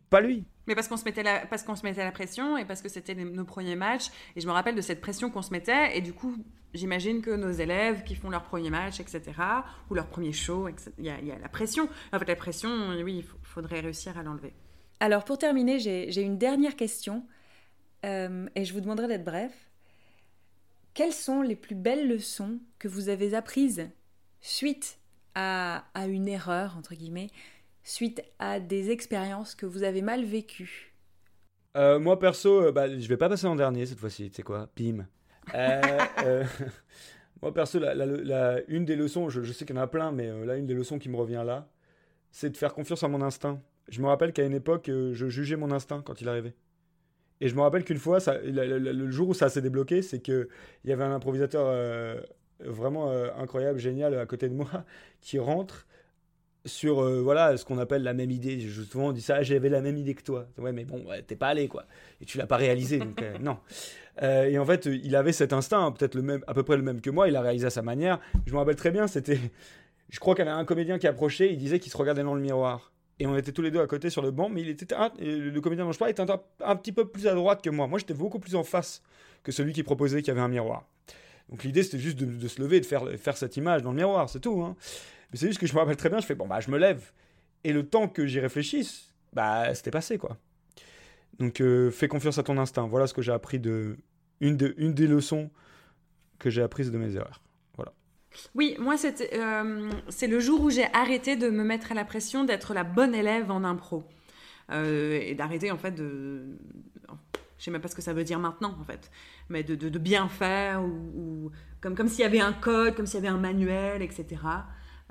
[0.09, 0.45] pas lui.
[0.69, 2.89] Mais parce qu'on se mettait la, parce qu'on se mettait la pression et parce que
[2.89, 4.07] c'était nos premiers matchs.
[4.37, 5.99] Et je me rappelle de cette pression qu'on se mettait.
[5.99, 6.37] Et du coup,
[6.75, 9.21] j'imagine que nos élèves qui font leur premier match, etc.,
[9.91, 10.69] ou leur premier show,
[10.99, 11.89] il y, a, la pression.
[12.13, 14.55] En fait, la pression, oui, il faudrait réussir à l'enlever.
[15.01, 17.27] Alors, pour terminer, j'ai une dernière question.
[18.07, 19.73] Euh, et je vous demanderai d'être bref.
[20.95, 23.91] Quelles sont les plus belles leçons que vous avez apprises
[24.41, 24.99] suite
[25.35, 27.29] à, une erreur, entre guillemets,
[27.83, 30.95] suite à des expériences que vous avez mal vécues
[31.77, 34.43] euh, Moi, perso, euh, bah, je vais pas passer en dernier cette fois-ci, tu sais
[34.43, 35.07] quoi Pim.
[35.55, 36.45] Euh,
[37.43, 40.45] moi, perso, la, une des leçons, je, je sais qu'il y en a plein, mais
[40.45, 41.69] là, une des leçons qui me revient là,
[42.31, 43.61] c'est de faire confiance à mon instinct.
[43.89, 46.55] Je me rappelle qu'à une époque, je jugeais mon instinct quand il arrivait.
[47.41, 50.47] Et je me rappelle qu'une fois, ça, le, jour où ça s'est débloqué, c'est qu'il
[50.85, 52.21] y avait un improvisateur euh,
[52.65, 54.69] vraiment euh, incroyable, génial à côté de moi,
[55.21, 55.87] qui rentre
[56.67, 58.61] sur euh, voilà ce qu'on appelle la même idée.
[58.91, 60.47] Souvent on dit ça, j'avais la même idée que toi.
[60.59, 61.85] Ouais, mais bon, t'es pas allé quoi.
[62.21, 63.59] Et tu l'as pas réalisé, donc non.
[64.23, 67.01] et en fait, il avait cet instinct, peut-être le même, à peu près le même
[67.01, 67.29] que moi.
[67.29, 68.21] Il a réalisé à sa manière.
[68.47, 69.39] Je me rappelle très bien, c'était,
[70.11, 72.35] je crois qu'il y avait un comédien qui approchait, il disait qu'il se regardait dans
[72.35, 74.69] le miroir et on était tous les deux à côté sur le banc, mais il
[74.71, 74.87] était
[75.21, 77.87] le comédien dont je parlais était un, petit peu plus à droite que moi.
[77.87, 79.03] Moi, j'étais beaucoup plus en face
[79.45, 80.89] que celui qui proposait qu'il y avait un miroir.
[81.51, 84.31] Donc l'idée, c'était juste de, se lever de faire, faire cette image dans le miroir,
[84.31, 84.63] c'est tout.
[84.63, 84.77] Hein.
[85.31, 86.79] Mais c'est juste que je me rappelle très bien, je fais, bon, bah, je me
[86.79, 87.13] lève.
[87.65, 90.39] Et le temps que j'y réfléchisse, bah, c'était passé, quoi.
[91.39, 92.87] Donc, euh, fais confiance à ton instinct.
[92.87, 93.97] Voilà ce que j'ai appris de...
[94.41, 95.51] Une, de, une des leçons
[96.39, 97.43] que j'ai apprises de mes erreurs.
[98.55, 102.45] Oui, moi, euh, c'est le jour où j'ai arrêté de me mettre à la pression
[102.45, 104.05] d'être la bonne élève en impro.
[104.71, 106.57] Euh, et d'arrêter, en fait, de.
[107.61, 109.11] Je sais même pas ce que ça veut dire maintenant, en fait.
[109.51, 111.51] Mais de, bien faire, ou,
[111.83, 114.41] comme, comme s'il y avait un code, comme s'il y avait un manuel, etc.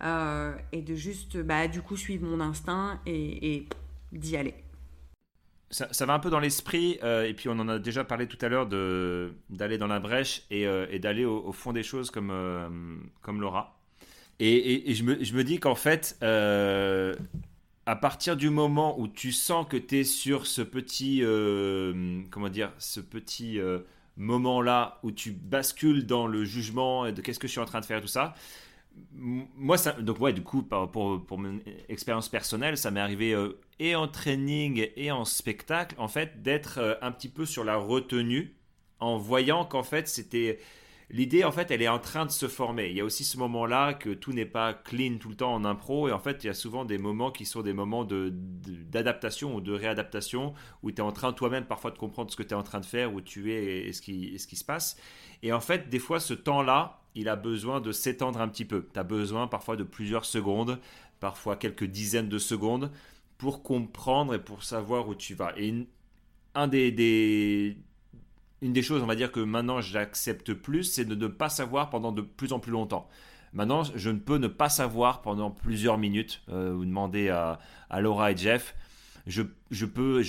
[0.01, 3.69] Euh, et de juste, bah, du coup, suivre mon instinct et, et
[4.11, 4.55] d'y aller
[5.71, 8.43] ça, va un peu dans l'esprit, euh, et puis on en a déjà parlé tout
[8.43, 13.39] à l'heure, d'aller dans la brèche et, euh, d'aller au, fond des choses comme, comme
[13.39, 13.79] Laura.
[14.39, 16.17] Et, je, me, je, me, dis qu'en fait,
[17.89, 21.23] à partir du moment où tu sens que tu es sur ce petit,
[22.29, 23.59] comment dire, ce petit
[24.17, 27.79] moment-là où tu bascules dans le jugement et de qu'est-ce que je suis en train
[27.79, 28.35] de faire tout ça,
[29.13, 33.59] moi, ça, donc ouais, du coup, pour, pour, mon expérience personnelle, ça m'est arrivé euh,
[33.79, 37.77] et en training et en spectacle, en fait, d'être euh, un petit peu sur la
[37.77, 38.55] retenue,
[38.99, 40.59] en voyant qu'en fait, c'était
[41.09, 42.89] l'idée, en fait, elle est en train de se former.
[42.89, 45.65] Il y a aussi ce moment-là que tout n'est pas clean tout le temps en
[45.65, 46.07] impro.
[46.07, 49.61] Et en fait, il y a souvent des moments qui sont des moments d'adaptation ou
[49.61, 50.53] de réadaptation
[50.83, 52.79] où tu es en train toi-même parfois de comprendre ce que tu es en train
[52.79, 54.97] de faire, où tu es et ce qui, se passe.
[55.43, 58.87] Et en fait, des fois, ce temps-là, il a besoin de s'étendre un petit peu.
[58.93, 60.79] Tu as besoin parfois de plusieurs secondes,
[61.19, 62.91] parfois quelques dizaines de secondes
[63.37, 65.53] pour comprendre et pour savoir où tu vas.
[65.57, 65.73] Et
[66.55, 67.77] un des,
[68.61, 71.89] une des choses, on va dire que maintenant j'accepte plus, c'est de ne pas savoir
[71.89, 73.07] pendant de plus en plus longtemps.
[73.53, 76.43] Maintenant, je ne peux ne pas savoir pendant plusieurs minutes.
[76.49, 77.59] Euh, vous demandez à,
[77.99, 78.75] Laura et Jeff.
[79.25, 79.41] Je,
[79.85, 80.21] peux,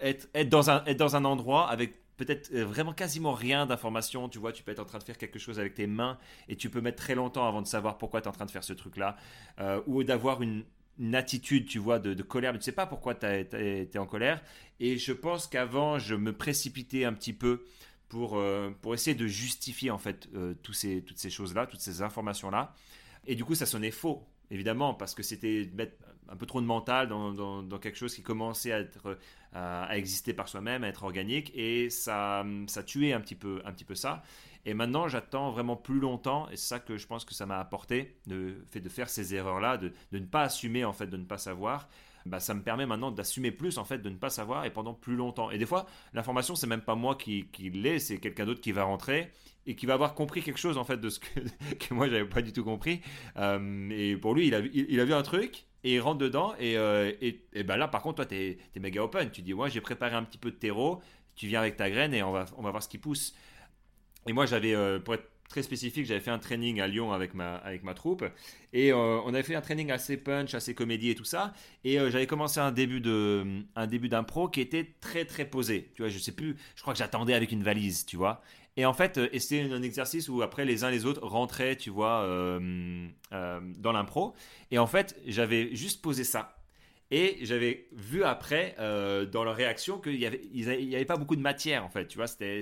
[0.00, 4.28] être, dans un, endroit avec peut-être euh, vraiment quasiment rien d'informations.
[4.28, 6.18] Tu vois, tu peux être en train de faire quelque chose avec tes mains
[6.48, 8.50] et tu peux mettre très longtemps avant de savoir pourquoi tu es en train de
[8.50, 9.16] faire ce truc-là.
[9.60, 10.64] Euh, ou d'avoir une,
[10.98, 14.42] une attitude, tu vois, de, colère, mais tu sais pas pourquoi tu es en colère.
[14.80, 17.64] Et je pense qu'avant, je me précipitais un petit peu
[18.08, 21.80] pour, euh, pour essayer de justifier, en fait, euh, tous ces, toutes ces choses-là, toutes
[21.80, 22.74] ces informations-là.
[23.26, 25.96] Et du coup, ça sonnait faux, évidemment, parce que c'était mettre
[26.28, 29.18] un peu trop de mental dans, dans, quelque chose qui commençait à, être,
[29.54, 33.72] à, exister par soi-même, à être organique, et ça, ça tuait un petit peu, un
[33.72, 34.22] petit peu ça.
[34.64, 37.58] Et maintenant, j'attends vraiment plus longtemps, et c'est ça que je pense que ça m'a
[37.58, 41.24] apporté, le fait de faire ces erreurs-là, de, ne pas assumer, en fait, de ne
[41.24, 41.88] pas savoir.
[42.26, 44.94] Bah, ça me permet maintenant d'assumer plus, en fait, de ne pas savoir, et pendant
[44.94, 45.50] plus longtemps.
[45.50, 48.72] Et des fois, l'information, c'est même pas moi qui, qui l'ai, c'est quelqu'un d'autre qui
[48.72, 49.30] va rentrer
[49.66, 51.40] et qui va avoir compris quelque chose, en fait, de ce que,
[51.78, 53.00] que moi, j'avais pas du tout compris.
[53.36, 57.12] Euh, et pour lui, il a, vu un truc, et il rentre dedans et, euh,
[57.64, 60.24] ben là par contre toi tu es, méga open tu dis moi j'ai préparé un
[60.24, 61.00] petit peu de terreau
[61.36, 63.32] tu viens avec ta graine et on va, on va voir ce qui pousse
[64.28, 67.32] et moi, j'avais, euh, pour être très spécifique, j'avais fait un training à Lyon avec
[67.32, 68.24] ma, avec ma troupe.
[68.74, 71.54] Et euh, on avait fait un training assez punch, assez comédie et tout ça.
[71.84, 75.90] Et euh, j'avais commencé un début, de, un début d'impro qui était très, très posé.
[75.94, 78.42] Tu vois, je sais plus, je crois que j'attendais avec une valise, tu vois.
[78.76, 82.24] Et en fait, c'était un exercice où après les uns les autres rentraient, tu vois,
[83.32, 84.34] dans l'impro.
[84.70, 86.57] Et en fait, j'avais juste posé ça.
[87.10, 91.82] Et j'avais vu après, euh, dans leur réaction, qu'il n'y avait, pas beaucoup de matière,
[91.84, 92.06] en fait.
[92.06, 92.60] Tu vois, c'était,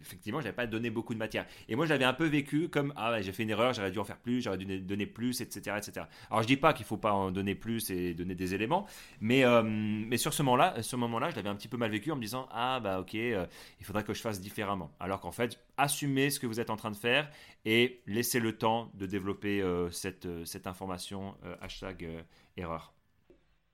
[0.00, 1.46] effectivement, j'avais pas donné beaucoup de matière.
[1.68, 3.98] Et moi, je l'avais un peu vécu comme Ah, j'ai fait une erreur, j'aurais dû
[3.98, 5.76] en faire plus, j'aurais dû donner plus, etc.
[5.78, 6.06] etc.
[6.30, 8.86] Alors, je dis pas qu'il faut pas en donner plus et donner des éléments,
[9.20, 12.12] mais, euh, mais sur ce moment-là, ce moment-là, je l'avais un petit peu mal vécu
[12.12, 13.46] en me disant Ah, bah, ok, euh,
[13.80, 14.92] il faudrait que je fasse différemment.
[15.00, 17.28] Alors qu'en fait, assumez ce que vous êtes en train de faire
[17.64, 22.24] et laissez le temps de développer cette, cette information hashtag
[22.56, 22.92] erreur.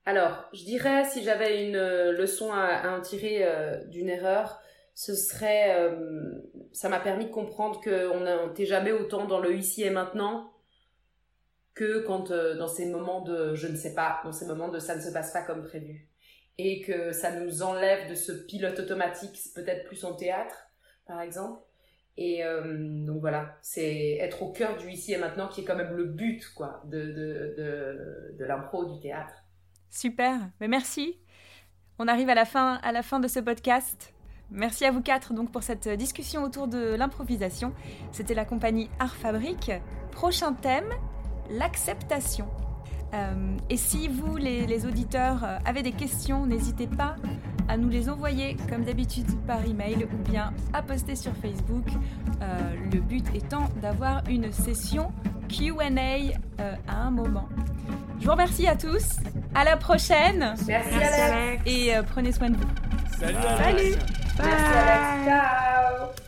[0.05, 4.61] Alors, je dirais, si j'avais une euh, leçon à, en tirer euh, d'une erreur,
[4.93, 6.31] ce serait, euh,
[6.73, 10.51] ça m'a permis de comprendre qu'on n'était jamais autant dans le ici et maintenant
[11.73, 14.95] que quand dans ces moments de je ne sais pas, dans ces moments de ça
[14.95, 16.07] ne se passe pas comme prévu.
[16.57, 20.69] Et que ça nous enlève de ce pilote automatique, peut-être plus en théâtre,
[21.05, 21.59] par exemple.
[22.15, 25.97] Et donc voilà, c'est être au cœur du ici et maintenant qui est quand même
[25.97, 29.44] le but quoi, de, de, de, de l'impro, du théâtre.
[29.95, 31.17] Super, mais merci.
[31.99, 34.13] On arrive à la fin, de ce podcast.
[34.51, 37.71] Merci à vous quatre donc pour cette discussion autour de l'improvisation.
[38.11, 39.71] C'était la compagnie Art Fabrique.
[40.11, 40.89] Prochain thème,
[41.49, 42.45] l'acceptation.
[43.13, 47.15] Euh, et si vous, les, auditeurs, euh, avez des questions, n'hésitez pas
[47.69, 51.87] à nous les envoyer comme d'habitude par email ou bien à poster sur Facebook.
[52.41, 55.13] Euh, le but étant d'avoir une session
[55.47, 55.87] QA
[56.85, 57.47] à un moment.
[58.19, 59.03] Je vous remercie à tous.
[59.53, 60.55] À la prochaine.
[60.67, 61.61] Merci, Alex.
[61.65, 62.67] Et prenez soin de vous.
[63.19, 63.37] Salut.
[63.57, 63.95] Salut.
[64.39, 65.25] Merci Alex.
[65.25, 66.24] Ciao.